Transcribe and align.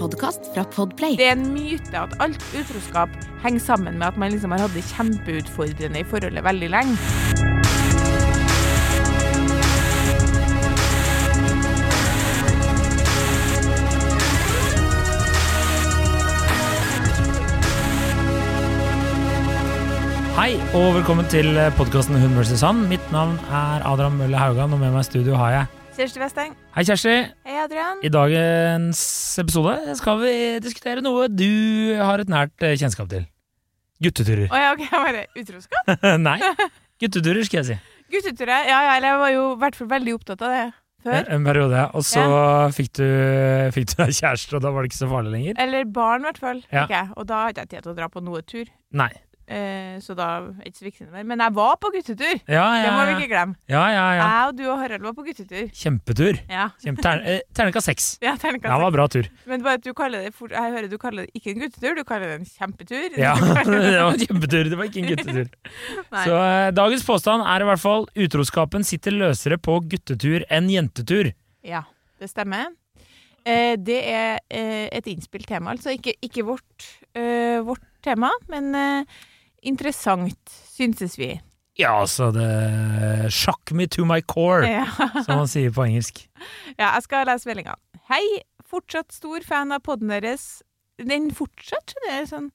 podkast 0.00 0.48
fra 0.54 0.64
Podplay. 0.72 1.16
Det 1.20 1.26
er 1.28 1.36
en 1.36 1.50
myte 1.52 1.92
at 1.98 2.14
alt 2.24 2.40
utroskap 2.56 3.12
henger 3.44 3.60
sammen 3.60 3.98
med 4.00 4.08
at 4.08 4.20
man 4.20 4.32
liksom 4.32 4.54
har 4.54 4.64
hatt 4.64 4.76
det 4.76 4.86
kjempeutfordrende 4.94 6.00
i 6.00 6.06
forholdet 6.08 6.44
veldig 6.46 6.70
lenge. 6.72 6.96
Hei, 20.40 20.54
og 20.72 20.94
velkommen 20.96 21.28
til 21.28 21.52
podkasten 21.76 22.16
Hun 22.16 22.38
vs. 22.38 22.62
Han. 22.64 22.86
Mitt 22.88 23.12
navn 23.12 23.36
er 23.52 23.84
Adrian 23.84 24.16
Mølle 24.16 24.40
Haugan, 24.40 24.72
og 24.72 24.80
med 24.80 24.94
meg 24.94 25.04
i 25.04 25.10
studio 25.10 25.36
har 25.36 25.52
jeg 25.58 25.79
Kjersti 26.00 26.20
Westeng. 26.22 26.52
Hei, 26.72 26.82
Kjersti. 26.88 27.14
Hei, 27.44 27.56
Adrian. 27.60 27.98
I 28.00 28.08
dagens 28.08 29.00
episode 29.42 29.74
skal 29.98 30.16
vi 30.22 30.30
diskutere 30.64 31.02
noe 31.04 31.26
du 31.28 31.92
har 31.98 32.22
et 32.22 32.30
nært 32.32 32.64
eh, 32.64 32.72
kjennskap 32.80 33.10
til. 33.10 33.26
Gutteturer. 34.00 34.46
Å 34.48 34.60
ja, 34.62 34.70
ok, 34.72 34.86
bare 34.94 35.26
utroskap? 35.36 35.90
Nei, 36.26 36.38
gutteturer, 37.04 37.44
skal 37.44 37.60
jeg 37.60 37.68
si. 37.68 37.76
Gutteturer? 38.16 38.64
Ja, 38.70 38.78
ja, 38.86 38.94
eller 38.96 39.12
jeg 39.12 39.20
var 39.26 39.34
jo 39.34 39.42
i 39.50 39.58
hvert 39.60 39.76
fall 39.76 39.90
veldig 39.92 40.16
opptatt 40.16 40.46
av 40.48 40.56
det 40.56 40.64
før. 41.04 41.30
En 41.36 41.48
periode. 41.50 41.86
Og 41.92 42.08
så 42.08 42.24
fikk 42.78 42.94
du 42.96 43.06
fikk 43.76 43.92
du 43.92 43.96
deg 44.00 44.16
kjæreste, 44.22 44.56
og 44.56 44.64
da 44.64 44.72
var 44.72 44.86
det 44.86 44.94
ikke 44.94 45.02
så 45.02 45.10
farlig 45.12 45.34
lenger? 45.36 45.60
Eller 45.66 45.84
barn, 46.00 46.24
i 46.24 46.30
hvert 46.30 46.40
fall. 46.46 46.64
Ja. 46.72 46.86
Okay. 46.88 47.12
Og 47.20 47.28
da 47.28 47.42
hadde 47.50 47.66
jeg 47.66 47.74
tid 47.74 47.84
til 47.84 47.92
å 47.92 47.98
dra 48.00 48.08
på 48.08 48.24
noe 48.24 48.40
tur. 48.48 48.72
Nei. 48.96 49.12
Eh, 49.50 49.96
så 49.98 50.14
da 50.14 50.26
er 50.38 50.44
det 50.60 50.70
ikke 50.70 50.78
så 50.78 50.86
viktig 50.86 51.06
mer. 51.10 51.24
Men 51.26 51.40
jeg 51.42 51.54
var 51.56 51.78
på 51.82 51.90
guttetur! 51.90 52.36
Ja, 52.46 52.66
ja, 52.78 52.84
Det 52.84 52.92
må 52.94 53.06
vi 53.08 53.14
ikke 53.16 53.30
glemme. 53.32 53.56
ja, 53.66 53.82
ja, 53.90 54.04
ja. 54.14 54.26
Jeg 54.28 54.50
og 54.50 54.56
du 54.60 54.62
og 54.68 54.78
Harald 54.78 55.02
var 55.08 55.16
på 55.16 55.24
guttetur. 55.26 55.64
Kjempetur. 55.74 56.38
Ja. 56.46 56.68
Kjempe, 56.84 57.02
tern, 57.02 57.24
eh, 57.26 57.80
seks. 57.82 58.06
ja, 58.22 58.36
Ja, 58.38 58.52
det 58.62 58.70
var 58.84 58.94
bra 58.94 59.08
tur. 59.10 59.26
Men 59.50 59.64
bare 59.66 59.80
at 59.80 59.86
du 59.86 59.90
kaller 59.96 60.22
det 60.28 60.34
for, 60.38 60.54
Jeg 60.54 60.74
hører 60.76 60.88
du 60.90 60.98
kaller 61.02 61.26
det 61.26 61.34
ikke 61.34 61.54
en 61.56 61.64
guttetur, 61.64 61.98
du 61.98 62.04
kaller 62.06 62.30
det 62.30 62.38
en 62.38 62.46
kjempetur. 62.46 63.18
Ja, 63.18 63.34
det 63.66 63.96
var 63.98 64.14
en 64.14 64.22
kjempetur. 64.22 64.70
Det 64.70 64.78
var 64.78 64.90
ikke 64.90 65.02
en 65.02 65.10
guttetur. 65.10 65.50
Så 66.14 66.36
eh, 66.38 66.70
dagens 66.78 67.06
påstand 67.06 67.42
er 67.42 67.64
i 67.64 67.70
hvert 67.72 67.82
fall 67.82 68.06
utroskapen 68.14 68.86
sitter 68.86 69.16
løsere 69.18 69.58
på 69.58 69.80
guttetur 69.90 70.46
enn 70.46 70.70
jentetur. 70.70 71.32
Ja, 71.66 71.82
det 72.22 72.30
stemmer. 72.30 72.70
Eh, 73.44 73.74
det 73.80 73.98
er 74.04 74.38
eh, 74.52 74.86
et 74.92 75.06
innspilt 75.10 75.48
tema, 75.48 75.72
altså. 75.74 75.94
Ikke, 75.96 76.14
ikke 76.22 76.44
vårt, 76.46 76.88
eh, 77.16 77.58
vårt 77.64 77.82
tema, 78.04 78.30
men 78.52 78.70
interessant, 79.62 80.52
syntes 80.74 81.16
vi. 81.18 81.34
Ja, 81.78 81.94
altså 82.02 82.30
det 82.34 83.30
Shock 83.32 83.72
me 83.72 83.86
to 83.88 84.04
my 84.04 84.20
core, 84.20 84.66
Ja. 84.68 84.84
som 85.24 85.36
man 85.42 85.48
sier 85.48 85.70
på 85.72 85.84
engelsk. 85.86 86.24
ja, 86.80 86.90
jeg 86.96 87.02
skal 87.06 87.26
lese 87.28 87.48
meldinga. 87.48 87.76
Hei, 88.10 88.22
fortsatt 88.68 89.12
stor 89.14 89.40
fan 89.46 89.72
av 89.72 89.80
podden 89.86 90.10
deres. 90.12 90.62
Den 91.00 91.30
fortsatt, 91.34 91.94
skjønner 91.94 92.16
jeg. 92.18 92.28
Sånn. 92.32 92.50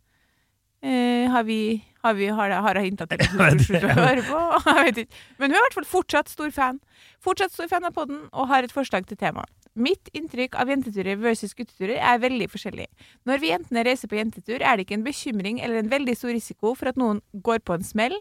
Eh, 0.85 1.25
har 1.33 1.43
vi 1.47 1.81
Har, 2.05 2.13
vi, 2.13 2.27
har, 2.29 2.51
har 2.61 2.77
jeg 2.77 2.91
hinta 2.91 3.07
til 3.09 3.17
at 3.23 3.31
vet 3.39 3.61
slutter 3.65 3.89
å 3.89 3.95
høre 4.05 4.21
på? 4.27 4.41
Jeg 4.69 4.83
vet 4.85 4.97
ikke. 5.05 5.21
Men 5.39 5.49
hun 5.49 5.55
er 5.55 5.57
i 5.57 5.63
hvert 5.65 5.77
fall 5.79 5.87
fortsatt 5.89 6.29
stor 6.29 6.51
fan. 6.53 6.77
Fortsatt 7.25 7.55
stor 7.55 7.67
fan 7.71 7.87
av 7.87 7.95
podden 7.95 8.19
og 8.29 8.45
har 8.51 8.67
et 8.67 8.75
forslag 8.75 9.07
til 9.09 9.17
tema. 9.17 9.41
Mitt 9.75 10.07
inntrykk 10.15 10.55
av 10.55 10.69
jenteturer 10.71 11.17
versus 11.19 11.51
gutteturer 11.57 11.97
er 11.99 12.19
veldig 12.23 12.47
forskjellig. 12.53 12.85
Når 13.27 13.41
vi 13.41 13.49
jentene 13.51 13.83
reiser 13.83 14.07
på 14.07 14.15
jentetur, 14.15 14.61
er 14.61 14.77
det 14.77 14.85
ikke 14.85 14.95
en 14.95 15.03
bekymring 15.03 15.59
eller 15.59 15.81
en 15.81 15.91
veldig 15.91 16.15
stor 16.15 16.31
risiko 16.31 16.71
for 16.79 16.91
at 16.91 16.99
noen 16.99 17.19
går 17.43 17.59
på 17.67 17.75
en 17.75 17.83
smell, 17.83 18.15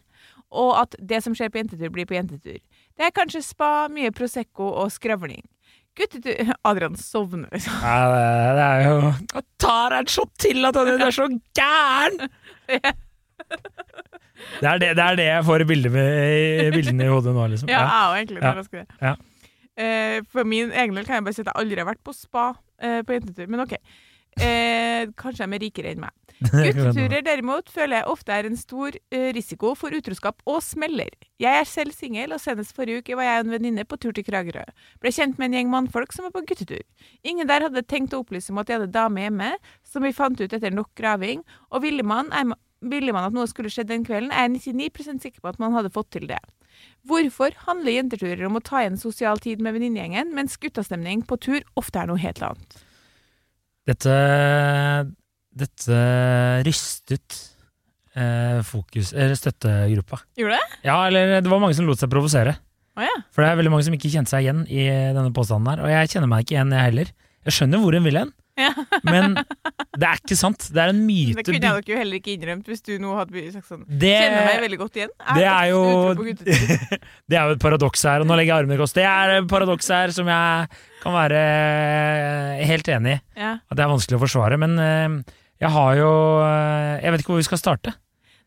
og 0.51 0.73
at 0.81 0.97
det 0.99 1.23
som 1.23 1.35
skjer 1.37 1.53
på 1.55 1.61
jentetur, 1.63 1.93
blir 1.95 2.09
på 2.11 2.17
jentetur. 2.19 2.59
Det 2.99 3.07
er 3.07 3.15
kanskje 3.15 3.43
spa, 3.47 3.87
mye 3.93 4.11
Prosecco 4.15 4.67
og 4.83 4.91
skravling. 4.95 5.45
Guttetur 5.95 6.51
Adrian 6.69 6.99
sovner, 6.99 7.47
liksom. 7.55 7.79
Ja, 7.83 7.99
det, 8.11 8.27
det 8.59 8.67
er 8.67 8.85
jo 8.89 8.97
Jeg 9.37 9.47
tar 9.63 9.95
en 10.01 10.11
shot 10.11 10.33
til 10.43 10.67
at 10.67 10.79
han 10.81 11.07
er 11.07 11.15
så 11.15 11.31
gæren! 11.55 12.31
Det 14.61 14.67
er 14.69 14.79
det, 14.83 14.89
det 14.99 15.05
er 15.05 15.17
det 15.17 15.25
jeg 15.25 15.45
får 15.47 15.63
i 15.63 15.67
bildene, 15.69 16.03
i 16.67 16.71
bildene 16.75 17.07
i 17.07 17.09
hodet 17.09 17.33
nå, 17.37 17.47
liksom. 17.53 17.71
Ja, 17.71 17.85
jeg 17.85 17.95
òg, 17.95 18.17
egentlig. 18.19 18.43
Ja. 18.43 18.53
det 18.59 18.83
det. 19.01 19.15
Eh, 19.75 20.21
for 20.31 20.47
min 20.47 20.73
egen 20.73 20.95
del 20.95 21.07
kan 21.07 21.19
jeg 21.19 21.27
bare 21.29 21.37
si 21.37 21.45
at 21.45 21.51
jeg 21.51 21.61
aldri 21.63 21.81
har 21.83 21.89
vært 21.91 22.05
på 22.07 22.15
spa 22.17 22.53
eh, 22.79 23.01
på 23.07 23.17
jentetur, 23.17 23.49
men 23.51 23.65
OK. 23.65 23.79
Eh, 24.43 25.07
kanskje 25.15 25.47
de 25.47 25.55
er 25.55 25.63
rikere 25.63 25.93
enn 25.95 26.03
meg. 26.03 26.15
Gutteturer 26.51 27.23
derimot 27.23 27.69
føler 27.71 28.01
jeg 28.01 28.11
ofte 28.11 28.35
er 28.35 28.49
en 28.49 28.59
stor 28.59 28.97
eh, 29.15 29.29
risiko 29.37 29.73
for 29.79 29.95
utroskap 29.95 30.43
og 30.51 30.59
smeller. 30.67 31.13
Jeg 31.41 31.61
er 31.61 31.69
selv 31.69 31.95
singel, 31.95 32.35
og 32.35 32.43
senest 32.43 32.75
forrige 32.75 33.05
uke 33.05 33.19
var 33.19 33.29
jeg 33.29 33.43
og 33.43 33.47
en 33.47 33.55
venninne 33.55 33.87
på 33.87 33.99
tur 34.03 34.15
til 34.17 34.27
Kragerø. 34.27 34.65
Ble 35.03 35.15
kjent 35.15 35.39
med 35.39 35.53
en 35.53 35.59
gjeng 35.61 35.71
mannfolk 35.73 36.15
som 36.17 36.27
var 36.27 36.35
på 36.35 36.43
guttetur. 36.51 36.83
Ingen 37.23 37.51
der 37.51 37.69
hadde 37.69 37.85
tenkt 37.87 38.17
å 38.17 38.25
opplyse 38.25 38.53
om 38.53 38.61
at 38.63 38.71
de 38.71 38.79
hadde 38.79 38.91
dame 38.95 39.23
hjemme, 39.23 39.53
som 39.87 40.07
vi 40.07 40.15
fant 40.17 40.43
ut 40.43 40.51
etter 40.51 40.75
nok 40.75 40.91
graving, 40.99 41.47
og 41.71 41.87
ville 41.87 42.07
man, 42.07 42.33
er, 42.35 42.51
ville 42.83 43.15
man 43.15 43.31
at 43.31 43.37
noe 43.37 43.47
skulle 43.51 43.71
skjedd 43.73 43.93
den 43.93 44.07
kvelden, 44.07 44.35
er 44.35 44.51
jeg 44.51 44.75
99% 44.75 45.23
sikker 45.23 45.45
på 45.45 45.55
at 45.55 45.63
man 45.63 45.79
hadde 45.79 45.95
fått 45.95 46.11
til 46.19 46.27
det. 46.31 46.43
Hvorfor 47.05 47.53
handler 47.67 47.99
jenteturer 47.99 48.47
om 48.49 48.57
å 48.57 48.63
ta 48.65 48.81
igjen 48.81 48.97
sosial 49.01 49.41
tid 49.43 49.61
med 49.65 49.77
venninnegjengen, 49.77 50.33
mens 50.37 50.57
guttastemning 50.61 51.25
på 51.29 51.37
tur 51.43 51.65
ofte 51.81 52.01
er 52.01 52.09
noe 52.09 52.21
helt 52.23 52.41
annet? 52.45 52.79
Dette 53.85 54.15
Dette 55.55 55.99
rystet 56.67 57.37
eh, 58.17 58.63
fokus 58.67 59.13
Eller 59.13 59.37
støttegruppa. 59.39 60.23
Gjorde 60.41 60.57
det? 60.57 60.79
Ja, 60.89 60.97
eller 61.07 61.37
det 61.45 61.51
var 61.53 61.61
mange 61.63 61.77
som 61.77 61.87
lot 61.87 62.01
seg 62.01 62.11
provosere. 62.11 62.57
Oh, 62.95 63.03
ja. 63.03 63.15
For 63.35 63.43
det 63.43 63.51
er 63.51 63.59
veldig 63.59 63.75
mange 63.75 63.87
som 63.87 63.95
ikke 63.97 64.11
kjente 64.11 64.31
seg 64.31 64.47
igjen 64.47 64.65
i 64.71 64.87
denne 64.87 65.31
påstanden 65.35 65.73
her. 65.73 65.83
Og 65.85 65.91
jeg 65.91 66.11
kjenner 66.15 66.31
meg 66.31 66.45
ikke 66.45 66.57
igjen, 66.57 66.75
jeg 66.75 66.89
heller. 66.89 67.13
Jeg 67.45 67.57
skjønner 67.59 67.83
hvor 67.83 67.97
hun 67.97 68.07
vil 68.07 68.19
hen, 68.21 68.31
ja. 68.57 68.71
men 69.05 69.35
det 69.37 70.07
er 70.09 70.21
ikke 70.21 70.39
sant. 70.39 70.69
Det 70.73 70.81
er 70.81 70.93
en 70.93 71.03
myte. 71.05 71.37
Det 71.41 71.45
kunne 71.49 71.61
jeg 71.61 71.79
nok 71.81 71.91
jo 71.91 71.99
heller 71.99 72.21
ikke 72.21 72.33
innrømt 72.35 72.71
hvis 72.71 72.85
du 72.87 72.93
nå 73.03 73.15
hadde 73.19 73.45
sagt 73.53 73.69
sånn. 73.69 73.83
Det, 73.89 74.13
Kjenner 74.15 74.49
meg 74.49 74.63
veldig 74.65 74.81
godt 74.81 75.01
igjen. 75.01 75.15
Det 75.29 75.47
er 75.51 75.71
jo. 75.73 75.83
Det 77.31 77.39
er 77.39 77.49
jo 77.49 77.57
et 77.57 77.63
paradoks 77.63 78.05
her, 78.09 78.25
og 78.25 78.31
nå 78.31 78.39
legger 78.39 78.55
jeg 78.55 78.65
armene 78.65 78.79
i 78.79 78.81
kors. 78.81 78.95
Det 78.97 79.07
er 79.09 79.39
et 79.39 79.51
paradoks 79.51 79.91
her 79.93 80.15
som 80.17 80.31
jeg 80.31 80.81
kan 81.03 81.17
være 81.17 81.41
helt 82.69 82.93
enig 82.97 83.19
i. 83.19 83.23
Ja. 83.41 83.57
At 83.69 83.79
det 83.79 83.85
er 83.85 83.93
vanskelig 83.93 84.21
å 84.21 84.25
forsvare. 84.25 84.61
Men 84.61 84.79
eh, 84.81 85.37
jeg 85.63 85.73
har 85.75 85.99
jo 85.99 86.11
eh, 86.45 87.05
Jeg 87.05 87.15
vet 87.15 87.25
ikke 87.25 87.35
hvor 87.35 87.43
vi 87.43 87.49
skal 87.51 87.61
starte. 87.61 87.95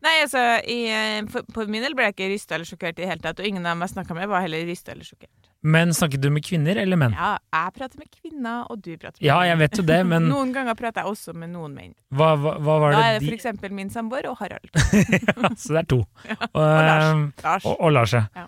Nei, 0.04 0.14
altså, 0.22 0.40
i, 0.62 0.80
eh, 0.94 1.20
for, 1.30 1.46
på 1.54 1.66
min 1.70 1.82
del 1.82 1.96
ble 1.98 2.06
jeg 2.06 2.16
ikke 2.16 2.30
rysta 2.32 2.56
eller 2.56 2.68
sjokkert 2.68 3.00
i 3.00 3.02
det 3.02 3.10
hele 3.10 3.24
tatt, 3.24 3.40
og 3.42 3.48
ingen 3.48 3.66
av 3.66 3.74
dem 3.74 3.86
jeg 3.86 3.96
snakka 3.96 4.14
med, 4.14 4.30
var 4.30 4.44
heller 4.44 4.66
rysta 4.68 4.94
eller 4.94 5.06
sjokkert. 5.06 5.47
Men 5.62 5.90
snakket 5.90 6.22
du 6.22 6.28
med 6.30 6.44
kvinner 6.46 6.78
eller 6.78 6.96
menn? 7.00 7.14
Ja, 7.18 7.32
jeg 7.52 7.72
prater 7.74 7.98
med 7.98 8.06
kvinner, 8.14 8.60
og 8.70 8.78
du 8.82 8.92
prater 8.96 9.18
med 9.18 9.26
Ja, 9.26 9.40
jeg 9.48 9.58
vet 9.58 9.78
jo 9.80 9.82
det, 9.88 9.96
men 10.06 10.28
Noen 10.32 10.52
ganger 10.54 10.76
prater 10.78 11.02
jeg 11.02 11.10
også 11.10 11.34
med 11.34 11.50
noen 11.50 11.74
menn. 11.74 11.94
hva, 12.14 12.28
hva, 12.38 12.52
hva 12.62 12.76
var 12.84 12.94
Da 12.94 13.00
er 13.08 13.16
det 13.18 13.24
de 13.24 13.32
for 13.32 13.38
eksempel 13.40 13.74
min 13.74 13.90
samboer 13.90 14.28
og 14.30 14.38
Harald. 14.38 14.70
ja, 14.72 15.50
Så 15.58 15.74
det 15.74 15.82
er 15.82 15.88
to. 15.90 15.98
Og, 16.54 16.62
Lars. 16.62 17.08
eh, 17.10 17.42
Lars. 17.42 17.66
og, 17.66 17.74
og 17.80 17.92
Lars, 17.96 18.14
ja. 18.14 18.22
Ja. 18.38 18.46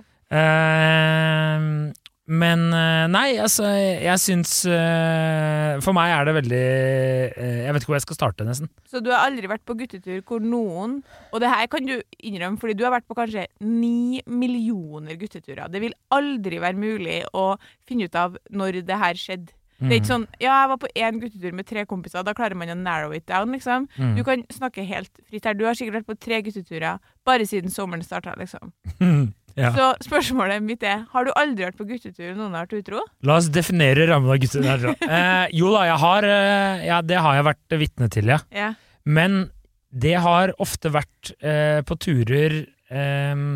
Men 2.30 2.60
eh, 2.76 3.06
nei, 3.10 3.32
altså, 3.42 3.64
jeg 3.74 4.20
syns 4.22 4.52
eh, 4.70 5.80
For 5.82 5.96
meg 5.96 6.12
er 6.14 6.28
det 6.28 6.34
veldig 6.36 6.60
eh, 6.62 7.60
Jeg 7.64 7.74
vet 7.74 7.82
ikke 7.82 7.90
hvor 7.90 7.98
jeg 7.98 8.04
skal 8.06 8.18
starte, 8.20 8.46
nesten. 8.46 8.70
Så 8.86 9.02
du 9.02 9.10
har 9.10 9.26
aldri 9.26 9.50
vært 9.50 9.64
på 9.66 9.74
guttetur 9.80 10.20
hvor 10.28 10.42
noen 10.44 11.00
Og 11.32 11.40
det 11.42 11.50
her 11.50 11.66
kan 11.72 11.88
du 11.88 11.96
innrømme, 12.22 12.60
fordi 12.62 12.76
du 12.78 12.84
har 12.86 12.94
vært 12.94 13.08
på 13.10 13.18
kanskje 13.18 13.48
ni 13.66 14.20
millioner 14.30 15.18
gutteturer. 15.18 15.66
Det 15.72 15.82
vil 15.82 15.96
aldri 16.14 16.60
være 16.62 16.78
mulig 16.78 17.22
å 17.34 17.54
finne 17.88 18.06
ut 18.06 18.20
av 18.22 18.38
når 18.54 18.84
det 18.86 19.00
her 19.02 19.18
skjedde. 19.18 19.50
Det 19.80 19.86
er 19.86 19.96
Mm. 19.96 19.96
ikke 19.96 20.10
sånn 20.10 20.26
Ja, 20.44 20.54
jeg 20.60 20.68
var 20.68 20.76
på 20.76 20.88
én 20.94 21.20
guttetur 21.22 21.54
med 21.56 21.66
tre 21.66 21.86
kompiser. 21.88 22.22
Da 22.22 22.34
klarer 22.36 22.54
man 22.54 22.68
å 22.68 22.74
narrow 22.76 23.14
it 23.16 23.24
down, 23.26 23.48
liksom. 23.56 23.86
Mm. 23.96 24.14
Du 24.18 24.22
kan 24.28 24.42
snakke 24.52 24.84
helt 24.84 25.08
fritt 25.30 25.46
her. 25.48 25.54
Du 25.56 25.64
har 25.64 25.72
sikkert 25.72 26.02
vært 26.02 26.10
på 26.10 26.18
tre 26.20 26.42
gutteturer 26.44 26.98
bare 27.24 27.46
siden 27.48 27.72
sommeren 27.72 28.04
starta, 28.04 28.34
liksom. 28.36 28.74
ja. 29.58 29.70
Så 29.74 29.86
spørsmålet 30.06 30.62
mitt 30.64 30.84
er 30.86 31.04
Har 31.12 31.26
du 31.26 31.32
aldri 31.38 31.66
vært 31.66 31.78
på 31.78 31.86
guttetur 31.88 32.34
noen 32.36 32.54
har 32.54 32.66
vært 32.68 32.80
utro? 32.80 33.02
La 33.26 33.38
oss 33.40 33.50
definere 33.52 34.06
rammen 34.10 34.30
av 34.30 34.40
guttetur. 34.42 34.92
Eh, 35.10 35.46
jo 35.56 35.72
da, 35.74 35.84
jeg 35.88 35.98
har 36.04 36.26
eh, 36.28 36.86
Ja, 36.86 37.00
det 37.02 37.18
har 37.18 37.38
jeg 37.38 37.48
vært 37.50 37.78
vitne 37.80 38.10
til, 38.12 38.30
ja. 38.30 38.38
Ja. 38.54 38.72
Men 39.08 39.42
det 39.90 40.14
har 40.22 40.52
ofte 40.62 40.92
vært 40.94 41.32
eh, 41.42 41.80
på 41.86 41.96
turer 41.98 42.60
eh, 42.62 43.46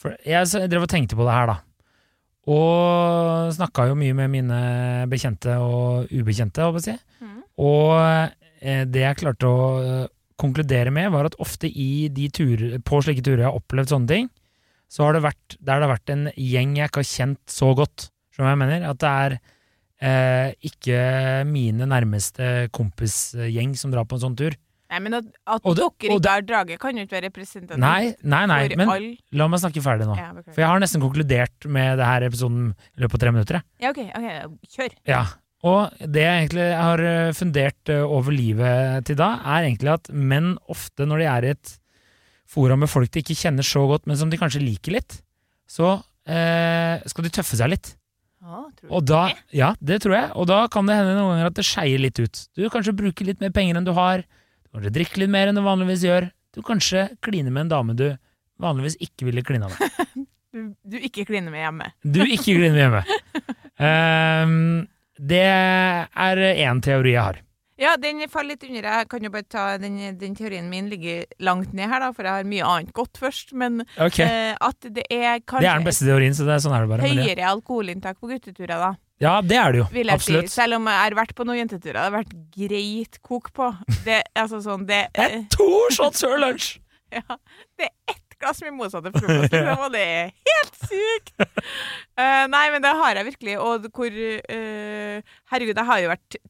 For 0.00 0.16
jeg 0.24 0.68
drev 0.70 0.86
og 0.86 0.92
tenkte 0.92 1.18
på 1.18 1.26
det 1.28 1.34
her, 1.36 1.52
da. 1.52 1.58
Og 2.48 3.52
snakka 3.52 3.90
jo 3.90 3.96
mye 3.98 4.16
med 4.16 4.32
mine 4.32 4.60
bekjente 5.10 5.58
og 5.60 6.08
ubekjente, 6.08 6.64
håper 6.64 6.80
jeg 6.80 6.80
å 6.80 6.86
si. 6.86 7.26
Mm. 7.26 7.34
Og 7.68 7.90
eh, 8.62 8.84
det 8.88 9.02
jeg 9.04 9.20
klarte 9.20 9.50
å 9.50 9.66
eh, 9.82 10.06
konkludere 10.40 10.92
med, 10.94 11.10
var 11.12 11.28
at 11.28 11.36
ofte 11.42 11.68
i 11.68 12.08
de 12.14 12.28
turer, 12.32 12.78
på 12.80 13.02
slike 13.04 13.24
turer 13.26 13.42
jeg 13.44 13.50
har 13.50 13.58
opplevd 13.58 13.92
sånne 13.92 14.12
ting, 14.12 14.30
så 14.88 15.04
har 15.06 15.16
det 15.18 15.24
vært 15.26 15.56
der 15.58 15.80
det 15.80 15.86
har 15.86 15.94
vært 15.94 16.12
en 16.14 16.28
gjeng 16.34 16.76
jeg 16.78 16.90
ikke 16.90 17.02
har 17.04 17.10
kjent 17.12 17.42
så 17.52 17.72
godt. 17.76 18.08
Skjønner 18.32 18.46
du 18.46 18.48
hva 18.48 18.54
jeg 18.54 18.62
mener? 18.64 18.86
At 18.88 19.02
det 19.02 19.10
er 19.24 19.36
eh, 20.08 20.54
ikke 20.70 21.02
mine 21.48 21.88
nærmeste 21.90 22.68
kompisgjeng 22.74 23.76
som 23.78 23.92
drar 23.92 24.08
på 24.08 24.18
en 24.18 24.24
sånn 24.28 24.38
tur. 24.38 24.56
Nei, 24.88 25.00
men 25.04 25.18
at, 25.18 25.26
at 25.44 25.66
Og 25.68 25.74
dere 25.76 25.90
ikke 26.16 26.30
har 26.32 26.44
draget, 26.48 26.78
kan 26.80 26.96
jo 26.96 27.02
ikke 27.04 27.18
være 27.18 27.28
representativt 27.28 27.82
Nei, 27.82 28.14
nei, 28.24 28.44
nei, 28.48 28.62
for 28.70 28.80
men 28.80 28.92
all 28.94 29.08
la 29.36 29.48
meg 29.52 29.60
snakke 29.60 29.82
ferdig 29.84 30.06
nå. 30.08 30.14
ja. 30.16 30.30
For 30.46 30.62
jeg 30.62 30.70
har 30.70 30.80
nesten 30.80 31.02
konkludert 31.04 31.66
med 31.68 32.00
det 32.00 32.06
her 32.08 32.24
episoden 32.24 32.70
i 32.72 33.02
løpet 33.04 33.18
av 33.18 33.22
tre 33.26 33.34
minutter. 33.36 33.58
jeg. 33.60 33.84
ja, 33.84 33.92
OK, 33.92 34.00
ok, 34.16 34.72
kjør. 34.78 34.96
Ja. 35.10 35.20
Og 35.68 36.00
det 36.14 36.22
jeg 36.22 36.40
egentlig 36.46 36.68
har 36.78 37.02
eh, 37.02 37.32
fundert 37.36 37.92
eh, 37.92 38.00
over 38.06 38.32
livet 38.32 39.04
til 39.10 39.18
da, 39.18 39.32
er 39.42 39.66
egentlig 39.66 39.92
at 39.96 40.08
menn 40.14 40.54
ofte, 40.70 41.04
når 41.10 41.20
de 41.24 41.28
er 41.34 41.46
i 41.48 41.52
et 41.56 41.74
forum 42.48 42.82
med 42.84 42.90
folk 42.90 43.10
de 43.12 43.22
ikke 43.22 43.36
kjenner 43.36 43.66
så 43.66 43.84
godt, 43.90 44.06
men 44.08 44.18
som 44.20 44.30
de 44.32 44.38
kanskje 44.40 44.62
liker 44.64 44.96
litt, 44.96 45.18
så 45.68 45.98
eh, 46.28 47.04
skal 47.10 47.26
de 47.26 47.32
tøffe 47.34 47.58
seg 47.60 47.72
litt. 47.74 47.92
Ja, 48.38 48.62
tror 48.78 48.86
du 48.86 48.94
Og 48.94 49.04
da, 49.08 49.22
det? 49.32 49.58
ja, 49.58 49.72
det 49.82 49.98
tror 50.04 50.14
jeg. 50.14 50.30
Og 50.38 50.46
da 50.48 50.60
kan 50.72 50.86
det 50.88 50.96
hende 50.96 51.16
noen 51.16 51.34
ganger 51.34 51.50
at 51.50 51.58
det 51.58 51.66
skeier 51.66 52.00
litt 52.00 52.20
ut. 52.22 52.42
Du 52.56 52.68
kanskje 52.72 52.94
bruker 52.96 53.26
litt 53.28 53.42
mer 53.42 53.52
penger 53.54 53.80
enn 53.80 53.88
du 53.88 53.92
har. 53.96 54.22
Du 54.64 54.78
kanskje 54.78 54.94
drikker 54.94 55.24
litt 55.24 55.32
mer 55.34 55.50
enn 55.50 55.58
du 55.58 55.64
vanligvis 55.66 56.06
gjør. 56.06 56.28
Du 56.54 56.62
kanskje 56.64 57.08
kliner 57.24 57.52
med 57.52 57.66
en 57.66 57.72
dame 57.74 57.96
du 57.98 58.06
vanligvis 58.62 58.96
ikke 59.04 59.28
ville 59.28 59.44
klina 59.46 59.70
med. 59.72 60.26
Du, 60.48 60.70
du 60.80 60.94
ikke 60.96 61.26
kliner 61.28 61.52
med 61.52 61.60
hjemme. 61.60 61.86
Du 62.00 62.22
ikke 62.24 62.54
kliner 62.56 62.72
med 62.72 62.80
hjemme. 62.80 63.02
Um, 63.76 64.54
det 65.30 65.42
er 65.44 66.40
én 66.64 66.80
teori 66.82 67.12
jeg 67.12 67.20
har. 67.20 67.40
Ja, 67.78 67.94
den 68.00 68.24
faller 68.30 68.56
litt 68.56 68.64
under. 68.66 68.86
Jeg 68.90 69.08
kan 69.10 69.22
jo 69.22 69.30
bare 69.30 69.46
ta 69.46 69.64
den, 69.78 69.98
den 70.18 70.34
teorien 70.38 70.66
min 70.70 70.88
ligger 70.90 71.28
langt 71.46 71.74
ned 71.76 71.86
her, 71.92 72.02
da, 72.02 72.10
for 72.14 72.26
jeg 72.26 72.40
har 72.40 72.48
mye 72.50 72.66
annet 72.66 72.90
godt 72.96 73.20
først. 73.22 73.54
Men 73.58 73.84
okay. 73.94 74.26
eh, 74.26 74.54
at 74.58 74.88
det 74.96 75.04
er 75.06 75.38
kanskje 75.44 75.62
Det 75.62 75.70
er 75.70 75.82
den 75.82 75.86
beste 75.86 76.08
teorien, 76.08 76.34
så 76.34 76.48
det 76.48 76.56
er 76.56 76.64
sånn 76.64 76.74
er 76.74 76.86
det 76.86 76.90
bare. 76.90 77.06
Høyere 77.06 77.36
det, 77.38 77.46
alkoholinntak 77.46 78.18
på 78.18 78.32
gutteturer, 78.32 78.74
da. 78.74 78.90
ja, 79.22 79.36
det 79.46 79.60
er 79.62 79.76
det 79.76 79.82
jo. 79.84 79.86
Absolutt. 80.16 80.50
si. 80.50 80.56
Selv 80.58 80.80
om 80.80 80.90
jeg 80.90 81.04
har 81.04 81.18
vært 81.20 81.36
på 81.38 81.46
noen 81.46 81.62
jenteturer. 81.62 82.00
Det 82.00 82.06
har 82.08 82.16
vært 82.18 82.34
greit 82.58 83.22
kok 83.30 83.52
på. 83.54 83.70
Det, 84.02 84.20
altså 84.34 84.62
sånn, 84.64 84.86
det, 84.90 85.04
Det 85.14 85.30
er 85.30 85.40
to 85.54 85.70
shots 85.94 86.26
før 86.26 86.42
lunsj! 86.48 86.74
ja, 87.18 87.38
det 87.78 87.88
er 87.88 88.16
ett 88.16 88.38
glass 88.38 88.60
med 88.66 88.74
motsatte 88.74 89.14
frokost, 89.14 89.54
liksom, 89.54 89.86
og 89.86 89.94
det 89.94 90.02
er 90.02 90.28
helt 90.50 90.84
sykt! 90.90 91.34
Uh, 92.18 92.44
nei, 92.54 92.68
men 92.74 92.82
det 92.82 92.98
har 92.98 93.22
jeg 93.22 93.30
virkelig. 93.32 93.58
Og 93.62 93.90
hvor 93.94 94.10
uh, 94.10 95.34
Herregud, 95.54 95.76
jeg 95.78 95.92
har 95.94 96.02
jo 96.02 96.14
vært 96.16 96.42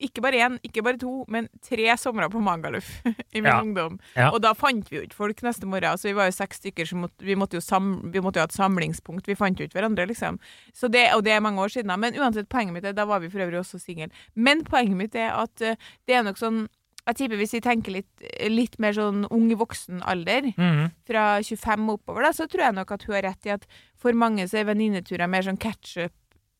ikke 0.00 0.20
bare 0.20 0.40
én, 0.44 0.58
ikke 0.62 0.82
bare 0.84 0.98
to, 1.00 1.24
men 1.28 1.48
tre 1.64 1.86
somre 1.96 2.28
på 2.28 2.40
Magaluf 2.44 2.88
i 3.34 3.40
min 3.40 3.46
Ja. 3.50 3.60
ungdom. 3.62 3.98
Ja. 4.16 4.30
Og 4.30 4.42
da 4.42 4.52
fant 4.54 4.90
vi 4.90 4.96
jo 4.98 5.02
ikke 5.06 5.16
folk 5.16 5.40
neste 5.42 5.64
morgen. 5.66 5.96
Så 5.96 6.08
vi 6.10 6.12
var 6.18 6.26
jo 6.28 6.34
seks 6.36 6.60
stykker, 6.60 6.84
så 6.84 6.96
måtte, 7.00 7.24
vi, 7.24 7.34
måtte 7.34 7.60
sam, 7.64 8.02
vi 8.12 8.20
måtte 8.20 8.36
jo 8.36 8.44
ha 8.44 8.50
et 8.50 8.56
samlingspunkt. 8.58 9.26
Vi 9.26 9.34
fant 9.34 9.58
jo 9.58 9.64
ikke 9.64 9.78
hverandre, 9.80 10.06
liksom. 10.06 10.38
Så 10.76 10.90
det, 10.92 11.06
og 11.16 11.24
det 11.24 11.32
er 11.32 11.40
mange 11.40 11.60
år 11.64 11.68
siden. 11.72 11.88
da. 11.88 11.96
Men 11.96 12.14
uansett, 12.20 12.48
poenget 12.52 12.74
mitt 12.76 12.84
er, 12.84 12.92
da 12.92 13.06
var 13.08 13.20
vi 13.24 13.28
for 13.32 13.40
øvrig 13.40 13.58
også 13.62 13.80
single. 13.80 14.10
Men 14.34 14.64
poenget 14.64 14.96
mitt 14.96 15.14
er 15.16 15.32
at 15.32 15.62
uh, 15.64 15.74
det 16.06 16.14
er 16.14 16.22
nok 16.28 16.36
sånn 16.38 16.66
Jeg 17.06 17.14
tipper 17.20 17.36
hvis 17.38 17.52
vi 17.54 17.60
tenker 17.62 17.92
litt, 17.94 18.22
litt 18.50 18.80
mer 18.82 18.90
sånn 18.92 19.28
ung 19.30 19.44
voksen 19.54 20.00
alder, 20.02 20.48
Mhm. 20.58 20.88
fra 21.06 21.38
25 21.40 21.84
og 21.88 22.00
oppover, 22.00 22.22
da, 22.26 22.32
så 22.34 22.48
tror 22.50 22.64
jeg 22.64 22.74
nok 22.74 22.90
at 22.90 23.04
hun 23.06 23.14
har 23.14 23.22
rett 23.22 23.46
i 23.46 23.50
at 23.54 23.66
for 23.96 24.10
mange 24.12 24.42
så 24.50 24.58
er 24.58 24.64
venninneturer 24.74 25.28
mer 25.30 25.42
sånn 25.46 25.56
catch-up 25.56 26.10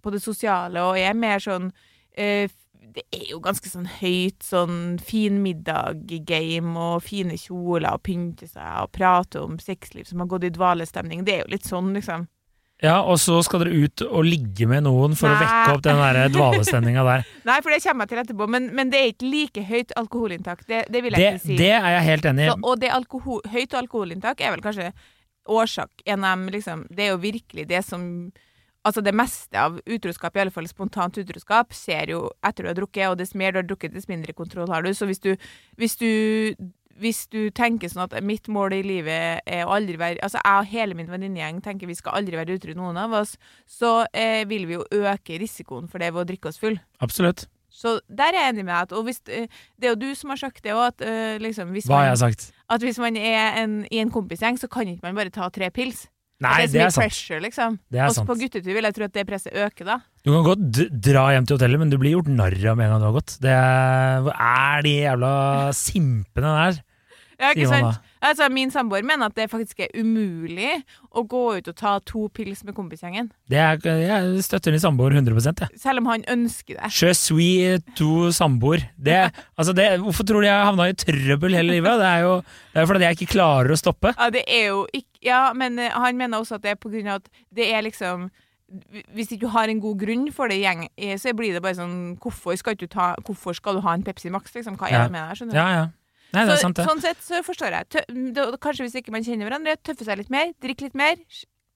på 0.05 0.13
det 0.15 0.23
sosiale, 0.23 0.79
og 0.79 0.97
er 1.03 1.15
mer 1.19 1.43
sånn 1.43 1.73
eh, 2.17 2.47
Det 2.95 3.03
er 3.13 3.27
jo 3.33 3.41
ganske 3.45 3.69
sånn 3.69 3.89
høyt 3.99 4.45
sånn 4.47 4.97
fin 5.03 5.41
middag-game 5.45 6.77
og 6.81 7.03
fine 7.05 7.37
kjoler 7.41 7.97
og 7.97 8.05
pynte 8.07 8.49
seg 8.49 8.85
og 8.85 8.93
prate 8.95 9.43
om 9.43 9.59
sexliv 9.61 10.07
som 10.09 10.23
har 10.23 10.31
gått 10.31 10.47
i 10.49 10.55
dvalestemning. 10.55 11.25
Det 11.27 11.35
er 11.35 11.45
jo 11.45 11.53
litt 11.57 11.69
sånn, 11.69 11.93
liksom. 11.97 12.29
Ja, 12.85 12.99
og 13.09 13.17
så 13.21 13.39
skal 13.45 13.63
dere 13.65 13.87
ut 13.87 14.03
og 14.05 14.27
ligge 14.27 14.67
med 14.69 14.85
noen 14.85 15.15
for 15.17 15.33
å 15.33 15.37
vekke 15.41 15.77
opp 15.79 15.85
den 15.85 15.97
der 15.97 16.33
dvalestemninga 16.35 17.05
der. 17.09 17.29
Nei, 17.49 17.57
for 17.65 17.73
det 17.73 17.81
kommer 17.87 18.05
jeg 18.05 18.13
til 18.13 18.23
etterpå, 18.23 18.49
men, 18.53 18.67
men 18.77 18.93
det 18.93 19.01
er 19.01 19.13
ikke 19.15 19.31
like 19.33 19.65
høyt 19.65 19.95
alkoholinntak. 19.97 20.67
Det, 20.69 20.83
det 20.93 21.03
vil 21.05 21.17
jeg 21.17 21.25
Det, 21.25 21.31
ikke 21.39 21.47
si. 21.47 21.57
det 21.57 21.71
er 21.79 21.89
jeg 21.95 22.09
helt 22.11 22.29
enig 22.33 22.49
i. 22.49 22.51
Og 22.61 22.83
det 22.83 22.93
alkohol, 22.93 23.41
høyt 23.49 23.77
alkoholinntak 23.81 24.45
er 24.45 24.53
vel 24.53 24.65
kanskje 24.65 24.91
årsak 25.47 26.05
en 26.05 26.27
av 26.27 26.37
dem, 26.37 26.51
liksom, 26.53 26.85
Det 26.91 27.07
er 27.07 27.15
jo 27.15 27.23
virkelig 27.23 27.67
det 27.71 27.81
som 27.87 28.05
Altså 28.87 29.03
det 29.03 29.13
meste 29.19 29.59
av 29.59 29.81
utroskap, 29.83 30.37
i 30.39 30.45
alle 30.45 30.55
fall 30.55 30.69
spontant 30.71 31.17
utroskap, 31.19 31.75
skjer 31.75 32.13
jo 32.15 32.21
etter 32.47 32.63
du 32.67 32.71
har 32.71 32.79
drukket, 32.79 33.09
og 33.11 33.19
dess 33.19 33.35
mer 33.35 33.53
du 33.57 33.59
har 33.61 33.67
drukket, 33.67 33.95
dess 33.97 34.07
mindre 34.11 34.35
kontroll 34.37 34.71
har 34.71 34.87
du. 34.87 34.93
Så 34.95 35.09
hvis 35.11 35.19
du, 35.25 35.33
hvis 35.81 35.99
du 35.99 36.11
hvis 36.97 37.27
du 37.29 37.51
tenker 37.53 37.91
sånn 37.93 38.07
at 38.07 38.15
mitt 38.25 38.49
mål 38.49 38.73
i 38.73 38.83
livet 38.87 39.43
er 39.45 39.67
å 39.67 39.75
aldri 39.77 39.99
være 40.01 40.23
Altså 40.25 40.41
jeg 40.41 40.63
og 40.63 40.71
hele 40.71 40.97
min 40.97 41.11
venninnegjeng 41.13 41.59
tenker 41.65 41.91
vi 41.91 41.97
skal 41.99 42.17
aldri 42.23 42.39
være 42.39 42.57
utro, 42.57 42.73
noen 42.79 42.97
av 42.97 43.13
oss, 43.19 43.35
så 43.69 44.07
eh, 44.17 44.47
vil 44.49 44.65
vi 44.65 44.79
jo 44.79 44.87
øke 45.03 45.37
risikoen 45.43 45.91
for 45.93 46.01
det 46.01 46.09
ved 46.15 46.23
å 46.25 46.29
drikke 46.31 46.49
oss 46.49 46.57
full. 46.63 46.79
Absolutt. 47.05 47.45
Så 47.69 47.99
der 48.09 48.33
er 48.33 48.47
jeg 48.47 48.55
enig 48.55 48.65
med 48.65 48.73
deg. 48.89 48.97
Og 48.97 49.05
hvis, 49.11 49.21
eh, 49.29 49.45
det 49.77 49.91
er 49.91 49.93
jo 49.93 50.01
du 50.07 50.15
som 50.17 50.33
har 50.33 50.41
sagt 50.41 50.63
det 50.65 50.73
òg, 50.73 50.87
at 50.95 51.05
eh, 51.05 51.37
liksom 51.45 51.75
hvis 51.77 51.85
Hva 51.91 51.99
har 52.01 52.07
man- 52.07 52.13
jeg 52.15 52.23
sagt? 52.25 52.53
at 52.73 52.81
hvis 52.89 52.99
man 53.05 53.17
er 53.21 53.61
en, 53.63 53.75
i 53.93 54.01
en 54.01 54.11
kompisgjeng, 54.11 54.57
så 54.57 54.71
kan 54.73 54.89
ikke 54.89 55.05
man 55.05 55.15
bare 55.21 55.31
ta 55.31 55.51
tre 55.53 55.69
pils. 55.71 56.07
Nei, 56.45 56.67
det 56.67 56.73
det 56.75 56.81
er 56.83 56.87
er 56.87 56.91
så 56.91 56.91
mye 56.91 56.93
sant. 56.93 57.05
pressure, 57.07 57.41
liksom. 57.41 57.79
Det 57.91 57.99
er 58.01 58.07
Også 58.11 58.21
sant. 58.21 58.29
på 58.29 58.35
guttetur 58.43 58.75
vil 58.77 58.85
jeg 58.85 58.95
tro 58.99 59.05
at 59.07 59.13
det 59.17 59.27
presset 59.27 59.55
øker, 59.57 59.85
da. 59.89 59.97
Du 60.27 60.33
kan 60.35 60.45
godt 60.45 60.81
dra 61.07 61.23
hjem 61.33 61.47
til 61.49 61.57
hotellet, 61.57 61.79
men 61.81 61.91
du 61.91 61.97
blir 62.03 62.13
gjort 62.13 62.29
narr 62.29 62.59
av 62.73 62.77
med 62.77 62.85
en 62.87 62.93
gang 62.93 63.01
du 63.01 63.07
har 63.09 63.17
gått. 63.17 63.37
Det 63.41 63.55
er, 63.57 64.21
hvor 64.27 64.35
er 64.37 64.83
de 64.85 64.93
jævla 65.01 65.33
simpene 65.73 66.53
der? 66.59 66.83
Ja, 67.41 67.51
ikke 67.53 67.69
sant? 67.69 67.99
Altså, 68.25 68.47
min 68.51 68.71
samboer 68.73 69.05
mener 69.07 69.29
at 69.29 69.35
det 69.37 69.51
faktisk 69.53 69.83
er 69.85 69.91
umulig 70.01 70.71
å 71.13 71.23
gå 71.29 71.43
ut 71.59 71.69
og 71.69 71.77
ta 71.77 71.99
to 72.09 72.27
pils 72.35 72.63
med 72.65 72.75
kompisgjengen. 72.75 73.29
Det 73.53 73.59
er, 73.61 73.77
jeg 74.01 74.45
støtter 74.47 74.73
din 74.73 74.81
samboer 74.83 75.13
100 75.13 75.37
jeg. 75.45 75.69
Selv 75.81 76.01
om 76.01 76.09
han 76.11 76.25
ønsker 76.33 76.79
det. 76.81 76.91
Je 76.97 77.13
suis 77.15 77.85
to 77.99 78.31
samboer. 78.33 78.87
Det, 78.97 79.19
altså 79.59 79.75
det, 79.77 79.89
hvorfor 80.01 80.25
tror 80.29 80.41
du 80.43 80.49
jeg 80.49 80.69
havna 80.71 80.89
i 80.89 80.97
trøbbel 80.97 81.59
hele 81.59 81.77
livet? 81.77 82.01
Det 82.01 82.09
er 82.09 82.25
jo 82.25 82.33
det 82.73 82.81
er 82.83 82.89
fordi 82.89 83.07
jeg 83.07 83.19
ikke 83.21 83.33
klarer 83.37 83.73
å 83.73 83.79
stoppe. 83.81 84.15
Ja, 84.17 84.31
det 84.33 84.47
er 84.49 84.67
jo 84.73 84.87
ikke 84.93 85.05
Ja, 85.27 85.53
men 85.57 85.79
eh, 85.83 85.91
han 85.91 86.17
mener 86.17 86.39
også 86.39 86.57
at 86.59 86.63
det 86.63 86.75
er 86.75 86.81
på 86.81 86.91
grunn 86.93 87.09
av 87.11 87.23
at 87.23 87.31
det 87.57 87.65
er 87.75 87.83
liksom 87.83 88.29
Hvis 89.17 89.31
ikke 89.33 89.47
du 89.47 89.53
har 89.55 89.71
en 89.73 89.81
god 89.83 89.99
grunn 89.99 90.27
for 90.35 90.51
det, 90.53 90.59
gjeng, 90.61 90.85
eh, 90.97 91.17
så 91.19 91.33
blir 91.35 91.55
det 91.57 91.63
bare 91.65 91.79
sånn 91.79 92.17
Hvorfor 92.23 92.57
skal, 92.61 92.77
ta, 92.87 93.15
hvorfor 93.27 93.57
skal 93.57 93.79
du 93.79 93.85
ha 93.87 93.95
en 93.97 94.05
Pepsi 94.07 94.31
Max, 94.31 94.53
liksom? 94.55 94.77
Hva 94.79 94.89
er 94.91 94.93
Ja. 94.97 95.03
det 95.07 95.13
med 95.17 95.23
deg? 95.25 95.39
Skjønner 95.41 95.57
du? 95.57 95.59
Ja, 95.59 95.69
ja. 95.81 95.87
Nei, 96.35 96.45
det 96.47 96.57
er 96.57 96.63
sant, 96.63 96.77
det. 96.77 96.85
Sånn 96.89 97.01
sett 97.05 97.21
så 97.23 97.43
forstår 97.47 97.71
jeg. 97.77 97.89
Tø 97.95 98.01
det, 98.35 98.47
kanskje 98.61 98.87
hvis 98.89 98.97
ikke 99.01 99.13
man 99.15 99.23
kjenner 99.25 99.47
hverandre, 99.49 99.77
tøffe 99.87 100.05
seg 100.09 100.19
litt 100.19 100.31
mer, 100.33 100.51
drikke 100.63 100.89
litt 100.89 100.95
mer, 100.99 101.17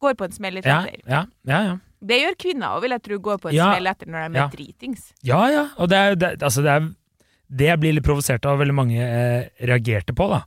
går 0.03 0.17
på 0.19 0.25
en 0.27 0.33
smell 0.33 0.55
litt 0.59 0.67
Ja, 0.67 0.81
etter. 0.85 1.01
ja, 1.07 1.25
ja. 1.47 1.61
ja. 1.71 1.77
Det 2.01 2.17
gjør 2.23 2.37
kvinner 2.41 2.75
òg, 2.77 2.83
vil 2.83 2.95
jeg 2.97 3.03
tro, 3.05 3.19
går 3.21 3.39
på 3.43 3.49
en 3.51 3.55
Ja. 3.55 3.67
smell 3.75 3.87
etter 3.91 4.07
når 4.09 4.19
de 4.33 4.39
er 4.39 4.41
Ja. 4.43 4.49
dritings. 4.49 5.13
Ja, 5.23 5.41
ja. 5.53 5.69
Og 5.79 5.89
det 5.93 5.97
er, 5.99 6.15
det, 6.17 6.31
altså 6.43 6.63
det 6.63 6.71
er 6.77 6.89
Det 7.53 7.67
jeg 7.67 7.81
blir 7.81 7.93
litt 7.97 8.05
provosert 8.07 8.45
av, 8.47 8.59
veldig 8.61 8.75
mange 8.75 9.01
eh, 9.03 9.49
reagerte 9.67 10.15
på, 10.15 10.29
da, 10.31 10.45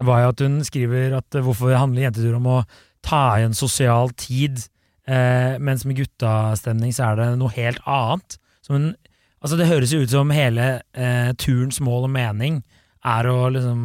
var 0.00 0.20
jo 0.22 0.28
at 0.28 0.38
hun 0.44 0.60
skriver 0.62 1.16
at 1.18 1.34
eh, 1.34 1.42
hvorfor 1.42 1.74
handler 1.74 2.04
jentetur 2.06 2.36
om 2.38 2.46
å 2.46 2.58
ta 3.02 3.34
igjen 3.40 3.52
sosial 3.58 4.12
tid, 4.14 4.60
eh, 5.08 5.58
mens 5.58 5.84
med 5.84 5.96
guttastemning 5.98 6.94
så 6.94 7.10
er 7.12 7.16
det 7.18 7.26
noe 7.40 7.50
helt 7.50 7.80
annet. 7.84 8.38
Som 8.62 8.76
en, 8.76 8.86
altså 9.42 9.58
det 9.58 9.66
høres 9.66 9.90
jo 9.92 10.04
ut 10.04 10.10
som 10.14 10.30
hele 10.30 10.82
eh, 10.94 11.32
turens 11.34 11.80
mål 11.82 12.06
og 12.06 12.14
mening 12.14 12.62
er 13.04 13.28
å 13.30 13.36
liksom 13.54 13.84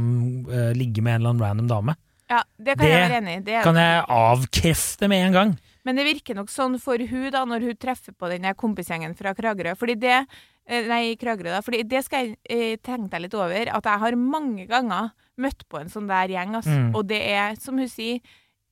uh, 0.50 0.72
ligge 0.78 1.04
med 1.04 1.18
en 1.18 1.22
eller 1.22 1.34
annen 1.34 1.46
random 1.46 1.70
dame. 1.70 1.96
Ja, 2.32 2.42
det 2.58 2.78
kan 2.78 2.86
Det 2.86 2.90
jeg 2.92 3.04
være 3.04 3.20
enig 3.22 3.36
i. 3.36 3.44
Det 3.46 3.64
Kan 3.66 3.78
jeg 3.78 4.04
avkrefte 4.10 5.10
med 5.12 5.28
en 5.28 5.38
gang. 5.38 5.54
Men 5.84 6.00
det 6.00 6.06
virker 6.08 6.38
nok 6.38 6.52
sånn 6.52 6.78
for 6.82 6.98
hun 6.98 7.28
da, 7.34 7.44
når 7.48 7.68
hun 7.68 7.80
treffer 7.80 8.16
på 8.16 8.30
den 8.32 8.48
kompisgjengen 8.56 9.16
fra 9.20 9.34
Kragerø. 9.36 9.76
Fordi 9.80 9.98
det 10.00 10.16
eh, 10.16 10.88
Nei, 10.88 11.18
Kragerø, 11.20 11.52
da. 11.58 11.60
Fordi 11.66 11.84
det 11.84 12.06
skal 12.06 12.30
jeg 12.30 12.38
eh, 12.48 12.78
tenke 12.80 13.12
deg 13.12 13.26
litt 13.26 13.36
over. 13.38 13.74
At 13.76 13.90
jeg 13.90 14.04
har 14.06 14.18
mange 14.20 14.66
ganger 14.70 15.12
møtt 15.44 15.68
på 15.68 15.82
en 15.82 15.92
sånn 15.92 16.08
der 16.08 16.32
gjeng. 16.32 16.56
Altså. 16.62 16.72
Mm. 16.72 16.90
Og 16.96 17.04
det 17.12 17.20
er, 17.34 17.60
som 17.60 17.78
hun 17.78 17.92
sier, 17.92 18.24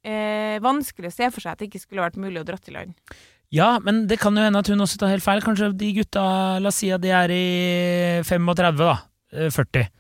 eh, 0.07 0.55
vanskelig 0.63 1.11
å 1.11 1.17
se 1.17 1.29
for 1.35 1.43
seg 1.43 1.53
at 1.53 1.61
det 1.61 1.69
ikke 1.69 1.83
skulle 1.83 2.07
vært 2.07 2.19
mulig 2.21 2.41
å 2.41 2.47
dra 2.47 2.57
til 2.61 2.79
land. 2.79 2.95
Ja, 3.51 3.73
men 3.83 4.05
det 4.07 4.21
kan 4.21 4.37
jo 4.37 4.45
hende 4.45 4.61
at 4.63 4.69
hun 4.71 4.79
også 4.79 5.01
tar 5.01 5.11
helt 5.11 5.25
feil. 5.25 5.43
Kanskje 5.43 5.73
de 5.75 5.91
gutta, 5.99 6.23
la 6.63 6.71
oss 6.71 6.79
si 6.79 6.93
at 6.95 7.03
de 7.03 7.11
er 7.11 7.33
i 7.35 7.47
35, 8.23 8.79
da. 8.79 8.95
eh, 9.35 9.51
40. 9.51 9.91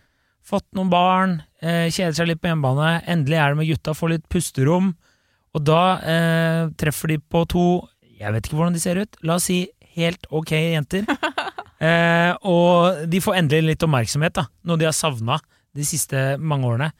Fått 0.47 0.65
noen 0.77 0.89
barn, 0.91 1.37
eh, 1.61 1.87
kjeder 1.93 2.15
seg 2.17 2.29
litt 2.31 2.41
på 2.41 2.49
hjemmebane. 2.49 3.03
Endelig 3.09 3.37
er 3.37 3.53
det 3.53 3.59
med 3.61 3.69
gutta, 3.69 3.93
får 3.97 4.15
litt 4.15 4.27
pusterom. 4.31 4.93
Og 5.53 5.63
da 5.67 5.81
eh, 5.99 6.63
treffer 6.79 7.13
de 7.13 7.19
på 7.19 7.43
to 7.51 7.65
Jeg 8.21 8.31
vet 8.35 8.45
ikke 8.45 8.57
hvordan 8.59 8.75
de 8.75 8.81
ser 8.81 8.99
ut. 9.01 9.15
La 9.25 9.39
oss 9.39 9.47
si 9.49 9.63
helt 9.97 10.27
ok 10.29 10.55
jenter. 10.55 11.07
Eh, 11.81 12.35
og 12.45 13.07
de 13.09 13.17
får 13.25 13.39
endelig 13.39 13.71
litt 13.71 13.83
oppmerksomhet, 13.87 14.35
da. 14.37 14.43
Noe 14.69 14.77
de 14.77 14.85
har 14.85 14.93
savna 14.93 15.39
de 15.73 15.81
siste 15.81 16.19
mange 16.37 16.67
årene. 16.69 16.91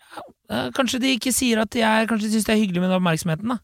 Ja, 0.00 0.22
eh, 0.48 0.70
kanskje 0.72 1.02
de 1.02 1.10
ikke 1.18 1.34
sier 1.36 1.60
at 1.60 1.68
de 1.76 1.82
er 1.84 2.08
Kanskje 2.08 2.30
de 2.30 2.38
syns 2.38 2.48
det 2.48 2.54
er 2.54 2.62
hyggelig 2.62 2.80
med 2.80 2.88
den 2.88 2.96
oppmerksomheten, 2.96 3.52
da. 3.52 3.58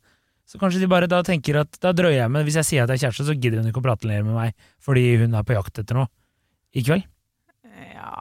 Så 0.45 0.61
kanskje 0.61 0.83
de 0.83 0.91
bare 0.93 1.09
da 1.09 1.23
tenker 1.25 1.63
at 1.63 1.81
da 1.81 1.95
drøyer 1.97 2.19
jeg 2.19 2.33
med 2.33 2.45
Hvis 2.45 2.61
jeg 2.61 2.69
sier 2.69 2.85
at 2.85 2.93
jeg 2.93 3.01
er 3.01 3.07
kjæreste, 3.07 3.27
så 3.29 3.37
gidder 3.37 3.63
hun 3.63 3.73
ikke 3.73 3.81
å 3.81 3.87
prate 3.89 4.09
lenger 4.09 4.29
med 4.29 4.37
meg 4.43 4.69
fordi 4.85 5.07
hun 5.23 5.41
er 5.41 5.49
på 5.49 5.57
jakt 5.57 5.81
etter 5.81 6.03
noe 6.03 6.09
i 6.77 6.85
kveld. 6.85 7.09
Eh, 7.79 7.93
Ja, 7.95 8.15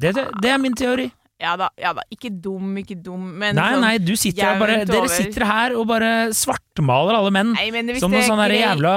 Det, 0.00 0.14
det, 0.40 0.50
er 0.50 0.58
min 0.62 0.74
teori. 0.78 1.10
ja 1.40 1.56
da. 1.60 1.68
Ja 1.80 1.92
da. 1.96 2.02
Ikke 2.12 2.30
dum, 2.30 2.72
ikke 2.80 2.96
dum, 3.02 3.26
men 3.40 3.56
Nei, 3.58 3.70
sånn, 3.74 3.84
nei, 3.84 3.94
du 3.98 4.12
sitter 4.16 4.46
her 4.52 4.60
bare, 4.60 4.78
dere 4.88 5.10
sitter 5.12 5.44
her 5.48 5.74
og 5.76 5.86
bare 5.90 6.10
svartmaler 6.36 7.18
alle 7.18 7.32
menn. 7.34 7.52
Nei, 7.56 7.70
men 7.74 7.90
Som 8.00 8.14
noen 8.14 8.24
sånne 8.28 8.48
jævla 8.54 8.94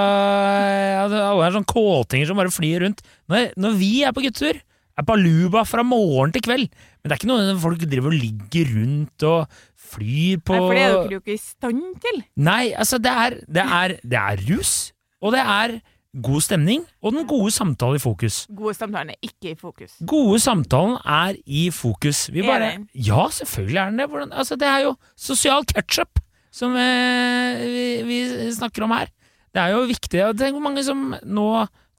altså, 1.03 1.23
Alle 1.31 1.47
er 1.47 1.57
sånne 1.57 1.71
kåtinger 1.73 2.29
som 2.29 2.39
bare 2.39 2.53
flyr 2.53 2.85
rundt. 2.85 3.03
Når, 3.31 3.51
når 3.59 3.77
vi 3.81 3.91
er 4.07 4.15
på 4.15 4.23
guttetur, 4.25 4.61
er 4.93 5.07
baluba 5.07 5.63
fra 5.65 5.83
morgen 5.87 6.33
til 6.35 6.43
kveld. 6.45 6.67
Men 7.01 7.09
det 7.09 7.15
er 7.15 7.21
ikke 7.21 7.31
noe 7.31 7.55
folk 7.61 7.85
driver 7.89 8.13
og 8.13 8.19
ligger 8.21 8.73
rundt 8.77 9.25
og 9.27 9.55
flyr 9.93 10.43
på 10.45 10.55
Nei, 10.55 10.61
for 10.63 10.77
det 10.77 10.83
er 10.83 10.93
dere 10.97 11.15
jo 11.17 11.21
ikke 11.23 11.35
i 11.35 11.41
stand 11.41 11.81
til. 12.03 12.21
Nei, 12.47 12.63
altså 12.73 12.99
det 13.01 13.15
er, 13.25 13.39
det 13.59 13.65
er, 13.79 13.95
det 14.03 14.19
er 14.21 14.43
rus, 14.51 14.75
og 15.23 15.33
det 15.35 15.41
er 15.43 15.75
god 16.21 16.43
stemning 16.45 16.83
og 17.01 17.15
den 17.15 17.25
gode 17.29 17.51
samtalen 17.53 17.97
i 17.97 18.01
fokus. 18.03 18.43
Gode 18.53 18.75
samtalen 18.77 19.13
er 19.13 19.25
ikke 19.25 19.53
i 19.53 19.55
fokus. 19.57 19.95
Gode 20.07 20.39
samtalen 20.43 20.99
er 21.01 21.39
i 21.45 21.63
fokus. 21.73 22.27
Vi 22.33 22.43
Er 22.43 22.49
bare 22.51 22.71
den? 22.75 22.85
Ja, 22.93 23.25
selvfølgelig 23.33 23.79
er 23.81 23.89
den 23.89 23.99
det. 24.03 24.09
Hvordan, 24.09 24.33
altså, 24.33 24.55
det 24.55 24.67
er 24.69 24.85
jo 24.85 24.95
sosial 25.17 25.65
ketsjup 25.65 26.21
som 26.53 26.75
eh, 26.77 27.65
vi, 27.65 27.85
vi 28.05 28.19
snakker 28.53 28.85
om 28.85 28.93
her. 28.93 29.09
Det 29.53 29.61
er 29.61 29.73
jo 29.73 29.87
viktig. 29.89 30.21
Tenk 30.37 30.53
hvor 30.57 30.65
mange 30.65 30.83
som 30.85 31.15
nå, 31.25 31.47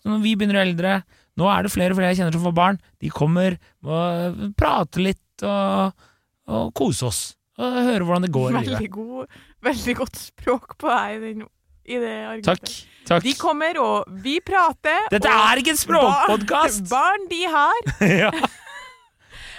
når 0.06 0.22
vi 0.22 0.36
begynner 0.38 0.60
å 0.62 0.66
eldre 0.68 0.96
Nå 1.34 1.48
er 1.50 1.64
det 1.66 1.72
flere 1.74 1.90
og 1.90 1.98
flere 1.98 2.12
jeg 2.12 2.20
kjenner 2.20 2.36
som 2.36 2.44
får 2.46 2.52
barn. 2.54 2.76
De 3.02 3.08
kommer 3.10 3.56
og 3.82 4.36
prater 4.54 5.02
litt 5.02 5.42
og, 5.42 6.04
og 6.46 6.68
koser 6.78 7.08
oss. 7.08 7.22
Og 7.58 7.74
hører 7.74 8.04
hvordan 8.06 8.22
det 8.22 8.30
går 8.34 8.52
i 8.52 8.52
livet. 8.52 8.68
Veldig, 8.70 8.90
god, 8.94 9.40
veldig 9.66 9.94
godt 9.98 10.20
språk 10.20 10.76
på 10.78 10.92
deg 10.92 11.26
i 11.34 11.98
det 11.98 12.12
argumentet. 12.22 12.70
Takk. 12.70 12.93
Takk. 13.08 13.22
De 13.24 13.32
kommer, 13.38 13.78
og 13.82 14.04
vi 14.24 14.38
prater. 14.44 15.06
Dette 15.12 15.30
er 15.30 15.60
ikke 15.62 15.74
en 15.74 15.80
språkpodkast! 15.80 16.84
Barn, 16.90 17.26
de 17.30 17.42
har. 17.52 17.80
ja. 18.24 18.30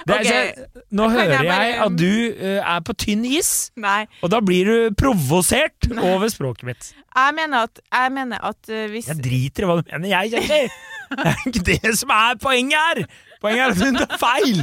Det 0.06 0.14
er, 0.14 0.20
Ok, 0.22 0.28
så, 0.30 0.82
nå 0.94 1.06
kan 1.10 1.18
jeg 1.18 1.30
hører 1.32 1.48
bare- 1.50 1.62
jeg 1.66 1.78
at 1.82 1.96
du 1.98 2.10
uh, 2.38 2.74
er 2.76 2.82
på 2.86 2.94
tynn 3.02 3.24
is, 3.26 3.48
Nei. 3.82 4.04
og 4.22 4.30
da 4.30 4.38
blir 4.46 4.68
du 4.70 4.76
provosert 5.02 5.88
over 5.98 6.30
språket 6.30 6.68
mitt. 6.68 6.92
Jeg 7.16 7.34
mener 7.40 7.66
at, 7.66 7.82
jeg 7.90 8.12
mener 8.14 8.44
at 8.46 8.70
uh, 8.70 8.84
hvis 8.94 9.08
Jeg 9.10 9.24
driter 9.26 9.66
i 9.66 9.70
hva 9.72 9.80
du 9.80 9.90
mener, 9.90 10.12
jeg, 10.14 10.36
Kjersti! 10.36 10.62
Det 11.16 11.32
er 11.32 11.42
ikke 11.48 11.64
det 11.72 11.92
som 11.98 12.10
er 12.14 12.38
poenget 12.42 12.78
her! 12.82 13.02
Poenget 13.42 13.66
er 13.66 13.74
at 13.74 13.82
hun 13.82 13.98
tar 14.04 14.16
feil! 14.22 14.62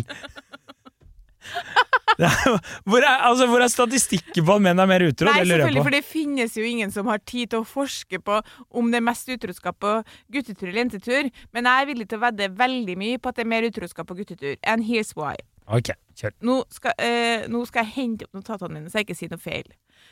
Hvor, 2.18 3.00
er, 3.00 3.22
altså, 3.24 3.46
hvor 3.50 3.62
er 3.64 3.70
statistikken 3.72 4.44
på 4.46 4.56
at 4.56 4.64
menn 4.64 4.82
er 4.82 4.88
mer 4.90 5.04
utro? 5.06 5.28
Nei, 5.28 5.44
selvfølgelig, 5.44 5.84
for 5.86 5.96
det 5.96 6.02
finnes 6.06 6.56
jo 6.58 6.66
ingen 6.66 6.92
som 6.94 7.08
har 7.10 7.22
tid 7.24 7.52
til 7.52 7.62
å 7.62 7.68
forske 7.68 8.20
på 8.22 8.40
om 8.70 8.90
det 8.92 9.00
er 9.00 9.06
mest 9.06 9.30
utroskap 9.32 9.78
på 9.82 9.94
guttetur 10.34 10.68
eller 10.68 10.82
jentetur, 10.84 11.30
men 11.56 11.68
jeg 11.70 11.84
er 11.84 11.90
villig 11.92 12.08
til 12.10 12.20
å 12.20 12.24
vedde 12.26 12.50
veldig 12.58 12.98
mye 13.00 13.22
på 13.22 13.32
at 13.32 13.40
det 13.40 13.46
er 13.46 13.52
mer 13.54 13.68
utroskap 13.68 14.10
på 14.10 14.18
guttetur. 14.20 14.56
And 14.62 14.86
here's 14.88 15.14
why. 15.18 15.36
Ok, 15.72 15.92
kjør. 16.18 16.34
Nå 16.44 16.56
skal, 16.74 16.94
eh, 16.98 17.46
nå 17.50 17.62
skal 17.68 17.86
jeg 17.86 17.94
hente 17.96 18.26
opp 18.26 18.40
notatene 18.40 18.74
mine, 18.74 18.90
så 18.90 19.00
jeg 19.00 19.08
ikke 19.08 19.18
sier 19.18 19.32
noe 19.32 19.42
feil. 19.42 19.68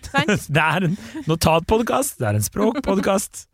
Det 0.57 0.63
er 0.63 0.87
en 0.87 0.95
notatpodkast, 1.27 2.21
det 2.21 2.29
er 2.29 2.39
en 2.39 2.45
språkpodkast. 2.45 3.47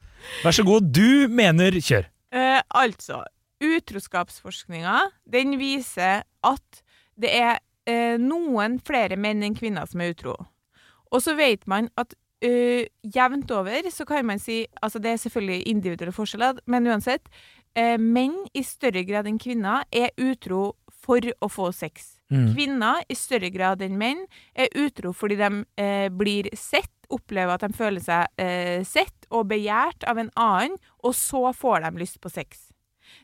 Vær 0.45 0.55
så 0.55 0.65
god, 0.67 0.91
du 0.95 1.27
mener 1.33 1.75
kjør. 1.81 2.07
Eh, 2.37 2.61
altså, 2.77 3.23
utroskapsforskninga 3.65 4.99
den 5.33 5.57
viser 5.61 6.27
at 6.45 6.83
det 7.17 7.33
er 7.33 7.59
eh, 7.87 8.17
noen 8.21 8.79
flere 8.85 9.17
menn 9.17 9.43
enn 9.47 9.57
kvinner 9.57 9.87
som 9.89 10.03
er 10.03 10.15
utro. 10.15 10.37
Og 11.13 11.23
så 11.23 11.37
vet 11.39 11.67
man 11.71 11.89
at 11.97 12.15
eh, 12.45 12.87
jevnt 13.03 13.51
over 13.55 13.91
så 13.95 14.05
kan 14.05 14.27
man 14.27 14.43
si 14.43 14.65
Altså 14.83 14.99
det 14.99 15.13
er 15.13 15.23
selvfølgelig 15.23 15.69
individuelle 15.71 16.13
forskjeller, 16.17 16.61
men 16.67 16.87
uansett. 16.87 17.29
eh, 17.77 17.99
menn 17.99 18.35
i 18.55 18.63
større 18.65 19.05
grad 19.05 19.27
enn 19.29 19.39
kvinner 19.39 19.85
er 19.93 20.11
utro 20.17 20.75
for 21.07 21.21
å 21.41 21.49
få 21.53 21.71
sex. 21.77 22.17
Mm. 22.33 22.55
Kvinner 22.55 23.03
i 23.09 23.15
større 23.15 23.51
grad 23.55 23.83
enn 23.85 23.99
menn 24.01 24.25
er 24.55 24.73
utro 24.75 25.13
fordi 25.15 25.37
de 25.39 25.51
eh, 25.79 26.09
blir 26.11 26.49
sett, 26.57 26.91
opplever 27.13 27.55
at 27.55 27.63
de 27.63 27.77
føler 27.77 28.03
seg 28.03 28.27
eh, 28.43 28.83
sett 28.83 29.29
og 29.31 29.47
begjært 29.53 30.03
av 30.11 30.19
en 30.19 30.33
annen, 30.35 30.75
og 31.05 31.15
så 31.15 31.53
får 31.55 31.85
de 31.85 32.01
lyst 32.03 32.19
på 32.21 32.33
sex. 32.33 32.73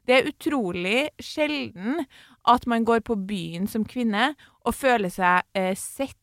Det 0.07 0.14
er 0.14 0.28
utrolig 0.31 1.09
sjelden 1.19 2.04
at 2.49 2.67
man 2.67 2.85
går 2.85 3.01
på 3.07 3.17
byen 3.29 3.69
som 3.71 3.85
kvinne 3.87 4.33
og 4.67 4.75
føler 4.75 5.13
seg 5.13 5.43
eh, 5.55 5.75
sett 5.79 6.19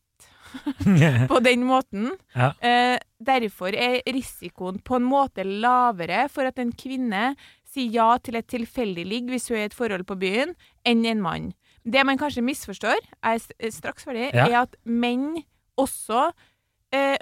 på 1.30 1.38
den 1.44 1.62
måten. 1.68 2.10
Ja. 2.34 2.50
Eh, 2.60 2.98
derfor 3.22 3.74
er 3.76 4.00
risikoen 4.10 4.80
på 4.84 4.98
en 4.98 5.06
måte 5.06 5.44
lavere 5.46 6.26
for 6.32 6.48
at 6.48 6.58
en 6.58 6.72
kvinne 6.72 7.34
sier 7.70 7.92
ja 7.94 8.08
til 8.18 8.34
et 8.40 8.48
tilfeldig 8.50 9.04
ligg 9.06 9.30
hvis 9.30 9.46
hun 9.50 9.60
er 9.60 9.68
i 9.68 9.70
et 9.70 9.76
forhold 9.78 10.04
på 10.08 10.18
byen, 10.18 10.56
enn 10.84 11.04
en 11.06 11.22
mann. 11.22 11.50
Det 11.86 12.02
man 12.04 12.18
kanskje 12.20 12.42
misforstår, 12.44 12.98
er 13.24 13.38
straks 13.72 14.04
ferdig, 14.04 14.32
Ja. 14.34 14.46
er 14.48 14.56
at 14.66 14.74
menn 14.84 15.38
også 15.78 16.32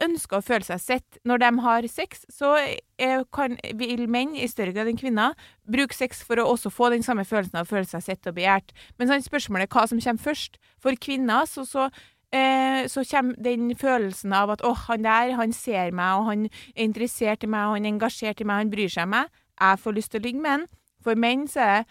ønsker 0.05 0.39
å 0.39 0.45
føle 0.45 0.65
seg 0.65 0.81
sett. 0.81 1.19
Når 1.29 1.43
de 1.43 1.49
har 1.65 1.89
sex, 1.93 2.23
så 2.33 2.55
eh, 2.57 3.25
kan, 3.35 3.59
vil 3.77 4.07
menn 4.09 4.37
i 4.37 4.49
større 4.49 4.73
grad 4.73 4.89
enn 4.89 5.01
kvinner 5.01 5.35
bruke 5.69 5.97
sex 5.97 6.23
for 6.25 6.41
å 6.41 6.47
også 6.55 6.73
få 6.73 6.89
den 6.95 7.05
samme 7.05 7.27
følelsen 7.29 7.61
av 7.61 7.67
å 7.67 7.73
føle 7.73 7.89
seg 7.89 8.07
sett 8.07 8.31
og 8.31 8.39
begjært. 8.39 8.73
Men 8.97 9.11
sånn, 9.11 9.27
spørsmålet 9.27 9.73
hva 9.73 9.85
som 9.91 10.01
kommer 10.01 10.25
først. 10.31 10.57
For 10.81 10.97
kvinner 10.97 11.45
så, 11.51 11.67
så 11.69 11.91
Eh, 12.33 12.89
så 12.89 13.05
kommer 13.11 13.35
den 13.41 13.77
følelsen 13.77 14.33
av 14.33 14.51
at 14.51 14.61
'Å, 14.61 14.75
han 14.75 15.03
der, 15.03 15.33
han 15.33 15.53
ser 15.53 15.91
meg, 15.91 16.19
og 16.19 16.25
han 16.25 16.45
er 16.45 16.85
interessert 16.85 17.45
i 17.45 17.47
meg, 17.47 17.67
og 17.67 17.73
han 17.73 17.85
er 17.87 17.89
engasjert 17.89 18.41
i 18.41 18.45
meg, 18.45 18.57
han 18.57 18.71
bryr 18.71 18.89
seg 18.89 19.03
om 19.03 19.11
meg'. 19.11 19.31
Jeg 19.61 19.79
får 19.79 19.95
lyst 19.95 20.11
til 20.11 20.21
å 20.21 20.25
ligge 20.25 20.41
med 20.41 20.51
han. 20.51 20.67
For 21.03 21.15
menn 21.15 21.49
så 21.49 21.61
er 21.61 21.85
det 21.85 21.87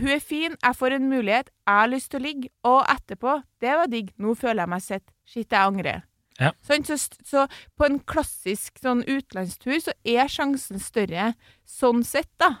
'Hun 0.00 0.08
er 0.08 0.20
fin, 0.20 0.56
jeg 0.62 0.76
får 0.76 0.92
en 0.92 1.08
mulighet, 1.08 1.48
jeg 1.66 1.74
har 1.74 1.88
lyst 1.88 2.10
til 2.10 2.20
å 2.20 2.24
ligge', 2.24 2.48
og 2.62 2.84
etterpå 2.86 3.42
'Det 3.60 3.76
var 3.76 3.86
digg, 3.86 4.12
nå 4.18 4.34
føler 4.36 4.62
jeg 4.62 4.68
meg 4.68 4.82
sett'. 4.82 5.10
Shit, 5.24 5.50
jeg 5.50 5.60
angrer. 5.60 6.09
Ja. 6.40 6.54
Så, 6.64 6.96
så 7.26 7.44
på 7.76 7.86
en 7.86 8.00
klassisk 8.08 8.80
sånn 8.80 9.04
utenlandstur 9.04 9.76
så 9.84 9.94
er 10.08 10.30
sjansen 10.32 10.80
større 10.82 11.34
sånn 11.68 12.04
sett, 12.06 12.30
da. 12.40 12.54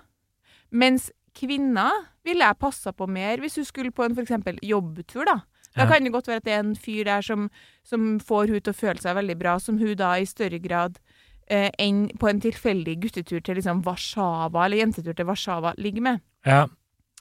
Mens 0.70 1.08
kvinner 1.36 2.10
ville 2.26 2.44
jeg 2.44 2.60
passa 2.60 2.92
på 2.92 3.08
mer 3.10 3.40
hvis 3.40 3.56
hun 3.58 3.66
skulle 3.66 3.94
på 3.94 4.04
en 4.04 4.18
eksempel 4.20 4.60
jobbtur, 4.62 5.24
da. 5.28 5.40
Da 5.78 5.86
kan 5.86 6.02
det 6.02 6.10
godt 6.10 6.26
være 6.26 6.42
at 6.42 6.46
det 6.48 6.52
er 6.52 6.64
en 6.64 6.74
fyr 6.74 7.04
der 7.06 7.22
som, 7.22 7.46
som 7.86 8.18
får 8.26 8.50
hun 8.50 8.58
til 8.60 8.72
å 8.72 8.76
føle 8.76 9.02
seg 9.02 9.14
veldig 9.16 9.36
bra, 9.38 9.54
som 9.62 9.78
hun 9.78 9.94
da 9.98 10.16
i 10.18 10.26
større 10.26 10.58
grad 10.58 10.98
eh, 11.46 11.70
enn 11.78 12.08
på 12.18 12.26
en 12.26 12.42
tilfeldig 12.42 12.96
guttetur 13.04 13.38
til 13.38 13.60
liksom 13.60 13.84
Warszawa, 13.86 14.66
eller 14.66 14.82
jentetur 14.82 15.14
til 15.14 15.28
Warszawa, 15.30 15.76
ligger 15.78 16.06
med. 16.08 16.24
Ja, 16.46 16.64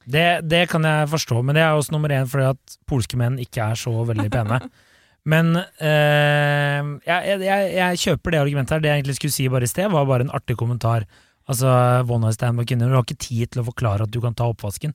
det, 0.10 0.50
det 0.50 0.64
kan 0.72 0.88
jeg 0.88 1.12
forstå, 1.14 1.44
men 1.46 1.60
det 1.60 1.64
er 1.64 1.78
også 1.78 1.94
nummer 1.94 2.14
én 2.16 2.30
fordi 2.30 2.50
at 2.50 2.78
polske 2.90 3.20
menn 3.20 3.38
ikke 3.42 3.70
er 3.70 3.80
så 3.80 3.94
veldig 4.10 4.30
pene. 4.34 4.62
Men 5.28 5.56
eh, 5.58 6.80
jeg, 7.06 7.40
jeg, 7.44 7.72
jeg 7.76 8.02
kjøper 8.06 8.34
det 8.34 8.42
argumentet 8.44 8.76
her. 8.76 8.84
Det 8.84 8.92
jeg 8.92 9.02
egentlig 9.02 9.18
skulle 9.20 9.36
si 9.36 9.50
bare 9.52 9.68
i 9.68 9.72
sted, 9.72 9.90
var 9.92 10.08
bare 10.10 10.28
en 10.28 10.34
artig 10.36 10.58
kommentar. 10.60 11.06
Altså, 11.50 11.70
one 12.06 12.28
night 12.28 12.38
stand 12.38 12.58
med 12.60 12.70
kvinner. 12.70 12.90
Du 12.90 12.98
har 12.98 13.06
ikke 13.08 13.20
tid 13.20 13.54
til 13.54 13.64
å 13.64 13.68
forklare 13.72 14.06
at 14.06 14.14
du 14.14 14.22
kan 14.24 14.38
ta 14.38 14.48
oppvasken 14.52 14.94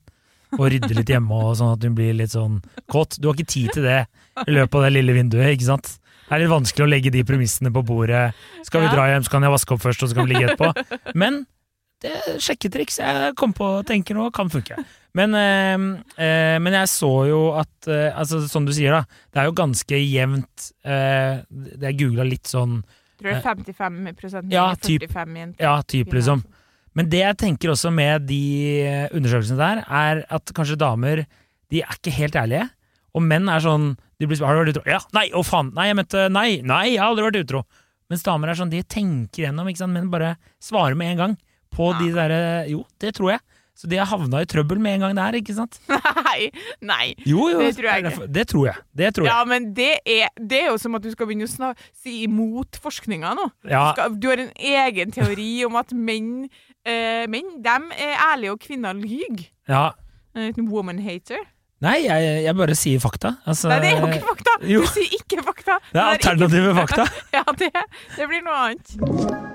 og 0.54 0.68
rydde 0.70 0.94
litt 0.94 1.10
hjemme, 1.10 1.34
og 1.34 1.56
sånn 1.58 1.72
at 1.74 1.82
hun 1.82 1.96
blir 1.98 2.14
litt 2.14 2.34
sånn 2.34 2.60
kåt. 2.90 3.18
Du 3.18 3.26
har 3.26 3.34
ikke 3.34 3.50
tid 3.50 3.72
til 3.74 3.86
det 3.88 4.04
i 4.44 4.54
løpet 4.54 4.76
av 4.78 4.86
det 4.86 4.92
lille 4.94 5.16
vinduet, 5.16 5.54
ikke 5.56 5.66
sant? 5.66 5.96
Det 6.24 6.36
er 6.36 6.44
litt 6.44 6.52
vanskelig 6.52 6.86
å 6.86 6.88
legge 6.88 7.12
de 7.12 7.24
premissene 7.26 7.72
på 7.74 7.82
bordet. 7.84 8.28
Skal 8.64 8.84
vi 8.84 8.92
dra 8.92 9.08
hjem, 9.10 9.26
så 9.26 9.34
kan 9.34 9.44
jeg 9.44 9.54
vaske 9.54 9.74
opp 9.74 9.82
først, 9.82 10.04
og 10.04 10.10
så 10.10 10.16
kan 10.16 10.28
vi 10.28 10.34
ligge 10.36 10.52
etterpå. 10.52 10.70
Men 11.20 11.42
det 12.04 12.12
er 12.12 12.38
sjekketriks 12.42 12.98
jeg 13.00 13.34
kom 13.40 13.54
på 13.56 13.66
og 13.80 13.86
tenker 13.88 14.16
nå 14.18 14.26
kan 14.34 14.50
funke. 14.52 14.76
Men, 15.16 15.34
eh, 15.38 15.84
eh, 16.20 16.56
men 16.60 16.74
jeg 16.76 16.90
så 16.90 17.10
jo 17.30 17.38
at 17.56 17.88
eh, 17.88 18.10
altså, 18.18 18.40
Som 18.50 18.66
du 18.66 18.72
sier, 18.74 18.90
da. 18.96 19.04
Det 19.30 19.40
er 19.40 19.46
jo 19.46 19.54
ganske 19.60 20.00
jevnt 20.02 20.64
eh, 20.82 21.38
det 21.48 21.92
Jeg 21.92 21.98
googla 22.00 22.26
litt 22.26 22.50
sånn 22.50 22.80
Tror 23.20 23.28
det 23.30 23.36
er 23.36 23.44
55 23.46 24.00
menn, 24.02 24.16
Ja, 24.50 24.64
45 24.74 24.82
typ. 24.82 25.06
jenter. 25.14 25.62
Ja, 25.62 25.74
typ, 25.86 26.10
liksom. 26.18 26.42
Men 26.98 27.08
det 27.12 27.22
jeg 27.22 27.38
tenker 27.44 27.70
også 27.70 27.92
med 27.94 28.26
de 28.26 28.40
eh, 28.82 29.06
undersøkelsene 29.14 29.60
der, 29.62 29.84
er 29.86 30.24
at 30.34 30.50
kanskje 30.56 30.80
damer 30.82 31.24
De 31.70 31.80
er 31.82 31.94
ikke 31.94 32.12
helt 32.18 32.34
ærlige. 32.42 32.66
Og 33.14 33.22
menn 33.22 33.48
er 33.48 33.62
sånn 33.62 33.92
de 34.18 34.26
blir, 34.26 34.42
Har 34.42 34.58
du 34.58 34.64
vært 34.64 34.74
utro? 34.74 34.84
Ja. 34.90 34.98
Nei, 35.14 35.28
å 35.30 35.46
faen. 35.46 35.70
Nei, 35.78 35.88
jeg 35.92 36.00
mente 36.02 36.26
Nei, 36.34 36.48
nei, 36.66 36.84
jeg 36.96 37.00
har 37.02 37.14
aldri 37.14 37.28
vært 37.30 37.40
utro. 37.44 37.62
Mens 38.10 38.26
damer 38.26 38.50
er 38.50 38.58
sånn, 38.58 38.70
de 38.74 38.82
tenker 38.82 39.46
gjennom, 39.46 39.70
ikke 39.70 39.80
sant. 39.86 39.94
Menn 39.94 40.10
bare 40.12 40.34
svarer 40.62 40.98
med 40.98 41.14
en 41.14 41.22
gang 41.22 41.36
på 41.74 41.90
Ja. 41.92 41.98
de 42.00 42.12
derre 42.14 42.40
Jo, 42.70 42.84
det 43.02 43.14
tror 43.18 43.34
jeg. 43.36 43.40
Så 43.74 43.88
de 43.90 43.96
har 43.98 44.06
havna 44.06 44.38
i 44.38 44.46
trøbbel 44.46 44.78
med 44.78 44.94
en 44.94 45.00
gang 45.08 45.16
der, 45.18 45.34
ikke 45.40 45.54
sant? 45.56 45.80
Nei, 45.90 46.44
nei. 46.80 47.08
Jo, 47.26 47.48
jo. 47.50 47.58
Det 47.58 47.72
tror 47.74 47.88
jeg 47.90 48.04
ikke. 48.04 48.26
Det 48.36 48.44
tror 48.52 48.66
jeg. 48.68 48.76
Det 49.00 49.08
tror 49.16 49.26
jeg. 49.26 49.32
Ja, 49.34 49.44
men 49.50 49.66
det 49.74 49.88
er, 50.06 50.28
det 50.38 50.60
er 50.60 50.68
jo 50.70 50.76
som 50.78 50.94
at 50.94 51.02
du 51.02 51.10
skal 51.10 51.26
begynne 51.26 51.48
å 51.50 51.72
si 51.90 52.20
imot 52.28 52.78
forskninga 52.82 53.32
nå. 53.34 53.48
Ja, 53.66 53.88
Skal, 53.96 54.14
du 54.22 54.28
har 54.30 54.38
en 54.44 54.52
egen 54.54 55.10
teori 55.14 55.48
om 55.66 55.74
at 55.82 55.90
menn, 55.90 56.46
eh, 56.86 57.26
menn 57.26 57.50
dem 57.66 57.90
er 57.98 58.14
ærlige, 58.30 58.54
og 58.54 58.62
kvinner 58.62 58.94
lyver. 58.94 59.48
ja. 59.68 59.88
En 60.34 60.66
woman 60.70 60.98
hater. 60.98 61.42
Nei, 61.84 61.98
jeg, 62.06 62.30
jeg 62.46 62.54
bare 62.58 62.74
sier 62.78 62.98
fakta. 63.02 63.36
Altså, 63.46 63.68
Nei, 63.70 63.80
det 63.84 63.90
er 63.92 64.00
jo 64.00 64.06
ikke 64.08 64.26
fakta! 64.30 64.54
jo. 64.66 64.80
Du 64.86 64.94
sier 64.94 65.18
ikke 65.18 65.42
fakta. 65.46 65.78
Det 65.92 66.00
er 66.00 66.14
alternative 66.14 66.74
fakta. 66.82 67.06
Ja, 67.34 67.44
det, 67.58 67.70
det 68.16 68.30
blir 68.30 68.42
noe 68.46 68.62
annet. 68.70 69.53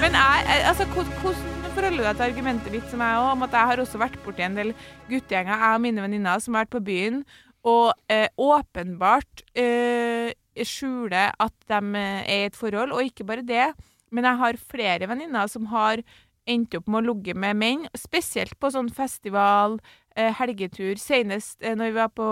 Men 0.00 0.12
jeg- 0.16 0.64
altså, 0.64 0.84
hvordan 0.86 1.34
forholder 1.74 1.96
du 1.96 2.02
deg 2.02 2.16
til 2.16 2.24
argumentet 2.24 2.72
mitt 2.72 2.90
som 2.90 3.00
jeg 3.00 3.16
om 3.16 3.42
at 3.42 3.50
jeg 3.52 3.66
har 3.68 3.76
også 3.76 3.98
vært 4.00 4.16
borti 4.24 4.40
en 4.42 4.56
del 4.56 4.72
guttegjenger, 5.10 5.58
jeg 5.60 5.74
og 5.74 5.80
mine 5.80 6.02
venninner, 6.02 6.40
som 6.40 6.54
har 6.54 6.64
vært 6.64 6.70
på 6.76 6.84
byen, 6.84 7.24
og 7.64 7.92
eh, 8.08 8.28
åpenbart 8.38 9.42
eh, 9.54 10.32
skjuler 10.56 11.32
at 11.38 11.52
de 11.68 11.80
eh, 12.00 12.24
er 12.24 12.42
i 12.44 12.46
et 12.48 12.56
forhold, 12.56 12.92
og 12.92 13.04
ikke 13.04 13.26
bare 13.26 13.44
det, 13.44 13.74
men 14.10 14.24
jeg 14.24 14.36
har 14.40 14.52
flere 14.72 15.06
venninner 15.06 15.46
som 15.52 15.66
har 15.66 16.00
endt 16.48 16.74
opp 16.74 16.88
med 16.88 17.04
å 17.04 17.12
ligge 17.12 17.36
med 17.36 17.56
menn, 17.60 17.86
spesielt 17.94 18.56
på 18.58 18.72
sånn 18.72 18.88
festival, 18.90 19.78
eh, 20.16 20.32
helgetur, 20.32 20.96
senest 20.96 21.60
eh, 21.60 21.76
når 21.76 21.92
vi 21.92 22.00
var 22.00 22.08
på 22.08 22.30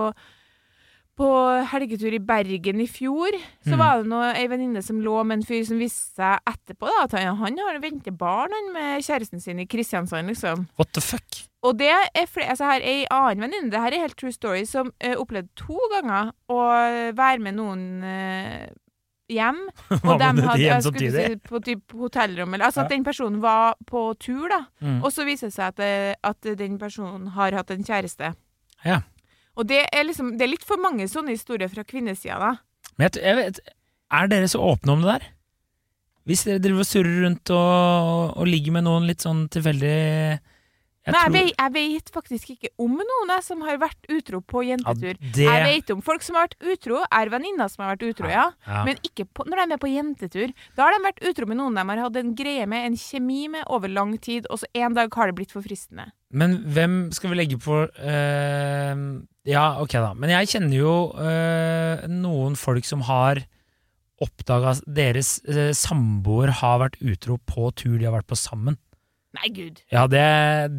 på 1.18 1.28
helgetur 1.72 2.14
i 2.14 2.20
Bergen 2.22 2.80
i 2.80 2.86
fjor, 2.86 3.34
så 3.66 3.74
Mm. 3.74 3.78
var 3.80 3.98
det 4.02 4.06
noe, 4.12 4.30
ei 4.38 4.46
venninne 4.48 4.82
som 4.86 5.00
lå 5.02 5.16
med 5.26 5.40
en 5.40 5.44
fyr 5.48 5.64
som 5.66 5.78
viste 5.82 6.14
seg 6.14 6.38
etterpå 6.46 6.86
da, 6.86 7.04
at 7.08 7.12
han, 7.18 7.36
han 7.42 7.58
har 7.58 7.80
venter 7.82 8.14
barn 8.14 8.54
han, 8.54 8.72
med 8.72 9.02
kjæresten 9.02 9.42
sin 9.42 9.58
i 9.58 9.66
Kristiansand, 9.66 10.30
liksom. 10.30 10.68
What 10.78 10.92
the 10.94 11.02
fuck? 11.02 11.42
Og 11.66 11.74
det 11.80 11.90
er 11.90 12.26
flere, 12.30 12.52
altså 12.54 12.68
her 12.70 12.78
er 12.80 12.86
ei 12.92 13.06
annen 13.10 13.42
venninne, 13.48 13.70
det 13.74 13.80
her 13.82 13.92
er 13.98 14.04
helt 14.06 14.16
true 14.16 14.30
story, 14.32 14.62
som 14.64 14.92
uh, 15.04 15.16
opplevde 15.18 15.50
to 15.58 15.78
ganger 15.96 16.30
å 16.54 16.60
være 17.18 17.42
med 17.42 17.58
noen 17.58 17.82
uh, 18.06 18.68
hjem. 19.28 19.58
Og 20.06 20.14
dem 20.22 20.38
hadde, 20.46 20.62
hjem 20.62 20.80
samtidig? 20.86 21.26
si, 21.26 21.36
på 21.50 21.58
typ 21.66 21.92
hotellrom, 21.98 22.54
eller 22.54 22.70
altså 22.70 22.84
Ja. 22.84 22.86
at 22.86 22.94
den 22.94 23.04
personen 23.04 23.42
var 23.42 23.74
på 23.90 24.06
tur, 24.22 24.46
da. 24.54 24.62
Mm. 24.80 25.02
Og 25.02 25.10
så 25.12 25.26
viser 25.26 25.50
det 25.50 25.54
seg 25.58 25.66
at, 25.74 25.80
eh, 25.84 26.14
at 26.22 26.40
den 26.62 26.78
personen 26.78 27.26
har 27.34 27.52
hatt 27.58 27.70
en 27.74 27.82
kjæreste. 27.84 28.30
Ja. 28.86 29.02
Og 29.58 29.66
det 29.66 29.82
er 29.90 30.06
liksom 30.06 30.36
Det 30.38 30.46
er 30.46 30.52
litt 30.52 30.66
for 30.66 30.80
mange 30.80 31.08
sånne 31.10 31.34
historier 31.34 31.70
fra 31.72 31.84
kvinnesida, 31.86 32.38
da. 32.38 32.52
Men 32.96 33.08
jeg, 33.08 33.22
jeg 33.24 33.38
vet, 33.38 33.60
er 34.14 34.30
dere 34.30 34.50
så 34.50 34.62
åpne 34.64 34.94
om 34.94 35.02
det 35.04 35.16
der? 35.16 35.26
Hvis 36.28 36.44
dere 36.46 36.62
driver 36.62 36.84
og 36.84 36.88
surrer 36.88 37.22
rundt 37.24 37.50
og, 37.56 38.36
og 38.38 38.48
ligger 38.48 38.74
med 38.76 38.84
noen 38.86 39.06
litt 39.08 39.24
sånn 39.24 39.46
tilfeldig 39.52 39.98
jeg 41.08 41.14
Nei, 41.14 41.22
jeg 41.24 41.32
vet, 41.34 41.52
jeg 41.56 41.72
vet 41.74 42.10
faktisk 42.12 42.50
ikke 42.52 42.70
om 42.84 42.98
noen 42.98 43.32
jeg, 43.32 43.44
som 43.46 43.62
har 43.64 43.78
vært 43.80 44.10
utro 44.12 44.40
på 44.44 44.62
jentetur. 44.66 45.14
Ja, 45.14 45.30
det, 45.38 45.46
Jeg 45.46 45.64
vet 45.64 45.92
om 45.94 46.02
folk 46.04 46.24
som 46.26 46.36
har 46.36 46.48
vært 46.48 46.68
utro, 46.74 47.00
er 47.04 47.32
venninner 47.32 47.70
som 47.72 47.84
har 47.84 47.94
vært 47.94 48.04
utro, 48.10 48.28
ja. 48.28 48.48
ja. 48.66 48.82
Men 48.84 49.00
ikke 49.06 49.24
på, 49.24 49.46
når 49.48 49.56
de 49.56 49.64
er 49.64 49.72
med 49.72 49.82
på 49.82 49.92
jentetur. 49.92 50.54
Da 50.76 50.84
har 50.84 50.96
de 50.96 51.00
vært 51.06 51.24
utro 51.30 51.48
med 51.48 51.60
noen 51.60 51.78
de 51.78 51.86
har 51.88 52.04
hatt 52.04 52.20
en 52.20 52.34
greie 52.36 52.68
med, 52.68 52.84
en 52.90 52.98
kjemi 53.00 53.46
med, 53.54 53.64
over 53.72 53.92
lang 53.92 54.16
tid, 54.20 54.48
og 54.52 54.60
så 54.60 54.68
en 54.76 54.96
dag 54.98 55.14
har 55.16 55.30
det 55.30 55.38
blitt 55.38 55.54
for 55.54 55.64
fristende. 55.64 56.10
Men 56.28 56.58
hvem 56.68 56.96
skal 57.16 57.32
vi 57.32 57.38
legge 57.38 57.60
på 57.62 57.84
uh, 57.88 59.04
Ja, 59.48 59.66
ok 59.80 59.94
da. 59.96 60.10
Men 60.12 60.34
jeg 60.34 60.50
kjenner 60.52 60.76
jo 60.76 60.96
uh, 61.16 62.04
noen 62.12 62.58
folk 62.60 62.84
som 62.88 63.06
har 63.08 63.40
oppdaga 64.20 64.74
deres 64.84 65.38
uh, 65.48 65.70
samboer 65.76 66.52
har 66.60 66.82
vært 66.82 67.00
utro 67.00 67.38
på 67.48 67.70
tur 67.78 67.96
de 67.96 68.08
har 68.08 68.18
vært 68.18 68.28
på 68.28 68.38
sammen. 68.38 68.76
Nei, 69.36 69.48
gud. 69.52 69.82
Ja, 69.92 70.06
det, 70.08 70.22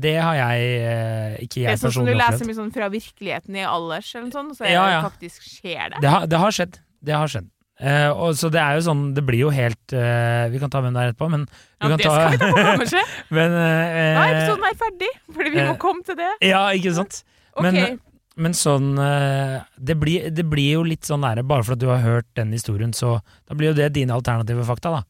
det 0.01 0.15
har 0.17 0.33
jeg 0.39 0.69
eh, 0.81 1.35
ikke 1.45 1.61
Det 1.61 1.69
er 1.75 1.77
sånn 1.83 1.93
som 1.99 2.07
du 2.07 2.15
leser 2.17 2.47
mye 2.49 2.57
sånn 2.57 2.71
fra 2.73 2.87
virkeligheten 2.89 3.55
i 3.59 3.61
alders, 3.69 4.09
eller 4.15 4.25
noe 4.31 4.33
sånt, 4.39 4.57
så 4.57 4.65
Ja, 4.65 4.87
ja. 4.95 5.01
faktisk 5.05 5.45
skjer 5.45 5.93
det. 5.93 6.01
Det 6.01 6.09
har, 6.09 6.25
det 6.31 6.39
har 6.41 6.55
skjedd. 6.57 6.79
Det 7.05 7.13
har 7.15 7.29
skjedd. 7.29 7.47
Eh, 7.79 8.09
og 8.11 8.33
så 8.35 8.49
det 8.51 8.59
er 8.59 8.75
jo 8.75 8.81
sånn 8.89 9.03
Det 9.15 9.21
blir 9.23 9.39
jo 9.45 9.51
helt 9.55 9.93
eh, 9.95 10.49
Vi 10.51 10.59
kan 10.59 10.67
ta 10.73 10.81
hvem 10.83 10.91
det 10.97 10.99
er 10.99 11.11
etterpå, 11.13 11.29
men 11.31 11.45
vi 11.47 11.53
Ja, 11.79 11.87
kan 11.87 11.93
det 12.01 12.09
skal 12.09 12.33
vi 12.33 12.39
ta 12.41 12.49
på 12.51 12.63
kammerset. 12.67 13.13
men, 13.37 13.53
eh, 13.55 14.17
Nei, 14.17 14.25
er 14.25 14.35
episoden 14.41 14.65
er 14.67 14.75
ferdig, 14.81 15.11
fordi 15.37 15.53
vi 15.53 15.61
må 15.61 15.71
eh, 15.77 15.79
komme 15.85 16.03
til 16.09 16.17
det. 16.19 16.31
Ja, 16.49 16.65
ikke 16.75 16.91
sant? 16.97 17.21
Men- 17.63 17.99
Men 18.39 18.53
sånn 18.55 18.93
eh, 19.03 19.61
det, 19.77 19.95
blir, 19.99 20.27
det 20.31 20.43
blir 20.47 20.73
jo 20.77 20.83
litt 20.87 21.03
sånn 21.07 21.19
nære, 21.23 21.41
bare 21.47 21.63
for 21.67 21.75
at 21.75 21.79
du 21.81 21.87
har 21.91 21.99
hørt 22.03 22.27
den 22.39 22.51
historien, 22.55 22.91
så 22.95 23.17
da 23.47 23.55
blir 23.55 23.71
jo 23.73 23.77
det 23.79 23.89
dine 23.97 24.15
alternative 24.15 24.63
fakta, 24.67 24.93
da. 24.95 25.01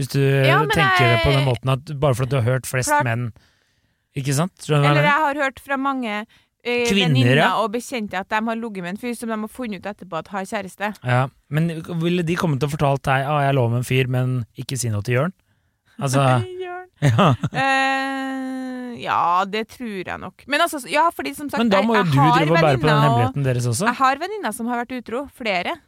Hvis 0.00 0.12
du 0.14 0.20
Ja, 0.20 0.62
tenker 0.64 0.78
tenker 0.80 1.10
det 1.12 1.24
på 1.26 1.32
den 1.34 1.44
måten 1.44 1.72
at 1.74 1.90
bare 2.00 2.16
for 2.16 2.24
at 2.24 2.32
du 2.32 2.38
har 2.40 2.46
hørt 2.46 2.68
flest 2.68 2.88
Klart. 2.88 3.04
menn 3.04 3.26
Ikke 4.16 4.32
sant? 4.36 4.54
Skjønner 4.64 4.94
Eller 4.94 5.10
jeg 5.10 5.26
har 5.26 5.42
hørt 5.44 5.60
fra 5.60 5.76
mange 5.76 6.14
eh, 6.64 6.88
venninner 6.88 7.42
ja. 7.42 7.50
og 7.60 7.74
bekjente 7.74 8.18
at 8.18 8.30
de 8.32 8.40
har 8.48 8.58
ligget 8.58 8.86
med 8.86 8.94
en 8.94 9.02
fyr 9.02 9.12
som 9.18 9.30
de 9.30 9.36
har 9.36 9.52
funnet 9.52 9.84
ut 9.84 9.90
etterpå 9.92 10.22
at 10.22 10.32
har 10.32 10.48
kjæreste. 10.48 10.92
Ja. 11.04 11.26
Men 11.52 11.70
ville 12.00 12.24
de 12.26 12.38
kommet 12.40 12.64
og 12.64 12.72
fortalt 12.72 13.04
deg 13.06 13.26
at 13.26 13.30
ah, 13.34 13.44
jeg 13.44 13.58
lå 13.58 13.68
med 13.68 13.82
en 13.82 13.86
fyr, 13.86 14.10
men 14.10 14.40
ikke 14.58 14.80
si 14.80 14.90
noe 14.92 15.04
til 15.06 15.20
Jørn? 15.20 15.36
Altså 16.00 16.24
Jørn. 16.64 16.88
ja. 17.12 17.28
Eh, 17.52 18.96
ja, 19.00 19.44
det 19.48 19.66
tror 19.76 20.00
jeg 20.00 20.18
nok. 20.20 20.44
Men 20.50 20.64
altså, 20.64 20.82
ja, 20.90 21.06
fordi 21.14 21.32
som 21.36 21.48
sagt 21.52 21.62
Men 21.62 21.70
da 21.72 21.84
må 21.84 21.96
jo 21.96 22.08
du 22.08 22.16
drive 22.16 22.50
og 22.50 22.58
bære 22.58 22.80
på 22.80 22.88
den 22.88 23.04
hemmeligheten 23.04 23.46
deres 23.46 23.68
også. 23.70 23.86
Jeg 23.88 24.00
har 24.00 24.20
venninner 24.20 24.56
som 24.56 24.68
har 24.72 24.82
vært 24.82 24.98
utro. 24.98 25.24
Flere. 25.36 25.78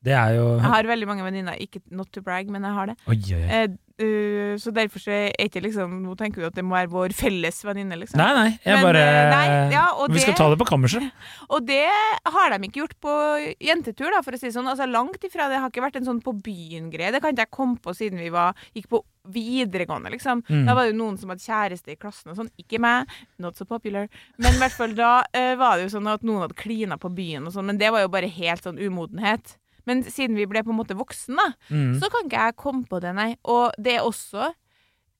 Det 0.00 0.14
er 0.16 0.38
jo 0.38 0.46
Jeg 0.56 0.72
har 0.72 0.86
veldig 0.88 1.06
mange 1.08 1.24
venninner. 1.26 1.60
Ikke 1.60 1.82
not 1.92 2.08
to 2.14 2.22
brag, 2.24 2.48
men 2.48 2.64
jeg 2.64 2.72
har 2.72 2.88
det. 2.88 2.96
Oi, 3.10 3.18
oi. 3.36 3.40
Eh, 3.52 3.66
uh, 4.00 4.54
så 4.60 4.72
derfor 4.72 5.02
så 5.02 5.12
er 5.12 5.44
ikke 5.44 5.60
liksom 5.60 5.98
Nå 6.06 6.14
tenker 6.16 6.40
du 6.40 6.46
at 6.48 6.56
det 6.56 6.64
må 6.64 6.72
være 6.72 6.88
vår 6.92 7.14
felles 7.16 7.60
venninne, 7.66 7.98
liksom. 8.00 8.16
Nei, 8.16 8.30
nei, 8.38 8.48
jeg 8.64 8.78
Men, 8.78 8.86
bare 8.86 9.04
eh, 9.04 9.28
nei, 9.34 9.74
ja, 9.76 9.84
Vi 10.08 10.24
skal 10.24 10.38
ta 10.40 10.48
det 10.52 10.56
på 10.62 10.70
kammerset. 10.72 11.04
Og 11.52 11.68
det 11.68 11.84
har 12.32 12.54
de 12.54 12.70
ikke 12.70 12.80
gjort 12.80 12.96
på 13.04 13.14
jentetur, 13.60 14.08
da, 14.14 14.24
for 14.24 14.36
å 14.36 14.40
si 14.40 14.48
det 14.48 14.56
sånn. 14.56 14.70
Altså 14.72 14.88
langt 14.88 15.20
ifra. 15.28 15.50
Det 15.52 15.60
har 15.60 15.68
ikke 15.68 15.84
vært 15.84 16.00
en 16.00 16.08
sånn 16.08 16.24
på 16.24 16.32
byen-greie. 16.48 17.12
Det 17.12 17.20
kan 17.20 17.36
ikke 17.36 17.50
jeg 17.50 17.56
komme 17.60 17.80
på 17.84 17.96
siden 17.96 18.24
vi 18.24 18.32
var, 18.32 18.56
gikk 18.72 18.88
på 18.96 19.04
videregående, 19.28 20.14
liksom. 20.16 20.40
Mm. 20.48 20.64
Da 20.64 20.74
var 20.74 20.86
det 20.86 20.94
jo 20.94 21.00
noen 21.02 21.20
som 21.20 21.32
hadde 21.32 21.44
kjæreste 21.44 21.92
i 21.92 22.00
klassen 22.00 22.32
og 22.32 22.40
sånn. 22.40 22.52
Ikke 22.60 22.80
meg, 22.80 23.10
not 23.42 23.60
so 23.60 23.68
popular. 23.68 24.08
Men 24.40 24.56
i 24.56 24.62
hvert 24.62 24.76
fall 24.80 24.96
da 24.96 25.18
uh, 25.28 25.54
var 25.60 25.76
det 25.76 25.90
jo 25.90 25.96
sånn 25.98 26.08
at 26.08 26.24
noen 26.24 26.46
hadde 26.46 26.56
klina 26.56 26.96
på 27.00 27.12
byen 27.12 27.50
og 27.50 27.52
sånn, 27.52 27.68
men 27.68 27.80
det 27.80 27.92
var 27.92 28.06
jo 28.06 28.12
bare 28.12 28.32
helt 28.32 28.64
sånn 28.64 28.80
umodenhet. 28.80 29.59
Men 29.86 30.02
siden 30.04 30.36
vi 30.36 30.46
ble 30.46 30.62
på 30.62 30.70
en 30.70 30.78
måte 30.78 30.96
voksen, 30.98 31.36
da, 31.36 31.52
Mm. 31.70 31.98
så 32.00 32.10
kan 32.10 32.26
ikke 32.28 32.44
jeg 32.46 32.56
komme 32.56 32.86
på 32.88 33.00
det, 33.00 33.14
nei. 33.14 33.36
Og 33.44 33.72
det 33.78 33.96
er 33.98 34.00
også 34.06 34.52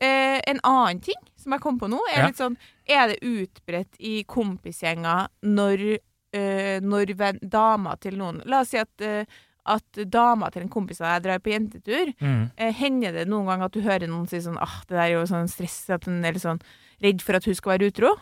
eh, 0.02 0.40
en 0.48 0.60
annen 0.64 1.00
ting 1.04 1.18
som 1.36 1.52
jeg 1.52 1.60
kom 1.60 1.78
på 1.78 1.88
nå, 1.88 1.98
er 2.12 2.18
Ja. 2.20 2.26
litt 2.26 2.36
sånn 2.36 2.56
Er 2.88 3.08
det 3.08 3.20
utbredt 3.22 3.94
i 4.00 4.24
kompisgjenger 4.24 5.28
når, 5.44 5.98
eh, 6.32 6.80
når 6.80 7.38
dama 7.48 7.96
til 8.00 8.16
noen 8.16 8.42
La 8.46 8.60
oss 8.60 8.70
si 8.70 8.78
at, 8.78 8.88
eh, 9.00 9.24
at 9.66 9.84
dama 10.10 10.48
til 10.50 10.62
en 10.62 10.68
kompis 10.70 11.00
av 11.02 11.20
deg 11.20 11.28
drar 11.28 11.38
på 11.38 11.52
jentetur. 11.52 12.14
Mm. 12.18 12.50
Eh, 12.56 12.72
hender 12.72 13.12
det 13.12 13.28
noen 13.28 13.46
gang 13.46 13.62
at 13.62 13.72
du 13.72 13.82
hører 13.82 14.08
noen 14.08 14.26
si 14.28 14.38
sånn 14.38 14.56
ah, 14.58 14.80
det 14.88 14.96
der 14.96 15.02
er 15.02 15.12
jo 15.20 15.22
sånn 15.26 15.48
stress, 15.48 15.88
at 15.90 16.04
hun 16.06 16.24
er 16.24 16.32
litt 16.32 16.42
sånn 16.42 16.60
redd 17.02 17.20
for 17.22 17.36
at 17.36 17.44
hun 17.44 17.54
skal 17.54 17.78
være 17.78 17.92
utro? 17.92 18.16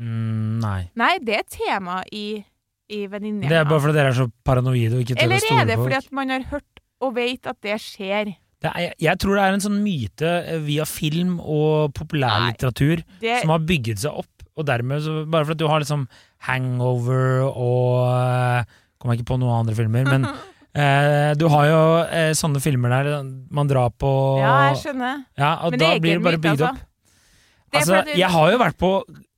Mm, 0.00 0.58
nei. 0.60 0.90
Nei, 0.96 1.18
det 1.22 1.34
er 1.36 1.40
et 1.44 1.50
tema 1.54 2.02
i, 2.12 2.44
i 2.92 3.04
venninnegjengen. 3.08 3.50
Det 3.50 3.58
er 3.60 3.68
bare 3.68 3.80
fordi 3.80 3.96
dere 3.96 4.12
er 4.12 4.18
så 4.18 4.28
paranoide 4.44 4.98
og 4.98 5.04
ikke 5.04 5.16
tør 5.16 5.24
Eller 5.24 5.40
å 5.40 5.44
stole 5.44 5.62
er 5.62 5.68
det 5.70 5.76
fordi 5.80 5.98
at 6.00 6.10
man 6.20 6.32
har 6.34 6.46
hørt 6.52 6.82
og 7.04 7.14
vet 7.16 7.48
at 7.50 7.58
det 7.64 7.78
skjer? 7.82 8.32
Det 8.64 8.70
er, 8.70 8.94
jeg 9.02 9.20
tror 9.20 9.36
det 9.36 9.44
er 9.44 9.56
en 9.56 9.64
sånn 9.64 9.80
myte 9.84 10.30
eh, 10.40 10.60
via 10.64 10.86
film 10.88 11.36
og 11.40 11.92
populærlitteratur 11.96 13.02
Det, 13.20 13.40
som 13.42 13.52
har 13.52 13.66
bygget 13.68 14.00
seg 14.04 14.22
opp, 14.24 14.46
og 14.56 14.68
dermed 14.68 15.04
så, 15.04 15.18
Bare 15.28 15.48
fordi 15.48 15.64
du 15.64 15.68
har 15.68 15.84
liksom 15.84 16.06
Hangover 16.48 17.44
og 17.50 18.08
eh, 18.08 18.74
Kommer 19.00 19.18
ikke 19.18 19.28
på 19.34 19.38
noen 19.40 19.64
andre 19.64 19.76
filmer, 19.76 20.08
men 20.08 20.24
eh, 20.80 21.32
du 21.36 21.44
har 21.52 21.68
jo 21.68 21.82
eh, 22.08 22.32
sånne 22.36 22.62
filmer 22.64 22.94
der 22.94 23.28
man 23.52 23.68
drar 23.68 23.92
på 24.00 24.10
ja, 24.40 24.54
jeg 24.70 24.80
skjønner. 24.86 25.24
Ja, 25.36 25.50
og 25.66 25.74
Men 25.74 25.80
det 25.80 25.84
da 25.84 25.96
ikke 25.98 26.04
blir 26.06 26.20
det 26.20 26.24
bare 26.24 26.40
bygd 26.40 26.52
altså. 26.54 26.70
opp. 26.70 26.90
Det 27.74 27.80
er 27.80 27.82
Altså, 27.82 28.00
du... 28.06 28.12
jeg 28.16 28.30
har 28.30 28.52
jo 28.54 28.58
vært 28.62 28.78
på, 28.78 28.90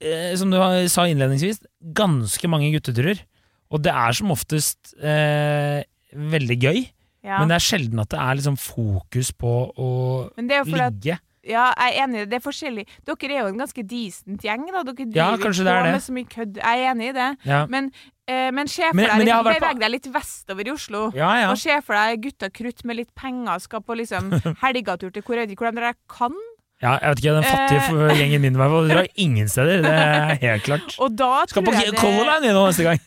eh, 0.04 0.32
som 0.38 0.52
du 0.52 0.58
sa 0.92 1.06
innledningsvis, 1.08 1.62
ganske 1.96 2.50
mange 2.52 2.68
gutteturer. 2.76 3.24
Og 3.70 3.82
det 3.82 3.92
er 3.92 4.12
som 4.14 4.30
oftest 4.30 4.94
eh, 5.02 5.82
veldig 6.14 6.56
gøy, 6.62 6.82
ja. 7.26 7.38
men 7.40 7.48
det 7.50 7.56
er 7.58 7.64
sjelden 7.66 7.98
at 8.04 8.10
det 8.14 8.18
er 8.22 8.34
liksom 8.38 8.56
fokus 8.62 9.32
på 9.34 9.54
å 9.74 9.88
Men 10.36 10.46
det 10.50 10.54
er 10.58 10.62
jo 10.64 10.68
fordi 10.70 10.84
at 10.86 10.92
ligge. 11.00 11.18
Ja, 11.46 11.68
jeg 11.78 11.94
er 11.94 12.02
enig 12.02 12.16
i 12.16 12.20
det. 12.24 12.28
Det 12.32 12.38
er 12.40 12.42
forskjellig. 12.42 12.82
Dere 13.06 13.28
er 13.36 13.40
jo 13.44 13.50
en 13.52 13.58
ganske 13.60 13.82
decent 13.86 14.42
gjeng, 14.42 14.64
da. 14.74 14.80
Dere 14.82 15.04
Ja, 15.14 15.28
driver 15.30 15.44
kanskje 15.44 15.62
på 15.62 15.74
det 15.76 15.92
med 15.94 16.02
så 16.02 16.14
mye 16.16 16.26
kødd. 16.32 16.56
Jeg 16.58 16.80
er 16.82 16.88
enig 16.90 17.06
i 17.06 17.12
det. 17.14 17.28
Ja, 17.46 17.60
Men, 17.70 17.90
eh, 18.26 18.48
men 18.50 18.66
se 18.66 18.82
for 18.82 18.98
deg 18.98 19.22
litt- 19.22 19.30
på- 19.30 19.52
Beveg 19.52 19.78
deg 19.84 19.90
litt 19.94 20.08
vestover 20.16 20.66
i 20.66 20.72
Oslo. 20.74 21.04
ja. 21.14 21.28
ja. 21.44 21.50
Og 21.52 21.56
se 21.62 21.76
for 21.86 21.94
deg 21.94 22.22
gutta 22.24 22.50
krutt 22.50 22.82
med 22.84 22.96
litt 22.98 23.14
penger 23.14 23.60
skal 23.62 23.80
på 23.80 23.94
liksom 23.94 24.30
helgatur 24.64 25.12
til 25.14 25.22
hvor 25.22 25.38
jeg 25.38 25.46
vet 25.46 25.54
ikke 25.54 25.66
hvor 25.68 25.70
de 25.70 25.80
drar 25.84 25.94
kan. 26.10 26.34
ja 26.82 26.98
jeg 26.98 27.08
vet 27.14 27.18
ikke, 27.22 27.34
den 27.38 27.46
fattige 27.46 28.10
Eh. 28.10 28.16
gjengen 28.18 28.40
min 28.42 28.54
i 28.54 28.58
hvert 28.58 28.74
fall, 28.74 28.88
drar 28.90 29.06
ingen 29.26 29.48
steder. 29.48 29.82
Det 29.86 29.94
er 29.94 30.34
helt 30.42 30.62
klart. 30.66 30.98
Og 30.98 31.14
da 31.14 31.44
Skal 31.46 31.62
på 31.62 31.70
Color 31.94 32.26
Line 32.40 32.50
nå 32.58 32.66
neste 32.66 32.82
gang. 32.90 32.98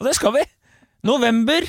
Og 0.00 0.06
det 0.08 0.14
skal 0.18 0.32
vi! 0.36 0.44
November. 1.06 1.62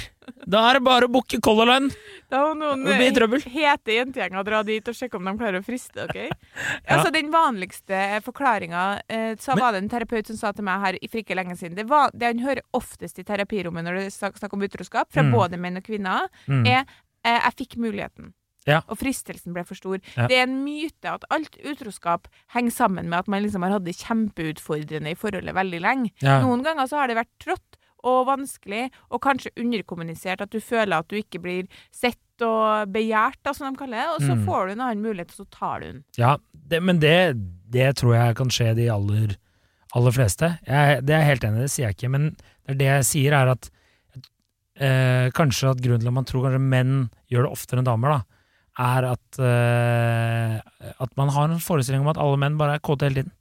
Da 0.50 0.64
er 0.72 0.78
det 0.80 0.84
bare 0.88 1.06
å 1.06 1.12
booke 1.14 1.38
Color 1.44 1.68
Line. 1.70 1.92
Da 2.32 2.40
må 2.48 2.56
noen 2.58 2.88
eh, 2.90 3.44
hete 3.54 3.94
jentegjenger 3.94 4.44
dra 4.48 4.64
dit 4.66 4.88
og 4.90 4.96
sjekke 4.98 5.20
om 5.20 5.28
de 5.30 5.34
klarer 5.38 5.60
å 5.62 5.66
friste 5.68 6.08
dere. 6.10 6.32
Altså, 6.90 7.12
den 7.18 7.30
vanligste 7.32 8.00
forklaringa 8.26 8.86
eh, 9.08 9.36
så 9.40 9.54
Men- 9.54 9.62
var 9.64 9.76
det 9.78 9.84
en 9.84 9.92
terapeut 9.94 10.32
som 10.32 10.40
sa 10.40 10.52
til 10.58 10.66
meg 10.68 10.82
her 10.82 10.98
for 11.12 11.22
ikke 11.22 11.38
lenge 11.38 11.56
siden. 11.60 11.78
Det, 11.78 11.86
var, 11.92 12.10
det 12.18 12.32
han 12.32 12.42
hører 12.44 12.66
oftest 12.76 13.20
i 13.22 13.28
terapirommet 13.28 13.86
når 13.86 14.00
det 14.02 14.08
er 14.08 14.16
snak- 14.18 14.42
snakk 14.42 14.58
om 14.58 14.66
utroskap, 14.68 15.12
fra 15.14 15.24
Mm. 15.28 15.32
både 15.38 15.62
menn 15.62 15.78
og 15.78 15.84
kvinner, 15.86 16.28
Mm. 16.48 16.66
er 16.66 16.86
eh, 17.24 17.40
'jeg 17.40 17.54
fikk 17.62 17.78
muligheten'. 17.78 18.34
Ja. 18.68 18.82
Og 18.90 18.98
fristelsen 19.00 19.54
ble 19.56 19.64
for 19.64 19.76
stor. 19.76 20.00
Ja. 20.18 20.28
Det 20.28 20.36
er 20.36 20.44
en 20.44 20.66
myte 20.66 21.08
at 21.08 21.24
alt 21.32 21.56
utroskap 21.64 22.28
henger 22.52 22.72
sammen 22.72 23.08
med 23.08 23.20
at 23.20 23.28
man 23.30 23.42
liksom 23.42 23.64
har 23.64 23.72
hatt 23.72 23.86
det 23.86 23.96
kjempeutfordrende 23.96 25.12
i 25.12 25.16
forholdet 25.16 25.56
veldig 25.56 25.80
lenge. 25.82 26.12
Ja. 26.22 26.42
Noen 26.44 26.64
ganger 26.66 26.84
så 26.90 26.98
har 27.00 27.08
det 27.08 27.16
vært 27.16 27.32
trått 27.40 27.67
og 28.08 28.24
vanskelig, 28.30 28.86
og 29.12 29.22
kanskje 29.26 29.52
underkommunisert 29.60 30.42
at 30.46 30.54
du 30.54 30.60
føler 30.64 30.98
at 31.02 31.08
du 31.12 31.18
ikke 31.20 31.42
blir 31.44 31.68
sett 31.94 32.20
og 32.46 32.92
begjært, 32.94 33.40
da, 33.46 33.54
som 33.58 33.72
de 33.74 33.80
kaller 33.80 33.98
det, 34.04 34.08
og 34.14 34.20
så 34.22 34.36
Mm. 34.38 34.44
får 34.46 34.68
du 34.68 34.72
en 34.76 34.82
annen 34.86 35.02
mulighet, 35.04 35.32
og 35.34 35.40
så 35.46 35.48
tar 35.60 35.80
du 35.82 35.86
den. 35.92 36.04
Ja, 36.22 36.36
det, 36.54 36.82
men 36.86 37.00
det, 37.02 37.16
det 37.74 37.88
tror 37.98 38.14
jeg 38.14 38.36
kan 38.38 38.52
skje 38.54 38.76
de 38.78 38.86
aller, 38.94 39.34
aller 39.98 40.14
fleste. 40.14 40.52
Jeg, 40.68 41.02
det 41.08 41.16
er 41.16 41.24
jeg 41.24 41.30
helt 41.32 41.48
enig 41.50 41.58
i, 41.64 41.66
det 41.66 41.72
sier 41.74 41.88
jeg 41.88 41.98
ikke. 41.98 42.12
Men 42.14 42.28
det, 42.68 42.78
det 42.78 42.90
jeg 42.92 43.08
sier, 43.10 43.34
er 43.40 43.54
at 43.56 43.72
eh, 44.78 45.28
kanskje 45.34 45.72
at 45.74 45.82
grunnen 45.82 46.04
til 46.04 46.12
at 46.12 46.18
man 46.20 46.28
tror 46.30 46.46
kanskje 46.48 46.62
menn 46.62 46.96
gjør 47.34 47.48
det 47.48 47.54
oftere 47.58 47.82
enn 47.82 47.90
damer, 47.90 48.18
da, 48.20 48.22
er 48.86 49.08
at, 49.16 49.40
eh, 49.42 50.94
at 51.02 51.18
man 51.18 51.32
har 51.34 51.50
en 51.50 51.64
forestilling 51.64 52.06
om 52.06 52.12
at 52.14 52.20
alle 52.22 52.38
menn 52.38 52.58
bare 52.60 52.78
er 52.78 52.84
kåte 52.86 53.08
hele 53.10 53.24
tiden. 53.24 53.34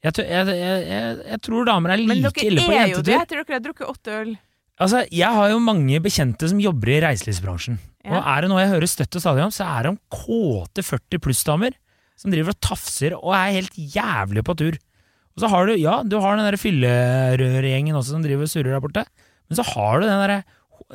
Jeg, 0.00 0.14
tror- 0.16 0.30
jeg, 0.32 0.46
jeg, 0.56 1.16
jeg, 1.28 1.40
tror 1.44 1.66
damer 1.68 1.92
er 1.92 2.04
Men 2.08 2.22
like 2.24 2.44
ille 2.46 2.62
på 2.64 2.72
dere 2.72 2.86
er 2.86 2.94
jo 2.94 3.02
det 3.04 3.12
jentetur. 3.12 3.22
etter 3.22 3.42
dere 3.42 3.56
har 3.58 3.64
drukket 3.66 3.90
åtte 3.90 4.16
øl. 4.16 4.32
Altså, 4.80 5.02
jeg 5.12 5.36
har 5.36 5.50
jo 5.52 5.58
mange 5.60 6.00
bekjente 6.00 6.48
som 6.48 6.60
jobber 6.62 6.94
i 6.94 7.00
reiselivsbransjen. 7.04 7.76
Ja. 8.00 8.14
Og 8.16 8.28
er 8.32 8.40
det 8.40 8.48
noe 8.48 8.62
jeg 8.62 8.72
hører 8.72 8.88
støtt 8.88 9.18
og 9.18 9.24
stadig 9.26 9.44
om, 9.44 9.52
så 9.52 9.66
er 9.68 9.84
det 9.84 9.90
om 9.92 9.98
kåte 10.08 10.84
40 10.86 11.20
pluss-damer 11.20 11.76
som 12.16 12.32
driver 12.32 12.54
og 12.54 12.62
tafser 12.64 13.16
og 13.18 13.34
er 13.36 13.58
helt 13.58 13.76
jævlig 13.76 14.44
på 14.46 14.56
tur. 14.56 14.78
Og 15.36 15.44
så 15.44 15.50
har 15.52 15.68
du, 15.68 15.74
ja, 15.76 15.98
du 16.00 16.16
har 16.20 16.36
den 16.36 16.48
der 16.48 16.56
fyllerørgjengen 16.60 17.96
også 17.96 18.16
som 18.16 18.24
driver 18.24 18.48
og 18.48 18.52
surrer 18.52 18.72
der 18.72 18.82
borte, 18.82 19.04
men 19.48 19.60
så 19.60 19.66
har 19.68 20.00
du 20.00 20.08
den 20.08 20.24
derre 20.24 20.40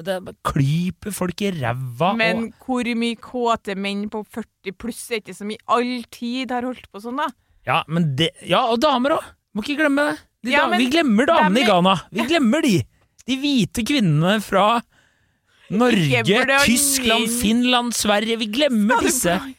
det 0.04 0.18
klyper 0.44 1.14
folk 1.14 1.42
i 1.46 1.52
ræva 1.56 2.10
Men 2.18 2.50
hvor 2.66 2.88
mye 2.98 3.16
kåte 3.22 3.76
menn 3.80 4.08
på 4.12 4.24
40 4.26 4.76
pluss 4.82 5.04
er 5.12 5.22
ikke 5.22 5.36
som 5.38 5.52
i 5.54 5.60
all 5.72 6.02
tid 6.12 6.52
har 6.52 6.66
holdt 6.68 6.90
på 6.92 7.00
sånn, 7.04 7.22
da? 7.22 7.30
Ja, 7.66 7.80
men 7.88 8.12
det, 8.20 8.30
ja, 8.46 8.64
og 8.70 8.80
damer 8.84 9.18
òg! 9.18 9.30
Må 9.56 9.64
ikke 9.64 9.78
glemme 9.84 10.10
det. 10.12 10.18
De 10.46 10.52
Ja, 10.54 10.66
men 10.70 10.80
vi 10.84 10.90
glemmer 10.94 11.26
damene 11.30 11.62
i 11.64 11.66
Ghana. 11.66 11.96
Vi 12.14 12.26
glemmer 12.30 12.62
de! 12.66 12.76
De 13.26 13.38
hvite 13.42 13.82
kvinnene 13.88 14.36
fra 14.46 14.82
Norge, 15.74 16.20
Tyskland, 16.68 17.26
Finland, 17.42 17.96
Sverige. 17.98 18.38
Vi 18.38 18.46
glemmer 18.54 19.00
Skal 19.00 19.08
disse. 19.08 19.38
blande- 19.40 19.56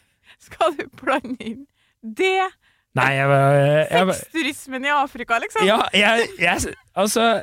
Skal 0.46 0.76
du 0.78 0.84
blande 1.00 1.36
inn 1.42 1.64
det? 2.02 2.50
Nei, 2.96 3.08
jeg, 3.16 3.26
jeg, 3.28 3.88
jeg, 3.90 4.14
Sexturismen 4.20 4.86
i 4.86 4.92
Afrika, 4.94 5.40
liksom? 5.42 5.66
Ja, 5.66 5.80
jeg, 5.92 6.28
jeg 6.40 6.76
Altså 6.96 7.42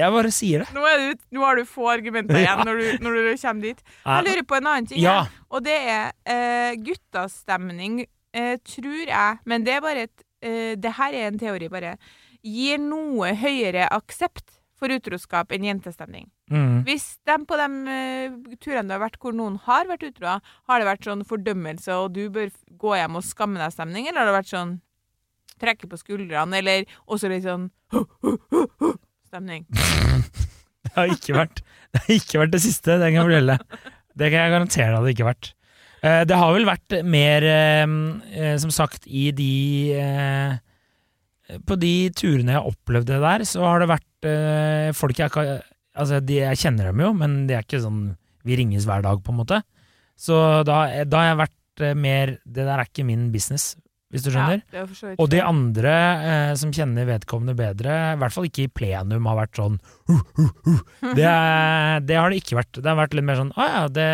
Jeg 0.00 0.10
bare 0.16 0.30
sier 0.34 0.64
det. 0.64 0.72
Nå, 0.74 0.80
du, 0.98 1.20
nå 1.36 1.44
har 1.44 1.60
du 1.60 1.68
få 1.68 1.84
argumenter 1.92 2.40
igjen 2.40 2.48
Ja. 2.58 2.64
når, 2.66 2.80
du, 2.80 3.04
når 3.04 3.14
du 3.20 3.28
kommer 3.44 3.62
dit. 3.68 3.84
Jeg 4.08 4.24
lurer 4.26 4.42
på 4.48 4.56
en 4.58 4.66
annen 4.72 4.88
ting, 4.90 5.02
Ja. 5.04 5.20
og 5.52 5.62
det 5.68 5.76
er 5.76 6.10
uh, 6.26 6.72
guttastemning, 6.88 8.06
eh, 8.34 8.58
tror 8.66 9.06
jeg, 9.06 9.40
men 9.48 9.64
det 9.66 9.76
er 9.76 9.84
bare 9.84 10.06
et 10.08 10.26
eh, 10.44 10.74
Det 10.76 10.96
her 10.98 11.16
er 11.16 11.30
en 11.30 11.40
teori, 11.40 11.70
bare. 11.72 11.96
Gir 12.44 12.82
noe 12.82 13.32
høyere 13.40 13.88
aksept 13.94 14.58
for 14.78 14.92
utroskap 14.92 15.52
enn 15.54 15.64
jentestemning. 15.68 16.26
Mm. 16.52 16.82
Hvis 16.84 17.14
de 17.24 17.36
på 17.48 17.56
de 17.56 17.68
uh, 17.88 18.56
turene 18.60 18.88
du 18.90 18.92
har 18.92 19.04
vært 19.06 19.16
hvor 19.22 19.32
noen 19.36 19.56
har 19.64 19.88
vært 19.88 20.04
utro, 20.10 20.34
har 20.42 20.80
det 20.82 20.88
vært 20.88 21.06
sånn 21.08 21.24
fordømmelse 21.24 21.96
og 22.02 22.12
du 22.16 22.26
bør 22.34 22.50
gå 22.80 22.96
hjem 22.98 23.16
og 23.16 23.24
skamme 23.24 23.62
deg-stemning, 23.62 24.10
eller 24.10 24.20
har 24.20 24.30
det 24.30 24.36
vært 24.36 24.52
sånn 24.52 24.74
trekke 25.62 25.88
på 25.88 26.00
skuldrene, 26.02 26.60
eller 26.60 26.84
også 27.06 27.30
litt 27.32 27.46
sånn 27.46 27.70
stemning? 29.30 29.64
Det 30.84 30.92
har 30.98 31.10
ikke 31.10 31.34
vært 31.34 31.60
Det 31.94 32.00
har 32.04 32.10
ikke 32.12 32.38
vært 32.42 32.52
det 32.52 32.58
siste, 32.62 32.98
det 33.00 33.06
kan 33.08 33.16
jeg 33.16 33.26
fortelle. 33.26 33.54
Det 34.14 34.28
kan 34.28 34.42
jeg 34.44 34.52
garantere 34.52 34.90
det 34.90 34.98
hadde 34.98 35.12
ikke 35.14 35.26
vært. 35.26 35.48
Eh, 36.04 36.22
Det 36.28 36.36
har 36.36 36.52
vel 36.52 36.66
vært 36.68 36.98
mer, 37.08 37.44
eh, 37.48 37.94
eh, 38.36 38.56
som 38.60 38.70
sagt, 38.70 39.06
i 39.06 39.30
de 39.32 40.60
På 41.68 41.76
de 41.76 42.08
turene 42.16 42.54
jeg 42.56 42.72
opplevde 42.72 43.20
der, 43.20 43.44
så 43.44 43.60
har 43.66 43.80
det 43.80 43.90
vært 43.92 44.94
folk 44.96 45.18
jeg 45.18 45.28
ikke 45.28 45.62
Altså, 45.94 46.18
de, 46.24 46.40
jeg 46.40 46.58
kjenner 46.58 46.88
dem 46.88 47.02
jo, 47.04 47.12
men 47.14 47.46
det 47.46 47.54
er 47.54 47.62
ikke 47.66 47.82
sånn 47.84 48.16
Vi 48.42 48.56
ringes 48.56 48.86
hver 48.88 49.02
dag, 49.04 49.20
på 49.22 49.30
en 49.30 49.38
måte. 49.38 49.60
Så 50.18 50.64
da, 50.64 51.04
da 51.04 51.20
har 51.20 51.28
jeg 51.28 51.40
vært 51.44 51.96
mer 52.00 52.38
Det 52.44 52.64
der 52.64 52.78
er 52.78 52.88
ikke 52.88 53.04
min 53.04 53.28
business, 53.30 53.74
hvis 54.10 54.24
du 54.24 54.30
skjønner. 54.30 54.62
Ja, 54.72 54.86
Og 55.18 55.28
de 55.30 55.42
andre 55.42 55.92
eh, 55.92 56.54
som 56.56 56.72
kjenner 56.72 57.06
vedkommende 57.08 57.56
bedre, 57.58 58.14
i 58.14 58.18
hvert 58.22 58.32
fall 58.32 58.48
ikke 58.48 58.64
i 58.64 58.72
plenum, 58.72 59.26
har 59.26 59.40
vært 59.42 59.60
sånn 59.60 59.78
uh, 60.08 60.20
uh, 60.38 60.50
uh. 60.70 60.80
det, 61.18 61.28
det 62.08 62.16
har 62.16 62.30
det 62.30 62.40
ikke 62.40 62.60
vært. 62.60 62.78
Det 62.80 62.88
har 62.88 62.98
vært 62.98 63.14
litt 63.18 63.26
mer 63.26 63.40
sånn 63.42 63.52
Å 63.52 63.68
ja, 63.68 63.84
det 63.92 64.08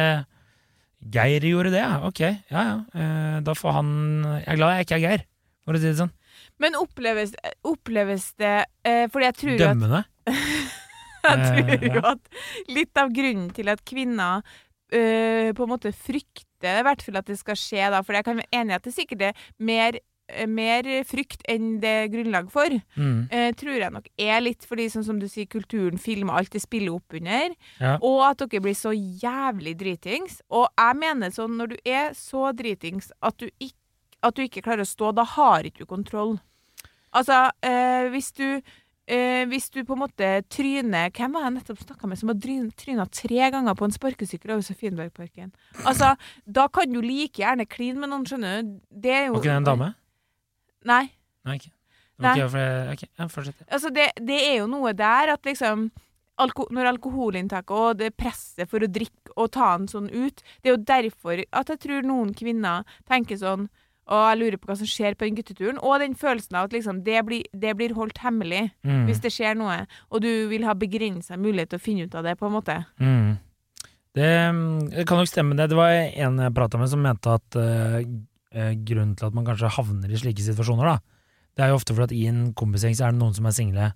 Geir 1.00 1.44
gjorde 1.48 1.72
det, 1.72 1.80
ja. 1.80 2.00
Ok, 2.04 2.20
ja 2.52 2.64
ja. 2.66 2.76
Eh, 2.94 3.36
da 3.46 3.54
får 3.56 3.76
han 3.78 3.92
Jeg 4.44 4.48
er 4.52 4.58
glad 4.60 4.74
jeg 4.76 4.86
ikke 4.86 4.98
er 4.98 5.04
Geir, 5.06 5.22
for 5.64 5.76
å 5.76 5.80
si 5.80 5.88
det 5.88 5.98
sånn. 6.00 6.12
Men 6.60 6.76
oppleves, 6.76 7.32
oppleves 7.66 8.30
det 8.40 8.54
eh, 8.86 9.06
Fordi 9.12 9.26
jeg 9.30 9.38
tror 9.40 9.62
Dømmende? 9.64 10.02
at. 10.28 10.36
Jeg 11.20 11.40
tror 11.44 11.66
Eh, 11.68 11.82
jo 11.84 12.00
at 12.08 12.28
litt 12.72 12.96
av 12.96 13.10
grunnen 13.12 13.50
til 13.52 13.68
at 13.68 13.82
kvinner 13.84 14.40
på 14.90 15.66
en 15.66 15.68
måte 15.70 15.92
frykter 15.92 16.80
i 16.80 16.84
hvert 16.86 17.02
fall 17.04 17.18
at 17.20 17.28
det 17.28 17.36
skal 17.38 17.58
skje, 17.60 17.90
da, 17.92 18.00
for 18.02 18.16
jeg 18.16 18.24
kan 18.26 18.40
være 18.40 18.56
enig 18.56 18.72
i 18.72 18.76
at 18.78 18.86
det 18.88 18.92
sikkert 18.96 19.26
er 19.28 19.42
mer, 19.62 19.98
mer 20.48 20.82
frykt 21.04 21.42
enn 21.48 21.80
det 21.82 21.88
er 22.04 22.08
grunnlag 22.12 22.50
for, 22.50 22.68
Mm. 22.96 23.28
eh, 23.30 23.52
tror 23.52 23.78
jeg 23.78 23.92
nok 23.92 24.08
er 24.18 24.40
litt 24.40 24.64
fordi, 24.66 24.86
sånn 24.90 25.04
som 25.04 25.18
du 25.18 25.26
sier, 25.28 25.46
kulturen 25.46 25.98
filmer 25.98 26.34
alt 26.38 26.50
det 26.50 26.62
spiller 26.62 26.94
opp 26.94 27.12
under, 27.14 27.50
Ja. 27.80 27.96
og 28.02 28.20
at 28.30 28.38
dere 28.48 28.60
blir 28.60 28.74
så 28.74 28.92
jævlig 28.94 29.76
dritings. 29.76 30.40
Og 30.50 30.68
jeg 30.78 30.96
mener 30.96 31.30
sånn, 31.30 31.56
når 31.56 31.68
du 31.68 31.76
er 31.84 32.10
så 32.14 32.52
dritings 32.54 33.10
at 33.22 33.36
du 33.38 33.48
ikke, 33.60 33.74
at 34.22 34.34
du 34.34 34.42
ikke 34.42 34.62
klarer 34.62 34.80
å 34.84 34.86
stå, 34.96 35.14
da 35.14 35.24
har 35.24 35.62
ikke 35.62 35.78
du 35.78 35.86
kontroll. 35.86 36.40
Altså, 37.12 37.50
eh, 37.62 38.08
hvis 38.10 38.32
du 38.32 38.62
eh, 39.08 39.44
hvis 39.46 39.70
du 39.70 39.82
på 39.82 39.96
en 39.96 40.04
måte 40.06 40.28
tryner 40.48 41.10
Hvem 41.10 41.32
var 41.32 41.42
jeg 41.42 41.54
nettopp 41.56 41.78
snakka 41.82 42.06
med 42.06 42.18
som 42.20 42.28
har 42.28 42.36
tryna 42.36 43.06
tre 43.10 43.50
ganger 43.50 43.74
på 43.74 43.84
en 43.84 43.90
sparkesykkel 43.90 44.52
over 44.52 44.62
Sofienbergparken? 44.62 45.50
Altså, 45.84 46.16
da 46.46 46.68
kan 46.68 46.92
du 46.92 47.00
like 47.00 47.32
gjerne 47.42 47.66
kline 47.68 47.98
med 47.98 48.10
noen, 48.10 48.24
skjønner 48.24 48.62
du. 48.62 48.80
Det 48.94 49.10
er 49.10 49.26
jo 49.26 49.32
Var 49.32 49.40
ikke 49.40 49.50
det 49.50 49.56
en 49.56 49.64
dame? 49.64 49.94
Nei. 50.84 51.10
Nei. 51.44 51.58
Det 51.58 51.70
Nei. 52.20 52.30
Okay, 52.32 52.42
ikke, 52.42 52.50
for 52.50 52.58
jeg- 52.58 52.92
ok, 52.92 53.02
ja, 53.18 53.26
fortsett. 53.32 53.62
Altså, 53.72 53.90
det, 53.96 54.10
det 54.20 54.40
er 54.50 54.56
jo 54.58 54.66
noe 54.66 54.92
der 54.92 55.32
at 55.34 55.42
liksom 55.44 55.90
alko 56.40 56.66
Når 56.72 56.86
alkoholinntaket 56.94 57.70
og 57.70 57.98
det 57.98 58.16
presset 58.16 58.68
for 58.68 58.80
å 58.80 58.88
drikke 58.88 59.32
og 59.36 59.50
ta 59.52 59.76
den 59.76 59.86
sånn 59.88 60.06
ut 60.08 60.42
Det 60.62 60.70
er 60.70 60.76
jo 60.76 60.84
derfor 60.88 61.42
at 61.52 61.68
jeg 61.68 61.80
tror 61.80 62.02
noen 62.02 62.34
kvinner 62.34 62.84
tenker 63.08 63.36
sånn 63.36 63.68
og 64.10 64.24
jeg 64.26 64.38
lurer 64.40 64.56
på 64.58 64.66
hva 64.66 64.74
som 64.76 64.88
skjer 64.90 65.14
på 65.14 65.22
den 65.28 65.36
gutteturen. 65.38 65.76
Og 65.86 66.00
den 66.00 66.16
følelsen 66.18 66.56
av 66.58 66.64
at 66.64 66.72
liksom, 66.74 67.04
det, 67.06 67.20
blir, 67.28 67.44
det 67.54 67.76
blir 67.78 67.92
holdt 67.94 68.18
hemmelig 68.18 68.72
Mm. 68.82 69.04
hvis 69.06 69.20
det 69.22 69.30
skjer 69.30 69.54
noe. 69.54 69.86
Og 70.10 70.20
du 70.24 70.48
vil 70.50 70.64
ha 70.66 70.74
begrensa 70.74 71.36
mulighet 71.38 71.70
til 71.70 71.78
å 71.78 71.82
finne 71.84 72.08
ut 72.08 72.14
av 72.18 72.24
det, 72.24 72.34
på 72.40 72.46
en 72.48 72.52
måte. 72.56 72.74
Mm. 72.98 73.38
Det, 74.18 74.30
det 74.96 75.06
kan 75.06 75.20
nok 75.20 75.28
stemme, 75.30 75.54
det. 75.54 75.68
Det 75.70 75.78
var 75.78 75.92
en 75.94 76.38
jeg 76.42 76.54
prata 76.56 76.78
med 76.80 76.90
som 76.90 77.02
mente 77.04 77.30
at 77.38 77.54
eh, 77.60 78.02
eh, 78.54 78.72
grunnen 78.86 79.16
til 79.18 79.26
at 79.30 79.34
man 79.36 79.46
kanskje 79.48 79.70
havner 79.76 80.10
i 80.12 80.20
slike 80.20 80.42
situasjoner, 80.44 80.86
da, 80.94 80.98
det 81.56 81.64
er 81.66 81.72
jo 81.72 81.78
ofte 81.80 81.94
fordi 81.96 82.08
at 82.08 82.16
i 82.16 82.26
en 82.30 82.40
kompisgjeng 82.56 82.94
så 82.96 83.08
er 83.08 83.12
det 83.14 83.20
noen 83.20 83.34
som 83.36 83.46
er 83.50 83.56
single, 83.56 83.90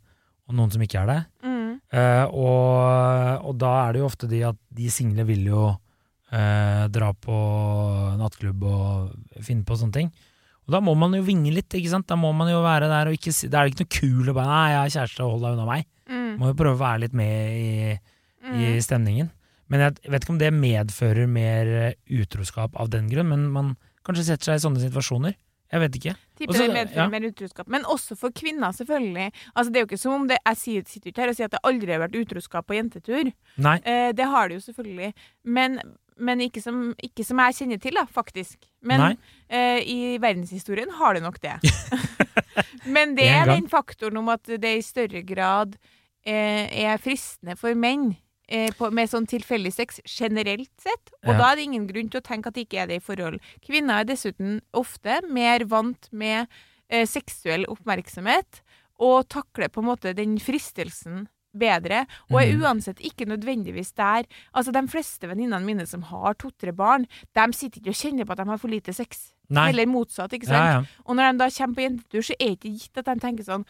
og 0.49 0.57
noen 0.59 0.73
som 0.75 0.83
ikke 0.85 1.01
er 1.03 1.11
det. 1.12 1.19
Mm. 1.47 1.81
Eh, 1.95 2.25
og, 2.35 3.47
og 3.49 3.57
da 3.62 3.73
er 3.87 3.93
det 3.97 4.03
jo 4.03 4.09
ofte 4.11 4.29
de 4.29 4.43
at 4.51 4.59
de 4.75 4.90
single 4.93 5.25
vil 5.29 5.47
jo 5.49 5.62
eh, 6.35 6.85
dra 6.93 7.12
på 7.14 7.37
nattklubb 8.21 8.64
og 8.69 9.43
finne 9.47 9.64
på 9.67 9.79
sånne 9.81 9.97
ting. 10.01 10.11
Og 10.64 10.73
da 10.73 10.81
må 10.81 10.95
man 10.97 11.12
jo 11.12 11.23
vinge 11.27 11.53
litt, 11.53 11.69
ikke 11.77 11.90
sant. 11.93 12.07
Da 12.09 12.17
må 12.17 12.31
man 12.37 12.49
jo 12.49 12.62
være 12.64 12.88
der 12.88 13.11
og 13.11 13.17
ikke 13.19 13.35
si 13.37 13.51
Da 13.53 13.61
er 13.61 13.69
det 13.69 13.75
ikke 13.75 13.85
noe 13.85 13.97
kul 14.01 14.31
å 14.33 14.35
bare 14.38 14.49
Nei, 14.49 14.69
jeg 14.73 14.79
har 14.81 14.93
kjæreste, 14.95 15.27
hold 15.29 15.43
deg 15.45 15.57
unna 15.59 15.67
meg. 15.69 15.88
Mm. 16.09 16.31
Må 16.40 16.49
jo 16.51 16.57
prøve 16.57 16.79
å 16.79 16.81
være 16.81 17.03
litt 17.05 17.17
med 17.17 17.59
i, 17.59 17.69
i 17.95 17.99
Mm. 18.45 18.81
stemningen. 18.85 19.29
Men 19.72 19.87
jeg 19.87 20.12
vet 20.12 20.24
ikke 20.24 20.35
om 20.35 20.42
det 20.42 20.53
medfører 20.55 21.31
mer 21.31 21.72
eh, 21.81 21.96
utroskap 22.20 22.77
av 22.81 22.92
den 22.92 23.09
grunn, 23.11 23.31
men 23.33 23.48
man 23.55 23.74
kanskje 24.05 24.29
setter 24.29 24.53
seg 24.53 24.61
i 24.61 24.64
sånne 24.66 24.85
situasjoner. 24.85 25.37
Jeg 25.74 25.83
vet 25.83 25.96
ikke. 25.98 26.12
Tipper 26.38 26.59
det 26.61 26.66
medfører 26.70 27.00
ja. 27.00 27.11
mer 27.11 27.27
utroskap. 27.27 27.68
Men 27.72 27.87
også 27.90 28.14
for 28.18 28.35
kvinner, 28.37 28.74
selvfølgelig. 28.77 29.27
Altså, 29.55 29.72
det 29.72 29.81
er 29.81 29.85
jo 29.85 29.88
ikke 29.88 29.98
som 29.98 30.16
om 30.20 30.29
det 30.31 30.38
Jeg 30.44 30.61
sitter 30.61 31.09
jo 31.09 31.12
ikke 31.12 31.24
her 31.24 31.33
og 31.33 31.38
sier 31.38 31.48
at 31.48 31.57
det 31.57 31.62
aldri 31.70 31.94
har 31.94 32.03
vært 32.05 32.18
utroskap 32.20 32.68
på 32.68 32.77
jentetur. 32.77 33.31
Nei. 33.64 33.77
Eh, 33.83 34.11
det 34.14 34.29
har 34.31 34.48
det 34.48 34.61
jo 34.61 34.64
selvfølgelig. 34.68 35.11
Men, 35.57 35.81
men 36.20 36.44
ikke, 36.46 36.62
som, 36.62 36.85
ikke 37.03 37.27
som 37.27 37.42
jeg 37.42 37.59
kjenner 37.59 37.83
til, 37.83 37.98
da, 37.98 38.07
faktisk. 38.07 38.68
Men 38.87 39.16
eh, 39.48 39.81
i 39.83 39.98
verdenshistorien 40.22 40.94
har 41.00 41.18
det 41.18 41.24
nok 41.24 41.40
det. 41.42 41.57
men 42.94 43.16
det 43.18 43.27
er 43.33 43.50
den 43.50 43.66
faktoren 43.72 44.20
om 44.20 44.31
at 44.35 44.46
det 44.46 44.77
i 44.79 44.85
større 44.85 45.24
grad 45.27 45.74
eh, 46.22 46.70
er 46.85 47.03
fristende 47.03 47.59
for 47.59 47.74
menn. 47.74 48.12
Eh, 48.46 48.70
på, 48.76 48.90
med 48.92 49.09
sånn 49.09 49.24
tilfeldig 49.26 49.72
sex 49.72 50.00
generelt 50.04 50.68
sett. 50.78 51.11
Og 51.24 51.33
Ja. 51.33 51.38
da 51.38 51.52
er 51.52 51.57
det 51.57 51.62
ingen 51.64 51.87
grunn 51.88 52.11
til 52.11 52.20
å 52.20 52.24
tenke 52.24 52.48
at 52.48 52.54
det 52.54 52.68
ikke 52.68 52.83
er 52.83 52.87
det 52.88 52.96
i 52.96 53.04
forhold. 53.07 53.40
Kvinner 53.66 54.00
er 54.00 54.04
dessuten 54.04 54.61
ofte 54.74 55.22
mer 55.30 55.61
vant 55.64 56.09
med 56.12 56.46
eh, 56.90 57.07
seksuell 57.07 57.64
oppmerksomhet 57.64 58.61
og 59.00 59.26
takler 59.33 59.68
på 59.72 59.80
en 59.80 59.88
måte 59.88 60.14
den 60.14 60.37
fristelsen 60.38 61.26
bedre, 61.57 62.07
og 62.30 62.42
er 62.42 62.52
Mhm. 62.52 62.61
uansett 62.62 62.98
ikke 63.00 63.24
nødvendigvis 63.26 63.94
der. 63.94 64.24
Altså, 64.54 64.72
De 64.72 64.87
fleste 64.88 65.22
venninnene 65.26 65.64
mine 65.64 65.87
som 65.87 66.02
har 66.02 66.35
to-tre 66.35 66.72
barn, 66.72 67.07
de 67.33 67.52
sitter 67.52 67.80
ikke 67.80 67.88
og 67.88 67.94
kjenner 67.94 68.24
på 68.26 68.33
at 68.33 68.38
de 68.38 68.44
har 68.44 68.59
for 68.59 68.68
lite 68.68 68.92
sex. 68.92 69.33
Nei. 69.48 69.70
Eller 69.70 69.87
motsatt, 69.87 70.33
ikke 70.33 70.48
Ja, 70.48 70.80
sant? 70.80 70.87
ja. 70.87 71.02
Og 71.07 71.16
når 71.16 71.33
de 71.33 71.38
da 71.38 71.48
kommer 71.48 71.74
på 71.74 71.88
jentetur, 71.88 72.22
så 72.22 72.35
er 72.38 72.48
det 72.57 72.61
ikke 72.61 72.78
gitt 72.78 72.98
at 72.98 73.04
de 73.07 73.20
tenker 73.20 73.44
sånn 73.44 73.64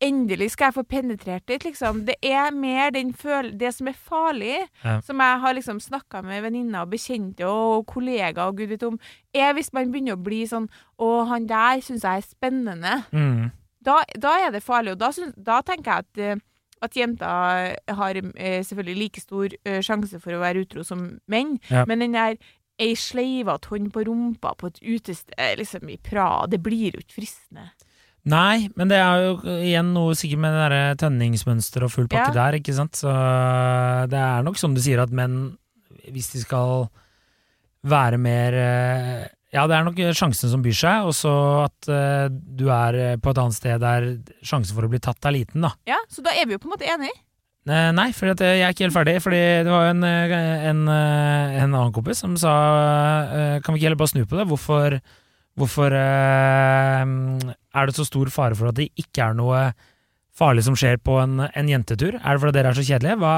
Endelig 0.00 0.50
skal 0.54 0.70
jeg 0.70 0.74
få 0.78 0.82
penetrert 0.88 1.50
litt, 1.52 1.64
liksom. 1.66 2.04
Det 2.06 2.14
er 2.24 2.50
mer 2.56 2.90
det 2.90 3.74
som 3.74 3.88
er 3.88 3.92
farlig, 3.92 4.66
Ja. 4.84 5.00
som 5.04 5.18
jeg 5.20 5.40
har 5.40 5.52
liksom 5.54 5.80
snakka 5.80 6.22
med 6.24 6.42
venninner 6.42 6.82
og 6.82 6.90
bekjente 6.90 7.44
og 7.44 7.86
kollegaer 7.86 8.48
og 8.48 8.56
gud 8.56 8.68
vet 8.68 8.82
om, 8.82 8.98
er 9.34 9.52
hvis 9.52 9.72
man 9.72 9.92
begynner 9.92 10.16
å 10.16 10.22
bli 10.24 10.46
sånn 10.46 10.68
Å, 10.98 11.26
han 11.28 11.46
der 11.46 11.80
syns 11.80 12.02
jeg 12.02 12.16
er 12.16 12.26
spennende. 12.26 13.04
Mm. 13.12 13.50
Da, 13.82 14.02
da 14.18 14.38
er 14.46 14.50
det 14.52 14.62
farlig, 14.62 14.92
og 14.92 14.98
da, 14.98 15.10
synes, 15.12 15.34
da 15.36 15.60
tenker 15.62 15.84
jeg 15.92 15.98
at 15.98 16.18
eh, 16.18 16.46
at 16.82 16.94
jenter 16.96 17.76
har 17.92 18.16
eh, 18.16 18.62
selvfølgelig 18.64 18.96
like 18.96 19.20
stor 19.20 19.48
eh, 19.66 19.82
sjanse 19.84 20.16
for 20.20 20.32
å 20.32 20.40
være 20.40 20.62
utro 20.64 20.82
som 20.82 21.20
menn, 21.28 21.58
Ja. 21.70 21.84
men 21.84 21.98
den 22.00 22.12
der 22.16 22.36
ei 22.80 22.94
sleivete 22.96 23.68
hånd 23.68 23.90
på 23.92 24.04
rumpa 24.08 24.54
på 24.56 24.66
et 24.70 24.80
utested 24.80 25.58
liksom 25.60 25.90
i 25.92 25.98
Praha, 25.98 26.46
det 26.48 26.62
blir 26.64 26.94
jo 26.96 27.00
ikke 27.02 27.18
fristende. 27.20 27.66
Nei, 28.28 28.68
men 28.76 28.90
det 28.90 28.98
er 29.00 29.22
jo 29.24 29.36
igjen 29.64 29.94
noe 29.94 30.12
sikkert 30.18 30.42
med 30.42 30.52
det 30.74 30.80
tønningsmønsteret 31.00 31.86
og 31.86 31.92
full 31.94 32.08
pakke 32.10 32.34
Ja. 32.34 32.36
der, 32.50 32.58
ikke 32.60 32.74
sant. 32.76 32.98
Så 33.00 33.08
det 34.12 34.18
er 34.20 34.42
nok 34.44 34.58
som 34.60 34.74
du 34.76 34.80
sier 34.84 35.00
at 35.00 35.10
menn, 35.14 35.56
hvis 36.12 36.28
de 36.34 36.42
skal 36.42 36.88
være 37.88 38.18
mer 38.20 38.52
eh, 38.60 39.22
Ja, 39.56 39.64
det 39.66 39.74
er 39.78 39.86
nok 39.88 39.96
sjansen 40.14 40.50
som 40.52 40.60
byr 40.62 40.76
seg, 40.76 41.06
og 41.08 41.14
så 41.16 41.32
at 41.64 41.88
eh, 41.90 42.28
du 42.30 42.68
er 42.70 42.94
eh, 43.00 43.16
på 43.16 43.32
et 43.32 43.40
annet 43.40 43.56
sted 43.56 43.80
der 43.82 44.10
sjansen 44.46 44.76
for 44.76 44.84
å 44.86 44.90
bli 44.92 45.00
tatt 45.02 45.24
er 45.26 45.34
liten, 45.38 45.64
da. 45.64 45.72
Ja, 45.88 45.96
Så 46.12 46.22
da 46.22 46.30
er 46.36 46.44
vi 46.46 46.54
jo 46.54 46.60
på 46.62 46.68
en 46.68 46.74
måte 46.76 46.86
enige. 46.86 47.16
Nei, 47.70 48.06
for 48.16 48.30
jeg 48.30 48.40
er 48.64 48.72
ikke 48.72 48.86
helt 48.86 48.94
ferdig. 48.96 49.16
Fordi 49.22 49.40
det 49.66 49.70
var 49.70 49.84
jo 49.84 49.90
en, 49.92 50.04
en, 50.04 50.78
en 50.88 51.64
annen 51.66 51.92
kompis 51.94 52.18
som 52.24 52.32
sa 52.40 52.54
Kan 53.62 53.74
vi 53.74 53.78
ikke 53.78 53.90
heller 53.90 54.00
bare 54.00 54.10
snu 54.10 54.22
på 54.26 54.38
det? 54.38 54.46
Hvorfor, 54.48 54.96
hvorfor 55.60 55.92
eh, 55.94 57.04
er 57.74 57.88
det 57.88 57.96
så 57.96 58.06
stor 58.08 58.30
fare 58.32 58.58
for 58.58 58.70
at 58.70 58.78
det 58.78 58.90
ikke 58.98 59.30
er 59.30 59.36
noe 59.38 59.70
farlig 60.36 60.64
som 60.66 60.76
skjer 60.78 61.00
på 61.02 61.18
en, 61.22 61.44
en 61.46 61.70
jentetur? 61.70 62.16
Er 62.18 62.36
det 62.36 62.42
fordi 62.42 62.56
dere 62.56 62.72
er 62.72 62.78
så 62.78 62.86
kjedelige? 62.86 63.18
Hva, 63.20 63.34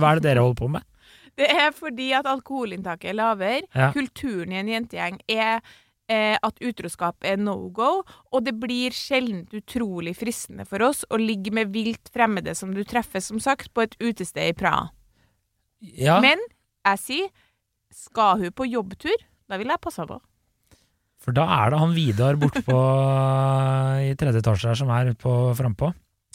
hva 0.00 0.10
er 0.10 0.20
det 0.20 0.26
dere 0.28 0.44
holder 0.44 0.60
på 0.62 0.72
med? 0.78 0.88
Det 1.40 1.46
er 1.48 1.70
fordi 1.72 2.10
at 2.12 2.26
alkoholinntaket 2.28 3.08
er 3.08 3.16
lavere. 3.16 3.62
Ja. 3.72 3.86
Kulturen 3.94 4.50
i 4.52 4.58
en 4.60 4.68
jentegjeng 4.68 5.14
er 5.32 5.62
eh, 6.12 6.36
at 6.36 6.60
utroskap 6.60 7.24
er 7.24 7.38
no 7.40 7.54
go, 7.72 8.02
og 8.04 8.44
det 8.44 8.52
blir 8.60 8.92
sjelden 8.92 9.46
utrolig 9.56 10.12
fristende 10.18 10.66
for 10.68 10.84
oss 10.84 11.06
å 11.08 11.16
ligge 11.16 11.54
med 11.56 11.72
vilt 11.72 12.12
fremmede 12.12 12.52
som 12.58 12.74
du 12.76 12.82
treffer, 12.84 13.24
som 13.24 13.40
sagt, 13.40 13.72
på 13.72 13.86
et 13.86 13.96
utested 14.02 14.52
i 14.52 14.58
Praha. 14.58 14.90
Ja, 15.96 16.20
Men 16.20 16.42
jeg 16.84 17.00
sier, 17.00 17.32
skal 17.96 18.44
hun 18.44 18.52
på 18.52 18.68
jobbtur, 18.68 19.24
da 19.48 19.56
vil 19.56 19.72
jeg 19.72 19.82
passe 19.82 20.04
på. 20.08 20.20
For 21.22 21.34
da 21.36 21.44
er 21.62 21.70
det 21.74 21.78
han 21.80 21.92
Vidar 21.94 22.38
bortpå 22.40 22.76
i 24.08 24.12
tredje 24.18 24.42
etasje 24.42 24.68
her 24.72 24.78
som 24.80 24.90
er 24.90 25.12
frampå. 25.58 25.92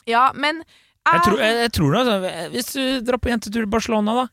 Ja, 0.07 0.29
men 0.35 0.63
Jeg 1.07 1.21
tror, 1.25 1.39
jeg, 1.43 1.55
jeg 1.65 1.71
tror 1.75 1.95
det. 1.97 2.33
Hvis 2.55 2.73
du 2.75 2.81
drar 3.07 3.19
på 3.19 3.29
jentetur 3.31 3.63
i 3.65 3.71
Barcelona, 3.71 4.13
da, 4.23 4.25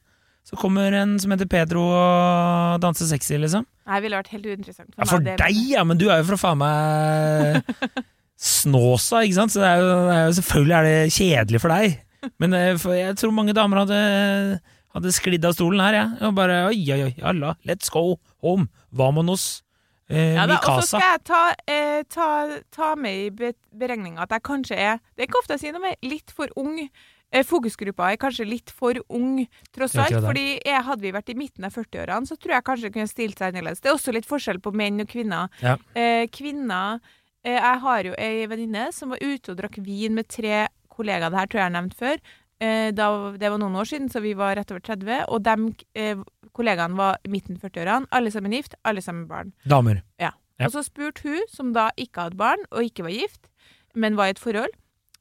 så 0.47 0.59
kommer 0.61 0.93
en 0.95 1.17
som 1.23 1.33
heter 1.35 1.49
Pedro 1.51 1.83
og 1.91 2.81
danser 2.83 3.07
sexy, 3.11 3.39
liksom. 3.41 3.65
Nei, 3.89 3.99
ville 4.05 4.19
vært 4.19 4.31
helt 4.35 4.47
uinteressant 4.47 4.91
for 4.95 5.01
Ja, 5.01 5.05
meg. 5.05 5.11
for 5.11 5.25
det- 5.27 5.37
deg, 5.43 5.59
ja, 5.75 5.85
men 5.85 5.99
du 6.01 6.07
er 6.11 6.23
jo 6.23 6.29
fra 6.33 6.39
faen 6.41 6.59
meg 6.63 7.63
Snåsa, 8.45 9.23
ikke 9.25 9.39
sant? 9.39 9.53
Så 9.55 9.63
det 9.63 9.69
er 9.71 9.83
jo, 9.83 9.91
er 10.11 10.23
jo, 10.29 10.33
selvfølgelig 10.41 10.75
er 10.79 10.89
det 10.89 11.13
kjedelig 11.15 11.61
for 11.63 11.75
deg. 11.75 11.99
Men 12.41 12.55
eh, 12.59 12.77
for 12.81 12.95
jeg 12.97 13.17
tror 13.21 13.33
mange 13.37 13.55
damer 13.57 13.83
hadde, 13.85 13.99
hadde 14.97 15.13
sklidd 15.15 15.45
av 15.49 15.55
stolen 15.57 15.81
her, 15.85 15.95
jeg. 16.01 16.09
Ja. 16.21 16.29
Og 16.31 16.35
bare 16.39 16.59
oi, 16.71 16.79
oi, 16.97 17.01
oi, 17.11 17.15
alla, 17.23 17.55
let's 17.69 17.91
go 17.93 18.19
home. 18.45 18.69
Vamonos. 18.95 19.63
Eh, 20.11 20.35
Ja, 20.35 20.47
da, 20.47 20.59
og 20.61 20.83
så 20.83 20.99
skal 20.99 21.01
jeg 21.15 21.25
ta, 21.25 21.43
eh, 21.67 22.03
ta, 22.13 22.29
ta 22.71 22.95
med 22.95 23.27
i 23.27 23.31
be 23.31 23.53
beregninga 23.75 24.23
at 24.27 24.31
jeg 24.37 24.43
kanskje 24.43 24.77
er 24.77 24.99
Det 25.17 25.25
er 25.25 25.29
ikke 25.31 25.41
ofte 25.41 25.57
jeg 25.57 25.61
sier 25.61 25.73
noe, 25.73 25.81
men 25.81 25.95
litt 26.11 26.31
for 26.31 26.49
ung. 26.61 26.77
Eh, 27.33 27.43
Fokusgruppa 27.43 28.13
er 28.13 28.17
kanskje 28.21 28.47
litt 28.47 28.71
for 28.71 28.95
ung, 29.09 29.47
tross 29.75 29.97
alt. 29.97 30.13
fordi 30.23 30.61
jeg, 30.65 30.83
hadde 30.87 31.01
vi 31.03 31.11
vært 31.17 31.31
i 31.33 31.35
midten 31.35 31.65
av 31.65 31.73
40-årene, 31.75 32.29
så 32.29 32.37
tror 32.39 32.53
jeg 32.55 32.65
kanskje 32.69 32.83
det 32.89 32.93
kunne 32.93 33.11
stilt 33.11 33.39
seg 33.41 33.51
annerledes. 33.55 33.81
Det 33.81 33.91
er 33.91 33.97
også 33.97 34.13
litt 34.15 34.29
forskjell 34.29 34.61
på 34.61 34.73
menn 34.77 35.01
og 35.01 35.09
kvinner. 35.09 35.49
Ja. 35.65 35.77
Eh, 35.97 36.29
kvinner 36.29 37.01
eh, 37.45 37.57
Jeg 37.59 37.81
har 37.81 38.05
jo 38.05 38.15
ei 38.19 38.47
venninne 38.47 38.93
som 38.93 39.11
var 39.11 39.19
ute 39.25 39.51
og 39.51 39.57
drakk 39.59 39.81
vin 39.83 40.15
med 40.15 40.29
tre 40.29 40.69
kollegaer, 40.95 41.31
det 41.33 41.39
her 41.41 41.47
tror 41.51 41.59
jeg 41.59 41.65
jeg 41.65 41.73
har 41.73 41.81
nevnt 41.81 41.97
før. 41.99 42.19
Eh, 42.63 42.93
da, 42.95 43.09
det 43.39 43.51
var 43.51 43.59
noen 43.59 43.75
år 43.81 43.89
siden, 43.91 44.09
så 44.13 44.23
vi 44.23 44.35
var 44.39 44.55
rett 44.59 44.71
over 44.71 44.85
30. 44.85 45.27
Og 45.35 45.43
de 45.45 45.57
eh, 45.99 46.23
kollegaene 46.55 46.99
var 46.99 47.19
midten 47.31 47.59
40-årene. 47.61 48.11
Alle 48.15 48.33
sammen 48.35 48.55
gift, 48.55 48.79
alle 48.87 49.03
sammen 49.05 49.27
barn. 49.31 49.53
Damer. 49.69 50.05
Ja. 50.23 50.33
Og 50.63 50.71
så 50.71 50.85
spurte 50.87 51.27
hun, 51.27 51.43
som 51.51 51.73
da 51.75 51.89
ikke 51.99 52.29
hadde 52.29 52.39
barn, 52.39 52.63
og 52.71 52.87
ikke 52.87 53.07
var 53.09 53.15
gift, 53.15 53.49
men 53.99 54.19
var 54.19 54.31
i 54.31 54.35
et 54.37 54.43
forhold, 54.43 54.75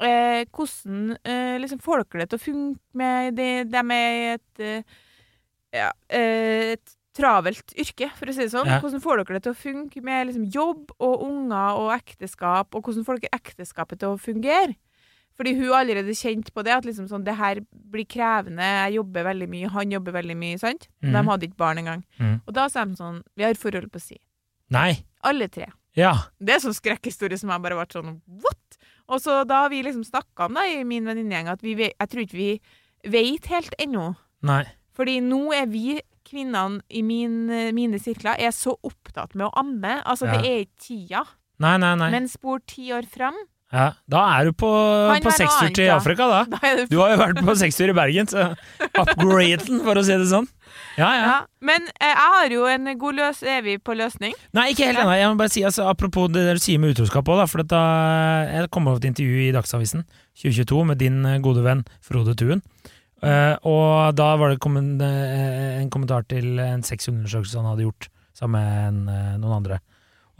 eh, 0.04 0.43
hvordan 0.54 1.15
eh, 1.26 1.56
liksom 1.62 1.82
får 1.82 2.04
dere 2.04 2.24
det 2.24 2.30
til 2.32 2.39
å 2.39 2.43
funke 2.43 3.00
med 3.02 3.39
det, 3.39 3.52
de 3.74 3.82
er 3.82 4.17
i 4.17 4.28
et, 4.36 4.62
eh, 4.62 5.00
ja, 5.74 5.89
eh, 6.13 6.74
et 6.76 6.96
travelt 7.17 7.74
yrke, 7.78 8.10
for 8.17 8.30
å 8.30 8.34
si 8.34 8.46
det 8.46 8.54
sånn. 8.54 8.69
Ja. 8.69 8.80
Hvordan 8.82 9.02
får 9.02 9.22
dere 9.22 9.38
det 9.38 9.43
til 9.48 9.54
å 9.54 9.62
funke 9.63 10.02
med 10.06 10.30
liksom, 10.30 10.48
jobb 10.54 10.93
og 10.98 11.26
unger 11.28 11.82
og 11.82 11.91
ekteskap, 11.98 12.74
og 12.74 12.86
hvordan 12.86 13.06
får 13.06 13.22
dere 13.22 13.38
ekteskapet 13.41 14.02
til 14.02 14.13
å 14.13 14.22
fungere? 14.22 14.78
Fordi 15.38 15.56
hun 15.58 15.72
allerede 15.74 16.13
kjente 16.13 16.52
på 16.54 16.63
det, 16.63 16.74
at 16.76 16.86
liksom 16.86 17.08
sånn, 17.10 17.24
det 17.26 17.36
her 17.39 17.62
blir 17.74 18.06
krevende, 18.06 18.62
jeg 18.62 18.93
jobber 19.00 19.24
veldig 19.26 19.48
mye, 19.50 19.69
han 19.74 19.89
jobber 19.91 20.12
veldig 20.13 20.36
mye, 20.38 20.60
sant? 20.60 20.88
De 21.02 21.08
Mhm. 21.10 21.26
hadde 21.26 21.48
ikke 21.48 21.58
barn 21.58 21.78
engang. 21.80 22.04
Mm. 22.19 22.41
Og 22.48 22.54
da 22.54 22.67
sa 22.69 22.86
de 22.86 22.93
sånn, 22.96 23.24
vi 23.36 23.43
har 23.43 23.54
forhold 23.56 23.89
på 23.91 24.00
si. 24.02 24.19
Nei. 24.69 25.04
Alle 25.24 25.48
tre. 25.48 25.72
Ja. 25.96 26.13
Det 26.39 26.56
er 26.56 26.60
sånn 26.60 26.74
skrekkhistorie 26.78 27.38
som 27.39 27.50
jeg 27.50 27.62
bare 27.62 27.76
ble 27.76 27.86
sånn 27.89 28.22
what? 28.28 28.78
Og 29.10 29.19
så 29.19 29.46
da 29.46 29.63
har 29.63 29.69
vi 29.69 29.82
liksom 29.84 30.04
snakka 30.06 30.46
om 30.46 30.54
det 30.54 30.80
i 30.80 30.84
min 30.84 31.04
venninnegjeng, 31.06 31.48
at 31.50 31.62
vi, 31.62 31.76
jeg 31.76 32.10
tror 32.10 32.22
ikke 32.26 32.38
vi 32.38 32.60
vet 33.06 33.46
helt 33.48 33.74
ennå. 33.80 34.15
Nei. 34.41 34.65
Fordi 34.96 35.19
nå 35.22 35.52
er 35.54 35.65
vi 35.65 36.00
kvinnene 36.24 36.82
i 36.89 37.02
min, 37.02 37.48
mine 37.74 38.00
sirkler 38.00 38.38
er 38.39 38.52
så 38.52 38.76
opptatt 38.84 39.36
med 39.36 39.48
å 39.48 39.54
amme. 39.58 40.02
Altså, 40.06 40.26
Ja. 40.26 40.38
det 40.38 40.46
er 40.46 40.65
ikke 40.65 40.80
tida. 40.80 41.26
Nei, 41.60 41.78
nei, 41.78 41.96
nei. 41.96 42.10
Men 42.12 42.28
spor 42.28 42.60
ti 42.65 42.89
år 42.91 43.06
fram, 43.06 43.36
Ja. 43.74 43.88
Da 44.06 44.22
er 44.38 44.48
du 44.48 44.54
på, 44.54 44.70
på 44.70 45.32
annet, 45.34 45.74
til. 45.74 45.90
Afrika, 45.90 46.28
da. 46.30 46.44
da 46.46 46.86
Du 46.90 47.00
har 47.02 47.16
jo 47.16 47.20
vært 47.24 47.42
på 47.42 47.56
sekstur 47.58 47.90
i 47.90 47.96
Bergen, 47.98 48.30
så 48.30 48.52
upgraden, 49.02 49.82
for 49.82 49.98
å 49.98 50.04
si 50.06 50.14
det 50.14 50.30
sånn. 50.30 50.48
Ja, 51.00 51.10
ja. 51.10 51.24
ja. 51.26 51.38
Men 51.66 51.90
eh, 51.98 52.12
jeg 52.12 52.34
har 52.36 52.54
jo 52.54 52.68
en 52.70 52.92
god 53.02 53.18
løs... 53.18 53.42
evig 53.50 53.80
på 53.86 53.98
løsning? 53.98 54.38
Nei, 54.54 54.70
ikke 54.74 54.92
helt 54.92 55.02
ennå. 55.02 55.18
Jeg 55.18 55.32
må 55.34 55.42
bare 55.42 55.54
si, 55.56 55.66
altså, 55.66 55.88
apropos 55.90 56.30
det 56.34 56.46
du 56.46 56.62
sier 56.62 56.82
med 56.82 56.94
utroskap 56.94 57.34
òg, 57.34 57.44
for 57.50 57.66
at 57.66 57.72
da, 57.74 57.84
jeg 58.52 58.70
kom 58.74 58.92
over 58.92 59.02
et 59.02 59.10
intervju 59.10 59.48
i 59.48 59.54
Dagsavisen 59.56 60.06
2022 60.38 60.84
med 60.92 61.02
din 61.02 61.24
eh, 61.26 61.42
gode 61.44 61.66
venn 61.66 61.86
Frode 62.06 62.38
Tuen. 62.38 62.62
Uh, 63.24 63.56
og 63.64 64.18
da 64.20 64.34
var 64.36 64.52
det 64.52 64.60
kommen, 64.60 64.98
eh, 65.00 65.80
en 65.80 65.88
kommentar 65.90 66.26
til 66.28 66.58
en 66.60 66.82
sexundersøkelse 66.84 67.56
han 67.56 67.70
hadde 67.72 67.86
gjort 67.86 68.10
sammen 68.36 68.60
med 68.60 68.88
en, 68.88 69.10
eh, 69.10 69.38
noen 69.40 69.58
andre. 69.62 69.80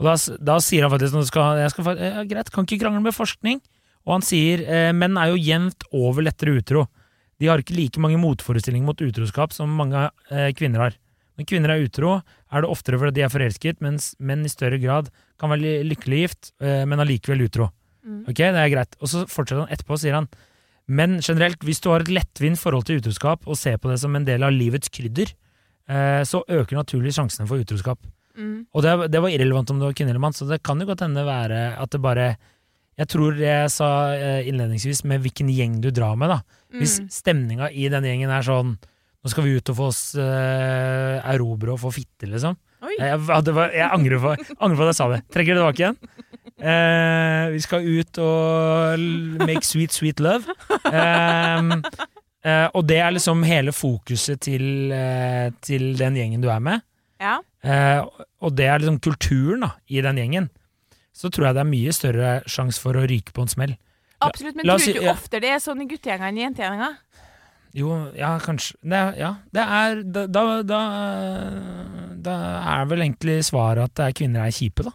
Og 0.00 0.08
da, 0.08 0.16
da 0.42 0.58
sier 0.62 0.86
han 0.86 0.92
faktisk 0.92 1.14
når 1.14 1.28
skal, 1.28 1.60
jeg 1.62 1.72
skal, 1.74 2.02
ja, 2.02 2.24
Greit, 2.28 2.50
kan 2.50 2.66
ikke 2.66 2.80
krangle 2.82 3.02
med 3.04 3.14
forskning. 3.14 3.60
Og 4.04 4.18
han 4.18 4.26
sier 4.26 4.64
eh, 4.66 4.90
menn 4.96 5.16
er 5.20 5.32
jo 5.32 5.40
jevnt 5.40 5.86
over 5.94 6.26
lettere 6.26 6.58
utro. 6.58 6.86
De 7.40 7.48
har 7.50 7.62
ikke 7.62 7.76
like 7.76 8.02
mange 8.02 8.18
motforestillinger 8.20 8.86
mot 8.86 9.00
utroskap 9.02 9.54
som 9.54 9.72
mange 9.78 10.08
eh, 10.30 10.50
kvinner 10.56 10.86
har. 10.86 10.98
Når 11.38 11.48
kvinner 11.50 11.72
er 11.74 11.86
utro, 11.86 12.18
er 12.54 12.62
det 12.62 12.70
oftere 12.70 12.98
fordi 13.00 13.16
de 13.16 13.24
er 13.26 13.32
forelsket, 13.32 13.80
mens 13.82 14.12
menn 14.22 14.44
i 14.46 14.52
større 14.52 14.78
grad 14.82 15.08
kan 15.40 15.50
være 15.50 15.64
ly- 15.64 15.86
lykkelig 15.90 16.20
gift, 16.20 16.52
eh, 16.62 16.84
men 16.86 17.02
allikevel 17.02 17.46
utro. 17.48 17.70
Mm. 18.04 18.20
Ok, 18.28 18.38
det 18.38 18.60
er 18.60 18.70
greit. 18.74 18.98
Og 19.00 19.10
så 19.10 19.24
fortsetter 19.30 19.64
han 19.64 19.72
etterpå, 19.74 19.98
sier 19.98 20.18
han. 20.18 20.28
Men 20.86 21.16
generelt, 21.24 21.62
hvis 21.64 21.80
du 21.82 21.88
har 21.90 22.04
et 22.04 22.12
lettvint 22.12 22.60
forhold 22.60 22.84
til 22.86 23.00
utroskap 23.00 23.48
og 23.48 23.58
ser 23.58 23.80
på 23.80 23.90
det 23.90 23.98
som 24.02 24.14
en 24.14 24.26
del 24.26 24.44
av 24.44 24.52
livets 24.54 24.92
krydder, 24.92 25.32
eh, 25.88 26.20
så 26.28 26.44
øker 26.44 26.78
naturlig 26.78 27.14
sjansene 27.16 27.48
for 27.48 27.64
utroskap. 27.64 27.98
Mm. 28.36 28.66
Og 28.74 28.82
det, 28.82 28.92
det 29.14 29.20
var 29.22 29.30
irrelevant 29.30 29.70
om 29.70 29.78
det 29.78 29.86
var 29.86 29.94
kvinne 29.94 30.10
eller 30.10 30.22
mann, 30.24 30.34
så 30.34 30.46
det 30.48 30.62
kan 30.66 30.80
jo 30.82 30.86
godt 30.88 31.04
hende 31.06 31.22
være 31.26 31.60
at 31.78 31.90
det 31.94 32.00
bare 32.02 32.36
Jeg 32.98 33.08
tror 33.10 33.34
jeg 33.38 33.70
sa 33.74 33.88
eh, 34.14 34.46
innledningsvis 34.48 35.04
med 35.10 35.22
hvilken 35.24 35.48
gjeng 35.50 35.80
du 35.82 35.88
drar 35.90 36.14
med, 36.16 36.30
da. 36.30 36.40
Hvis 36.74 37.00
Mm. 37.00 37.08
stemninga 37.10 37.70
i 37.70 37.88
denne 37.90 38.06
gjengen 38.10 38.30
er 38.30 38.42
sånn 38.46 38.76
Nå 39.24 39.30
skal 39.32 39.44
vi 39.46 39.54
ut 39.56 39.70
og 39.72 39.76
få 39.78 39.86
oss 39.88 40.02
eh, 40.20 41.16
erobre 41.32 41.72
og 41.72 41.80
få 41.80 41.90
fitte, 41.94 42.26
liksom. 42.28 42.58
Jeg, 42.98 43.20
det 43.46 43.54
var, 43.56 43.70
jeg 43.72 43.88
angrer, 43.88 44.18
på, 44.20 44.34
angrer 44.62 44.76
på 44.76 44.84
at 44.84 44.90
jeg 44.92 44.98
sa 44.98 45.06
det. 45.14 45.20
Trekker 45.32 45.56
det 45.56 45.62
tilbake 45.62 45.80
igjen. 45.80 45.96
Eh, 46.60 47.46
vi 47.54 47.60
skal 47.64 47.86
ut 47.88 48.18
og 48.20 49.06
make 49.48 49.64
sweet, 49.64 49.96
sweet 49.96 50.20
love. 50.20 50.44
Eh, 50.90 51.72
eh, 52.44 52.66
og 52.76 52.84
det 52.86 52.98
er 53.00 53.14
liksom 53.16 53.40
hele 53.48 53.72
fokuset 53.72 54.42
til, 54.44 54.92
eh, 54.92 55.48
til 55.64 55.94
den 55.96 56.20
gjengen 56.20 56.44
du 56.44 56.50
er 56.52 56.60
med. 56.60 56.84
Ja. 57.24 57.38
Eh, 57.64 58.26
og 58.44 58.54
det 58.58 58.68
er 58.68 58.82
liksom 58.82 59.00
kulturen 59.04 59.64
da, 59.64 59.72
i 59.88 60.02
den 60.04 60.20
gjengen. 60.20 60.50
Så 61.14 61.30
tror 61.32 61.48
jeg 61.48 61.56
det 61.56 61.62
er 61.62 61.70
mye 61.70 61.94
større 61.94 62.30
sjanse 62.50 62.82
for 62.82 62.98
å 62.98 63.04
ryke 63.08 63.34
på 63.34 63.44
en 63.44 63.52
smell. 63.52 63.76
Absolutt. 64.24 64.58
Men 64.58 64.68
tror 64.68 64.82
du 64.82 64.90
ikke 64.92 65.12
ofte 65.12 65.40
det 65.42 65.52
er 65.54 65.62
sånn 65.62 65.84
i 65.84 65.88
guttegjengene 65.90 66.32
enn 66.32 66.40
i 66.40 66.44
jentegjenga? 66.46 66.90
Jo, 67.74 67.94
ja, 68.14 68.36
kanskje 68.38 68.76
det, 68.86 69.00
Ja, 69.18 69.32
det 69.54 69.62
er 69.76 70.02
da, 70.06 70.26
da, 70.30 70.42
da, 70.62 70.82
da 72.22 72.34
er 72.76 72.84
vel 72.90 73.02
egentlig 73.02 73.40
svaret 73.48 73.90
at 73.90 74.04
er 74.04 74.14
kvinner 74.16 74.46
er 74.46 74.54
kjipe, 74.54 74.86
da. 74.86 74.94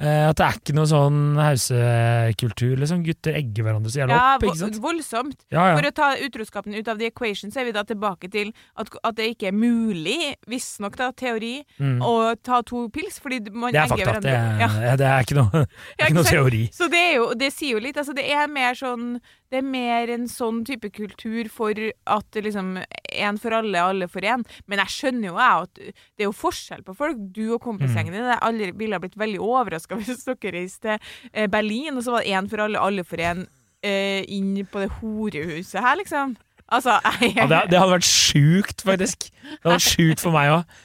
Eh, 0.00 0.28
at 0.28 0.36
det 0.36 0.44
er 0.46 0.56
ikke 0.58 0.74
noe 0.74 0.88
sånn 0.90 1.18
hausekultur, 1.38 2.76
liksom. 2.80 3.02
Gutter 3.06 3.36
egger 3.38 3.66
hverandre 3.66 3.92
så 3.92 4.00
jævla 4.02 4.16
Ja, 4.16 4.34
opp, 4.36 4.42
ikke 4.48 4.56
sant? 4.58 4.78
vo- 4.80 4.88
voldsomt. 4.88 5.36
Ja, 5.54 5.76
For 5.76 5.86
å 5.88 5.92
ta 5.94 6.08
utroskapen 6.24 6.74
ut 6.74 6.88
av 6.88 6.98
the 6.98 7.06
equation, 7.06 7.50
så 7.52 7.60
er 7.60 7.64
vi 7.66 7.72
da 7.72 7.82
tilbake 7.84 8.30
til 8.30 8.52
at, 8.76 8.88
at 9.04 9.14
det 9.14 9.36
ikke 9.36 9.48
er 9.48 9.52
mulig, 9.52 10.34
visstnok 10.48 10.96
da, 10.96 11.10
teori, 11.12 11.64
Mm. 11.80 12.00
å 12.02 12.34
ta 12.42 12.62
to 12.62 12.88
pils, 12.90 13.18
fordi 13.20 13.50
man 13.52 13.72
Det 13.72 13.80
er 13.80 13.86
egger 13.86 14.06
fakta. 14.06 14.20
Det 14.20 14.30
er, 14.30 14.58
Ja. 14.58 14.68
ja, 14.90 14.96
det 15.00 15.06
er 15.06 15.20
ikke 15.22 15.34
noe, 15.38 15.66
Ja, 15.98 16.06
ikke 16.06 16.14
noe 16.14 16.24
teori. 16.24 16.70
Så 16.72 16.90
det, 16.90 16.98
er 16.98 17.14
jo, 17.16 17.34
det 17.34 17.52
sier 17.52 17.72
jo 17.78 17.78
litt. 17.80 17.96
Altså 17.96 18.14
det 18.14 18.28
er 18.30 18.46
mer 18.48 18.74
sånn 18.74 19.20
Det 19.54 19.60
er 19.60 19.66
mer 19.70 20.10
en 20.10 20.24
sånn 20.26 20.64
type 20.66 20.88
kultur 20.90 21.46
for 21.52 21.78
at 21.78 22.24
det 22.34 22.40
liksom 22.48 22.72
én 23.14 23.36
for 23.38 23.54
alle, 23.54 23.78
alle 23.78 24.08
for 24.10 24.26
én. 24.26 24.42
Men 24.66 24.82
jeg 24.82 24.94
skjønner 24.96 25.28
jo 25.28 25.36
jeg 25.38 25.66
at 25.68 25.82
det 25.84 26.24
er 26.24 26.26
jo 26.26 26.34
forskjell 26.34 26.82
på 26.82 26.96
folk. 26.98 27.20
Du 27.36 27.44
og 27.54 27.60
kompisgjengen 27.62 28.16
din 28.16 28.26
jeg 28.26 28.42
aldri 28.42 28.72
ville 28.74 28.98
ha 28.98 29.04
blitt 29.04 29.14
veldig 29.20 29.38
overraska 29.38 30.00
hvis 30.00 30.24
dere 30.28 30.56
reiste 30.56 30.96
til 30.98 31.30
eh, 31.30 31.46
Berlin, 31.46 31.94
og 31.94 32.02
så 32.02 32.16
var 32.16 32.26
det 32.26 32.34
én 32.34 32.50
for 32.50 32.64
alle, 32.66 32.82
alle 32.82 33.06
for 33.06 33.22
en 33.22 33.46
eh, 33.86 34.26
inn 34.34 34.58
på 34.66 34.82
det 34.82 34.90
horehuset 34.98 35.78
her, 35.86 36.00
liksom. 36.02 36.34
Altså, 36.74 36.98
jeg, 37.20 37.36
Ja, 37.36 37.46
det, 37.46 37.62
det 37.70 37.78
hadde 37.78 37.94
vært 37.94 38.10
sjukt, 38.10 38.82
faktisk. 38.82 39.30
Det 39.30 39.62
hadde 39.62 39.78
vært 39.78 39.86
sjukt 39.86 40.26
for 40.26 40.34
meg 40.34 40.50
òg. 40.58 40.76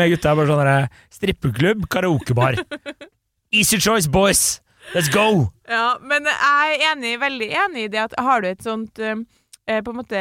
Med 0.00 0.14
gutta 0.14 0.32
er 0.32 0.40
bare 0.40 0.52
sånn 0.54 0.92
strippeklubb, 1.12 1.88
karaokebar. 1.92 2.62
Easy 3.54 3.78
choice, 3.78 4.08
boys! 4.08 4.63
Let's 4.92 5.08
go! 5.08 5.48
Ja, 5.70 5.96
men 6.02 6.28
jeg 6.28 6.74
er 6.76 6.84
enig, 6.92 7.14
veldig 7.22 7.48
enig 7.64 7.86
i 7.86 7.92
det 7.94 8.02
at 8.04 8.18
har 8.20 8.44
du 8.44 8.50
et 8.50 8.62
sånt 8.62 9.00
eh, 9.00 9.16
eh, 9.66 9.80
På 9.84 9.94
en 9.94 10.00
måte 10.02 10.20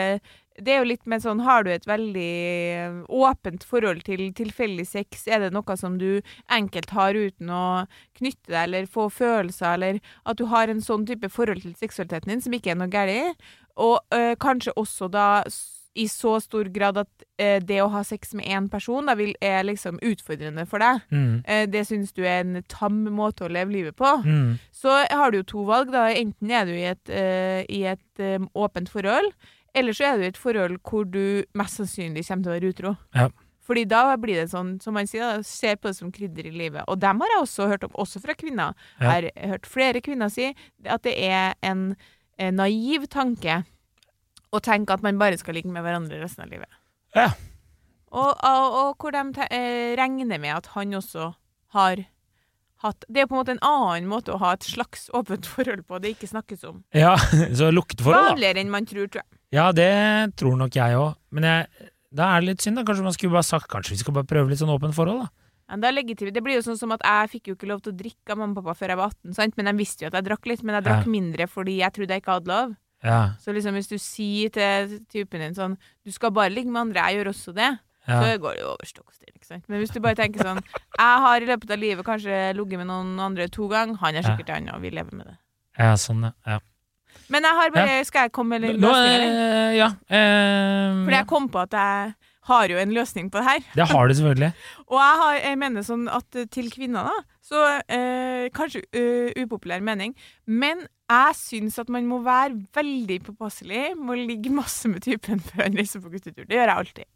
Det 0.56 0.72
er 0.72 0.80
jo 0.80 0.88
litt 0.88 1.06
med 1.10 1.24
sånn 1.26 1.44
Har 1.44 1.66
du 1.66 1.72
et 1.74 1.88
veldig 1.90 2.30
eh, 2.78 2.96
åpent 3.10 3.66
forhold 3.68 4.06
til 4.08 4.24
tilfeldig 4.38 4.88
sex? 4.88 5.28
Er 5.28 5.44
det 5.44 5.52
noe 5.56 5.78
som 5.80 6.00
du 6.00 6.24
enkelt 6.48 6.96
har 6.96 7.18
uten 7.18 7.52
å 7.52 7.66
knytte 8.20 8.54
deg 8.54 8.62
eller 8.64 8.90
få 8.90 9.10
følelser, 9.12 9.76
eller 9.76 10.00
at 10.24 10.40
du 10.40 10.48
har 10.54 10.72
en 10.72 10.82
sånn 10.82 11.06
type 11.10 11.30
forhold 11.34 11.66
til 11.66 11.76
seksualiteten 11.78 12.32
din 12.32 12.44
som 12.46 12.56
ikke 12.56 12.74
er 12.74 12.80
noe 12.80 12.94
galt? 12.94 13.46
Og 13.76 14.00
eh, 14.16 14.34
kanskje 14.40 14.76
også 14.80 15.10
da 15.12 15.44
i 15.94 16.08
så 16.10 16.40
stor 16.42 16.70
grad 16.74 16.98
at 17.02 17.23
det 17.60 17.80
å 17.82 17.90
ha 17.90 18.04
sex 18.06 18.34
med 18.38 18.46
én 18.46 18.68
person 18.70 19.06
da 19.10 19.16
vil, 19.16 19.34
er 19.42 19.64
liksom 19.66 19.98
utfordrende 20.06 20.68
for 20.70 20.80
deg. 20.80 21.02
Mm. 21.12 21.44
Eh, 21.50 21.66
det 21.66 21.82
syns 21.90 22.14
du 22.14 22.22
er 22.24 22.44
en 22.44 22.64
tam 22.70 23.04
måte 23.10 23.48
å 23.48 23.50
leve 23.52 23.72
livet 23.74 23.96
på 23.98 24.12
Mm. 24.24 24.60
så 24.72 25.06
har 25.10 25.32
du 25.32 25.38
jo 25.40 25.44
to 25.44 25.64
valg. 25.66 25.92
da. 25.92 26.08
Enten 26.14 26.52
er 26.52 26.66
du 26.66 26.72
i 26.72 26.86
et, 26.92 27.10
eh, 27.10 27.66
i 27.70 27.84
et 27.90 28.20
eh, 28.20 28.38
åpent 28.56 28.88
forhold, 28.90 29.32
eller 29.74 29.92
så 29.94 30.06
er 30.14 30.18
du 30.18 30.24
i 30.24 30.28
et 30.28 30.38
forhold 30.38 30.78
hvor 30.84 31.10
du 31.10 31.44
mest 31.56 31.80
sannsynlig 31.82 32.28
kommer 32.28 32.44
til 32.44 32.52
å 32.52 32.60
være 32.60 32.70
utro. 32.74 32.98
Ja. 33.16 33.30
Fordi 33.66 33.86
da 33.88 34.16
blir 34.18 34.36
det 34.36 34.50
sånn, 34.52 34.82
som 34.84 34.94
man 34.94 35.08
sier, 35.08 35.38
da, 35.38 35.42
ser 35.42 35.78
på 35.78 35.88
det 35.88 35.96
som 35.96 36.12
krydder 36.12 36.46
i 36.46 36.52
livet. 36.52 36.84
Og 36.88 37.00
dem 37.00 37.20
har 37.22 37.28
jeg 37.30 37.42
også 37.48 37.68
hørt 37.72 37.84
om, 37.88 37.92
også 37.96 38.22
fra 38.22 38.34
kvinner. 38.36 38.76
Ja. 39.00 39.14
Jeg 39.20 39.32
har 39.40 39.50
hørt 39.54 39.66
flere 39.66 40.02
kvinner 40.02 40.30
si 40.30 40.54
at 40.86 41.02
det 41.04 41.16
er 41.18 41.56
en, 41.64 41.96
en 42.38 42.56
naiv 42.60 43.08
tanke 43.08 43.64
å 44.54 44.60
tenke 44.62 44.94
at 44.94 45.02
man 45.02 45.18
bare 45.18 45.38
skal 45.40 45.56
ligge 45.56 45.72
med 45.72 45.82
hverandre 45.82 46.20
resten 46.22 46.44
av 46.44 46.52
livet. 46.52 46.68
Ja. 47.18 47.30
Og, 48.14 48.32
og, 48.46 48.76
og 48.78 48.90
hvor 49.02 49.14
de 49.16 49.22
te 49.34 49.46
eh, 49.54 49.94
regner 49.98 50.42
med 50.42 50.54
at 50.54 50.68
han 50.76 50.94
også 51.00 51.32
har 51.74 52.04
hatt 52.84 53.06
Det 53.08 53.24
er 53.24 53.28
på 53.30 53.34
en 53.38 53.40
måte 53.40 53.54
en 53.56 53.64
annen 53.64 54.10
måte 54.12 54.34
å 54.36 54.40
ha 54.42 54.52
et 54.58 54.66
slags 54.68 55.08
åpent 55.16 55.48
forhold 55.54 55.86
på, 55.88 56.02
det 56.04 56.16
ikke 56.18 56.30
snakkes 56.30 56.66
om. 56.68 56.82
Ja, 56.94 57.16
så 57.60 57.72
lukteforhold, 57.74 58.20
da. 58.28 58.34
Vanligere 58.36 58.62
enn 58.66 58.74
man 58.74 58.86
tror, 58.90 59.08
tror 59.08 59.24
jeg. 59.24 59.40
Ja, 59.56 59.70
det 59.76 59.88
tror 60.40 60.58
nok 60.60 60.76
jeg 60.76 60.98
òg. 61.00 61.14
Men 61.34 61.48
jeg, 61.48 61.90
da 62.14 62.34
er 62.34 62.44
det 62.44 62.52
litt 62.52 62.66
synd, 62.66 62.78
da. 62.82 62.84
Kanskje 62.86 63.06
man 63.08 63.16
skulle 63.16 63.38
bare 63.38 63.48
sagt 63.48 63.70
Kanskje 63.72 63.96
vi 63.96 64.02
skal 64.04 64.18
bare 64.18 64.28
prøve 64.30 64.52
litt 64.52 64.62
sånn 64.62 64.74
åpent 64.74 64.98
forhold, 64.98 65.24
da. 65.26 65.32
Ja, 65.72 65.78
det, 65.80 65.88
er 65.90 65.96
legitimt. 65.96 66.34
det 66.36 66.42
blir 66.44 66.58
jo 66.60 66.66
sånn 66.66 66.78
som 66.78 66.92
at 66.94 67.02
jeg 67.08 67.30
fikk 67.38 67.48
jo 67.50 67.56
ikke 67.56 67.70
lov 67.72 67.80
til 67.86 67.94
å 67.94 67.98
drikke 67.98 68.34
av 68.36 68.42
mamma 68.42 68.60
og 68.60 68.66
pappa 68.66 68.76
før 68.82 68.92
jeg 68.94 69.00
var 69.00 69.14
18, 69.16 69.36
sant? 69.40 69.54
men 69.58 69.70
de 69.70 69.74
visste 69.80 70.04
jo 70.04 70.10
at 70.12 70.18
jeg 70.20 70.28
drakk 70.28 70.50
litt, 70.52 70.62
men 70.68 70.76
jeg 70.78 70.86
drakk 70.90 71.06
Ja. 71.08 71.14
mindre 71.16 71.48
fordi 71.50 71.78
jeg 71.80 71.96
trodde 71.96 72.14
jeg 72.18 72.22
ikke 72.22 72.36
hadde 72.36 72.52
lov. 72.52 72.74
Ja, 73.04 73.34
Så 73.40 73.52
liksom 73.52 73.76
hvis 73.76 73.90
du 73.92 73.98
sier 74.00 74.50
til 74.56 75.00
typen 75.12 75.42
din 75.44 75.54
sånn 75.58 75.74
Du 76.06 76.12
skal 76.12 76.32
bare 76.32 76.50
ligge 76.54 76.72
med 76.72 76.82
andre, 76.88 77.02
jeg 77.10 77.18
gjør 77.20 77.32
også 77.34 77.54
det. 77.54 77.72
ja. 78.08 78.20
Så 78.22 78.38
går 78.40 78.54
det 78.56 78.62
jo 78.64 78.70
over 78.72 78.86
stokk 78.88 79.08
og 79.12 79.44
stein. 79.44 79.64
Men 79.68 79.80
hvis 79.82 79.92
du 79.92 80.00
bare 80.00 80.16
tenker 80.16 80.40
sånn 80.44 80.62
Jeg 81.00 81.22
har 81.28 81.42
i 81.42 81.46
løpet 81.50 81.72
av 81.72 81.80
livet 81.80 82.06
kanskje 82.08 82.54
ligget 82.56 82.80
med 82.80 82.88
noen 82.88 83.20
andre 83.20 83.48
to 83.52 83.68
ganger, 83.68 83.96
han 84.00 84.16
er 84.16 84.22
Ja. 84.24 84.30
sikkert 84.32 84.50
han, 84.56 84.70
og 84.76 84.82
vi 84.82 84.90
lever 84.90 85.12
med 85.14 85.26
det. 85.28 85.38
ja 85.80 85.94
sånn, 86.00 86.24
ja. 86.24 86.32
ja. 86.48 86.60
Men 87.30 87.44
jeg 87.44 87.54
har 87.60 87.72
bare 87.76 88.04
Skal 88.06 88.22
jeg 88.28 88.32
komme 88.32 88.60
med 88.60 88.70
en 88.70 88.80
løsning, 88.82 89.14
eller? 89.14 89.70
eh, 89.70 89.76
ja. 89.78 89.88
Uh, 90.10 91.04
Fordi 91.06 91.18
jeg 91.20 91.28
kom 91.28 91.50
på 91.50 91.60
at 91.68 91.72
jeg 91.78 92.16
har 92.50 92.68
jo 92.68 92.78
en 92.78 92.92
løsning 92.92 93.30
på 93.32 93.40
det 93.40 93.46
her. 93.48 93.60
Det 93.76 93.86
har 93.88 94.08
du 94.08 94.14
selvfølgelig. 94.18 94.50
Og 94.92 94.98
jeg, 95.00 95.20
har, 95.22 95.36
jeg 95.44 95.58
mener 95.62 95.82
sånn 95.88 96.08
at 96.12 96.40
til 96.52 96.72
kvinner, 96.74 97.08
da, 97.08 97.33
så 97.54 97.64
eh, 97.88 98.50
Kanskje 98.54 98.84
uh, 98.98 99.30
upopulær 99.44 99.84
mening, 99.86 100.16
men 100.46 100.84
jeg 101.10 101.38
syns 101.38 101.80
at 101.82 101.92
man 101.94 102.08
må 102.10 102.20
være 102.26 102.58
veldig 102.76 103.20
påpasselig 103.28 103.94
med 104.00 104.16
å 104.16 104.26
ligge 104.32 104.54
masse 104.54 104.90
med 104.90 105.06
typen 105.06 105.42
før 105.48 105.68
han 105.68 105.78
reiser 105.78 106.04
på 106.04 106.12
guttetur. 106.14 106.48
Det 106.48 106.58
gjør 106.58 106.72
jeg 106.72 106.84
alltid. 106.84 107.10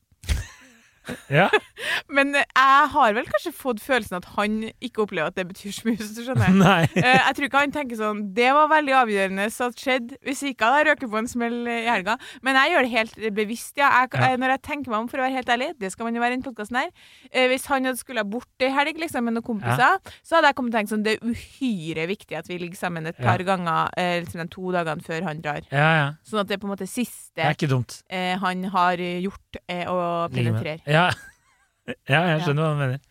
Ja. 1.31 1.47
Men 2.17 2.33
jeg 2.35 2.87
har 2.93 3.13
vel 3.15 3.25
kanskje 3.27 3.51
fått 3.55 3.79
følelsen 3.83 4.17
at 4.19 4.25
han 4.35 4.57
ikke 4.83 5.03
opplever 5.05 5.27
at 5.31 5.35
det 5.39 5.45
betyr 5.49 5.71
så 5.75 5.87
mye, 5.87 5.97
hvis 5.99 6.13
du 6.17 6.21
skjønner. 6.25 6.53
Nei. 6.63 6.83
Eh, 6.95 7.17
jeg 7.19 7.35
tror 7.37 7.47
ikke 7.47 7.61
han 7.63 7.73
tenker 7.75 7.99
sånn 7.99 8.21
Det 8.37 8.49
var 8.55 8.67
veldig 8.71 8.95
avgjørende 9.01 9.47
så 9.53 9.69
at 9.71 9.79
skjedde. 9.81 10.17
Hvis 10.27 10.43
ikke 10.51 10.65
hadde 10.67 10.79
jeg 10.83 10.89
røket 10.91 11.11
på 11.13 11.19
en 11.21 11.27
smell 11.31 11.57
i 11.67 11.77
helga. 11.87 12.17
Men 12.45 12.59
jeg 12.61 12.73
gjør 12.73 12.87
det 12.87 12.93
helt 12.95 13.17
bevisst, 13.37 13.73
ja. 13.79 13.91
Jeg, 14.01 14.13
Ja. 14.17 14.31
eh, 14.31 14.37
Når 14.37 14.55
jeg 14.55 14.61
tenker 14.67 14.91
meg 14.93 14.99
om, 14.99 15.07
for 15.11 15.17
å 15.21 15.25
være 15.27 15.37
helt 15.37 15.49
ærlig, 15.53 15.69
det 15.79 15.91
skal 15.93 16.05
man 16.09 16.15
jo 16.15 16.21
være 16.23 16.33
i 16.33 16.37
denne 16.37 16.47
podkasten 16.49 16.79
her. 16.81 16.91
Eh, 17.31 17.47
hvis 17.51 17.65
han 17.71 17.85
hadde 17.87 17.97
skulle 18.01 18.23
bort 18.27 18.65
i 18.65 18.71
helg 18.73 18.97
liksom, 19.03 19.23
med 19.27 19.37
noen 19.37 19.47
kompiser, 19.47 19.99
så 20.23 20.37
hadde 20.39 20.51
jeg 20.51 20.55
kommet 20.59 20.71
til 20.73 20.77
å 20.77 20.81
tenke 20.81 20.93
sånn 20.95 21.03
Det 21.07 21.15
er 21.17 21.27
uhyre 21.31 22.07
viktig 22.09 22.37
at 22.39 22.47
vi 22.49 22.57
ligger 22.61 22.77
sammen 22.79 23.07
et 23.07 23.15
Ja. 23.19 23.25
par 23.31 23.43
ganger 23.47 23.89
liksom 23.97 24.41
de 24.41 24.47
to 24.53 24.71
dagene 24.71 25.03
før 25.03 25.23
han 25.23 25.41
drar. 25.41 25.61
Ja, 25.71 25.89
ja. 25.99 26.07
Sånn 26.27 26.39
at 26.41 26.47
det 26.47 26.57
er 26.57 26.61
på 26.63 26.67
en 26.67 26.73
måte 26.75 26.87
Det 26.87 26.93
siste 27.37 27.79
er 28.09 28.17
eh, 28.17 28.37
han 28.41 28.63
har 28.73 29.03
gjort 29.21 29.59
eh, 29.67 29.85
å 29.89 29.99
penetrere. 30.33 30.81
Ja. 30.89 31.09
ja, 32.13 32.21
jeg 32.33 32.43
skjønner 32.45 32.65
hva 32.65 32.71
du 32.73 32.81
mener. 32.81 33.03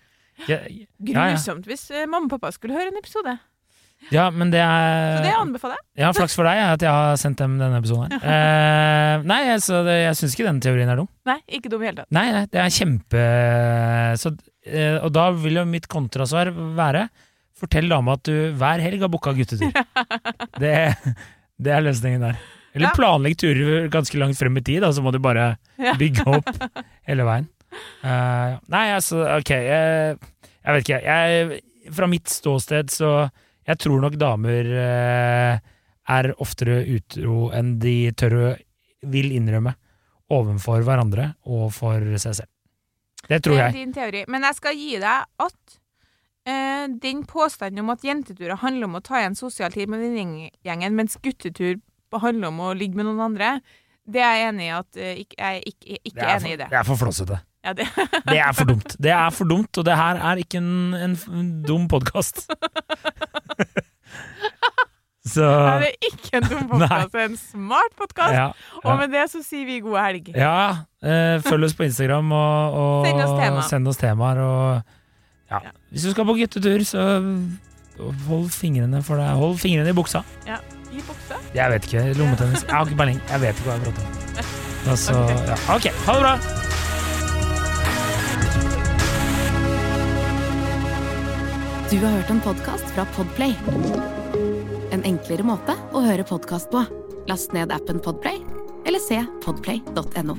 Ja, 0.45 0.59
ja, 0.69 0.87
ja. 1.01 1.27
Grusomt 1.33 1.69
hvis 1.69 1.87
eh, 1.95 2.09
mamma 2.09 2.29
og 2.29 2.35
pappa 2.37 2.53
skulle 2.53 2.77
høre 2.77 2.93
en 2.93 2.99
episode. 3.01 3.37
ja, 4.13 4.27
men 4.31 4.51
det 4.53 4.61
er 4.61 5.17
Så 5.17 5.23
det 5.25 5.31
er 5.31 5.39
anbefaler 5.41 5.79
jeg. 5.79 5.87
Ja, 6.03 6.11
flaks 6.17 6.35
for 6.37 6.49
deg 6.49 6.61
at 6.61 6.85
jeg 6.85 6.93
har 6.93 7.21
sendt 7.21 7.41
dem 7.41 7.57
denne 7.61 7.81
episoden 7.81 8.13
her. 8.13 8.27
Eh, 9.17 9.23
nei, 9.25 9.41
så 9.65 9.81
det, 9.87 9.95
jeg 10.03 10.19
syns 10.19 10.35
ikke 10.37 10.49
den 10.51 10.59
teorien 10.61 10.91
er 10.93 11.01
dum. 11.01 11.09
Nei, 11.29 11.39
ikke 11.59 11.71
dum 11.73 11.81
i 11.81 11.89
hele 11.89 12.03
tatt. 12.03 12.11
Nei, 12.13 12.27
nei, 12.35 12.43
det 12.53 12.61
er 12.61 12.75
kjempe 12.75 13.23
så, 14.21 14.35
eh, 14.69 14.99
Og 15.01 15.09
da 15.17 15.31
vil 15.33 15.57
jo 15.63 15.65
mitt 15.71 15.89
kontrasvar 15.89 16.53
være 16.77 17.07
Fortell 17.57 17.89
dama 17.89 18.19
at 18.19 18.29
du 18.29 18.53
hver 18.61 18.83
helg 18.85 19.01
har 19.07 19.09
booka 19.09 19.33
guttetur. 19.33 19.73
Det, 20.61 20.75
det 21.57 21.73
er 21.73 21.85
løsningen 21.85 22.27
der. 22.27 22.43
Eller 22.77 22.97
planlegg 22.97 23.39
turer 23.41 23.89
ganske 23.93 24.19
langt 24.21 24.39
frem 24.39 24.61
i 24.61 24.65
tid, 24.65 24.83
da, 24.85 24.93
så 24.93 25.05
må 25.05 25.13
du 25.15 25.21
bare 25.23 25.55
bygge 26.01 26.27
opp 26.29 26.51
hele 27.09 27.27
veien. 27.29 27.49
Uh, 28.01 28.57
nei, 28.73 28.87
altså, 28.95 29.19
ok 29.37 29.51
Jeg, 29.53 30.17
jeg 30.17 30.77
vet 30.77 30.85
ikke. 30.87 31.01
Jeg, 31.05 31.59
fra 31.93 32.07
mitt 32.09 32.31
ståsted 32.33 32.93
så 32.95 33.11
Jeg 33.67 33.81
tror 33.83 34.01
nok 34.01 34.17
damer 34.21 34.71
uh, 34.71 35.59
er 36.17 36.31
oftere 36.41 36.79
utro 36.95 37.51
enn 37.57 37.75
de 37.83 37.99
tør 38.17 38.39
å 38.39 38.53
vil 39.07 39.33
innrømme 39.37 39.75
overfor 40.35 40.83
hverandre 40.87 41.33
og 41.47 41.69
for 41.75 42.03
seg 42.19 42.39
selv. 42.41 42.53
Det 43.27 43.41
tror 43.43 43.57
Det 43.57 43.61
er 43.61 43.67
jeg. 43.67 43.75
din 43.81 43.93
teori. 43.95 44.23
Men 44.31 44.47
jeg 44.47 44.59
skal 44.59 44.79
gi 44.79 44.93
deg 45.03 45.27
at 45.47 45.77
uh, 46.49 46.87
den 47.03 47.25
påstanden 47.27 47.83
om 47.85 47.93
at 47.95 48.07
jenteturer 48.07 48.63
handler 48.63 48.89
om 48.89 48.99
å 48.99 49.05
ta 49.05 49.21
igjen 49.21 49.39
sosial 49.39 49.75
tid 49.75 49.91
med 49.91 50.03
venninnegjengen, 50.03 50.97
mens 50.99 51.19
guttetur 51.23 51.77
handler 52.13 52.49
om 52.49 52.61
å 52.61 52.73
ligge 52.77 52.97
med 52.99 53.09
noen 53.09 53.21
andre, 53.31 53.61
det 54.07 54.23
er 54.23 54.37
jeg 54.39 54.49
enig 54.53 54.67
i 54.69 54.73
at 54.77 54.99
eh, 55.03 55.21
ikke, 55.25 55.37
jeg 55.41 55.57
er 55.59 55.63
ikke, 55.67 55.99
ikke 56.05 56.23
er 56.23 56.35
enig 56.37 56.51
i 56.51 56.55
for, 56.55 56.63
det. 56.63 56.69
det 56.71 56.79
er 56.79 56.87
for 56.87 56.97
flåsete. 57.03 57.41
Ja, 57.67 57.73
det. 57.75 57.87
Det 58.31 58.39
er 58.39 58.53
for 58.55 58.65
dumt. 58.71 58.93
Det 59.03 59.11
er 59.11 59.31
for 59.35 59.45
dumt, 59.51 59.79
og 59.81 59.85
det 59.89 59.97
her 59.99 60.21
er 60.23 60.39
ikke 60.39 60.61
en, 60.61 60.95
en, 60.95 61.17
dum 61.67 61.89
podkast. 61.91 62.45
Så 65.27 65.43
det 65.43 65.89
er 65.89 66.07
ikke 66.07 66.39
en 66.39 66.47
dum 66.47 66.69
podkast, 66.71 67.11
det 67.13 67.21
er 67.25 67.27
en 67.33 67.41
smart 67.41 67.97
podkast. 67.99 68.37
ja, 68.37 68.45
Og 68.85 69.01
med 69.01 69.11
det 69.11 69.25
så 69.33 69.43
sier 69.43 69.67
vi 69.67 69.81
god 69.83 69.99
helg. 69.99 70.31
ja 70.39 70.87
eh, 71.03 71.43
følg 71.43 71.67
oss 71.67 71.75
på 71.75 71.89
Instagram 71.89 72.31
og, 72.31 72.79
og 72.79 73.09
Send 73.09 73.25
oss 73.25 73.35
tema. 73.41 73.67
send 73.67 73.91
oss 73.91 73.99
temaer. 73.99 74.39
Og, 74.47 74.95
ja. 75.51 75.65
Ja. 75.67 75.75
Hvis 75.91 76.07
du 76.07 76.15
skal 76.15 76.31
på 76.31 76.39
guttetur, 76.39 76.87
så 76.87 77.11
hold 78.31 78.49
fingrene 78.55 79.03
for 79.03 79.19
deg. 79.19 79.35
Hold 79.43 79.59
fingrene 79.59 79.91
i 79.91 79.99
buksa. 79.99 80.23
I 80.93 81.03
bukse? 81.07 81.41
Jeg 81.55 81.73
vet 81.73 81.89
ikke. 81.89 82.05
Lommetennis. 82.19 82.63
Jeg 82.67 82.75
har 82.75 82.87
ikke 82.87 83.01
peiling. 83.03 83.21
Jeg 83.31 83.41
vet 83.41 83.59
ikke 83.61 83.71
hva 83.71 83.79
jeg 83.79 83.83
prater 83.87 84.03
om. 84.07 84.91
Altså, 84.91 85.13
ja. 85.51 85.59
Ok, 85.75 85.91
ha 86.07 86.17
det 86.17 86.23
bra! 86.23 86.37
Du 91.91 91.97
har 92.03 92.11
hørt 92.11 92.31
en 92.31 92.41
podkast 92.41 92.91
fra 92.95 93.07
Podplay. 93.15 93.55
En 94.91 95.07
enklere 95.07 95.47
måte 95.47 95.77
å 95.95 96.03
høre 96.03 96.27
podkast 96.27 96.71
på. 96.75 96.83
Last 97.31 97.55
ned 97.55 97.75
appen 97.75 98.03
Podplay, 98.03 98.43
eller 98.87 99.03
se 99.03 99.23
podplay.no. 99.47 100.39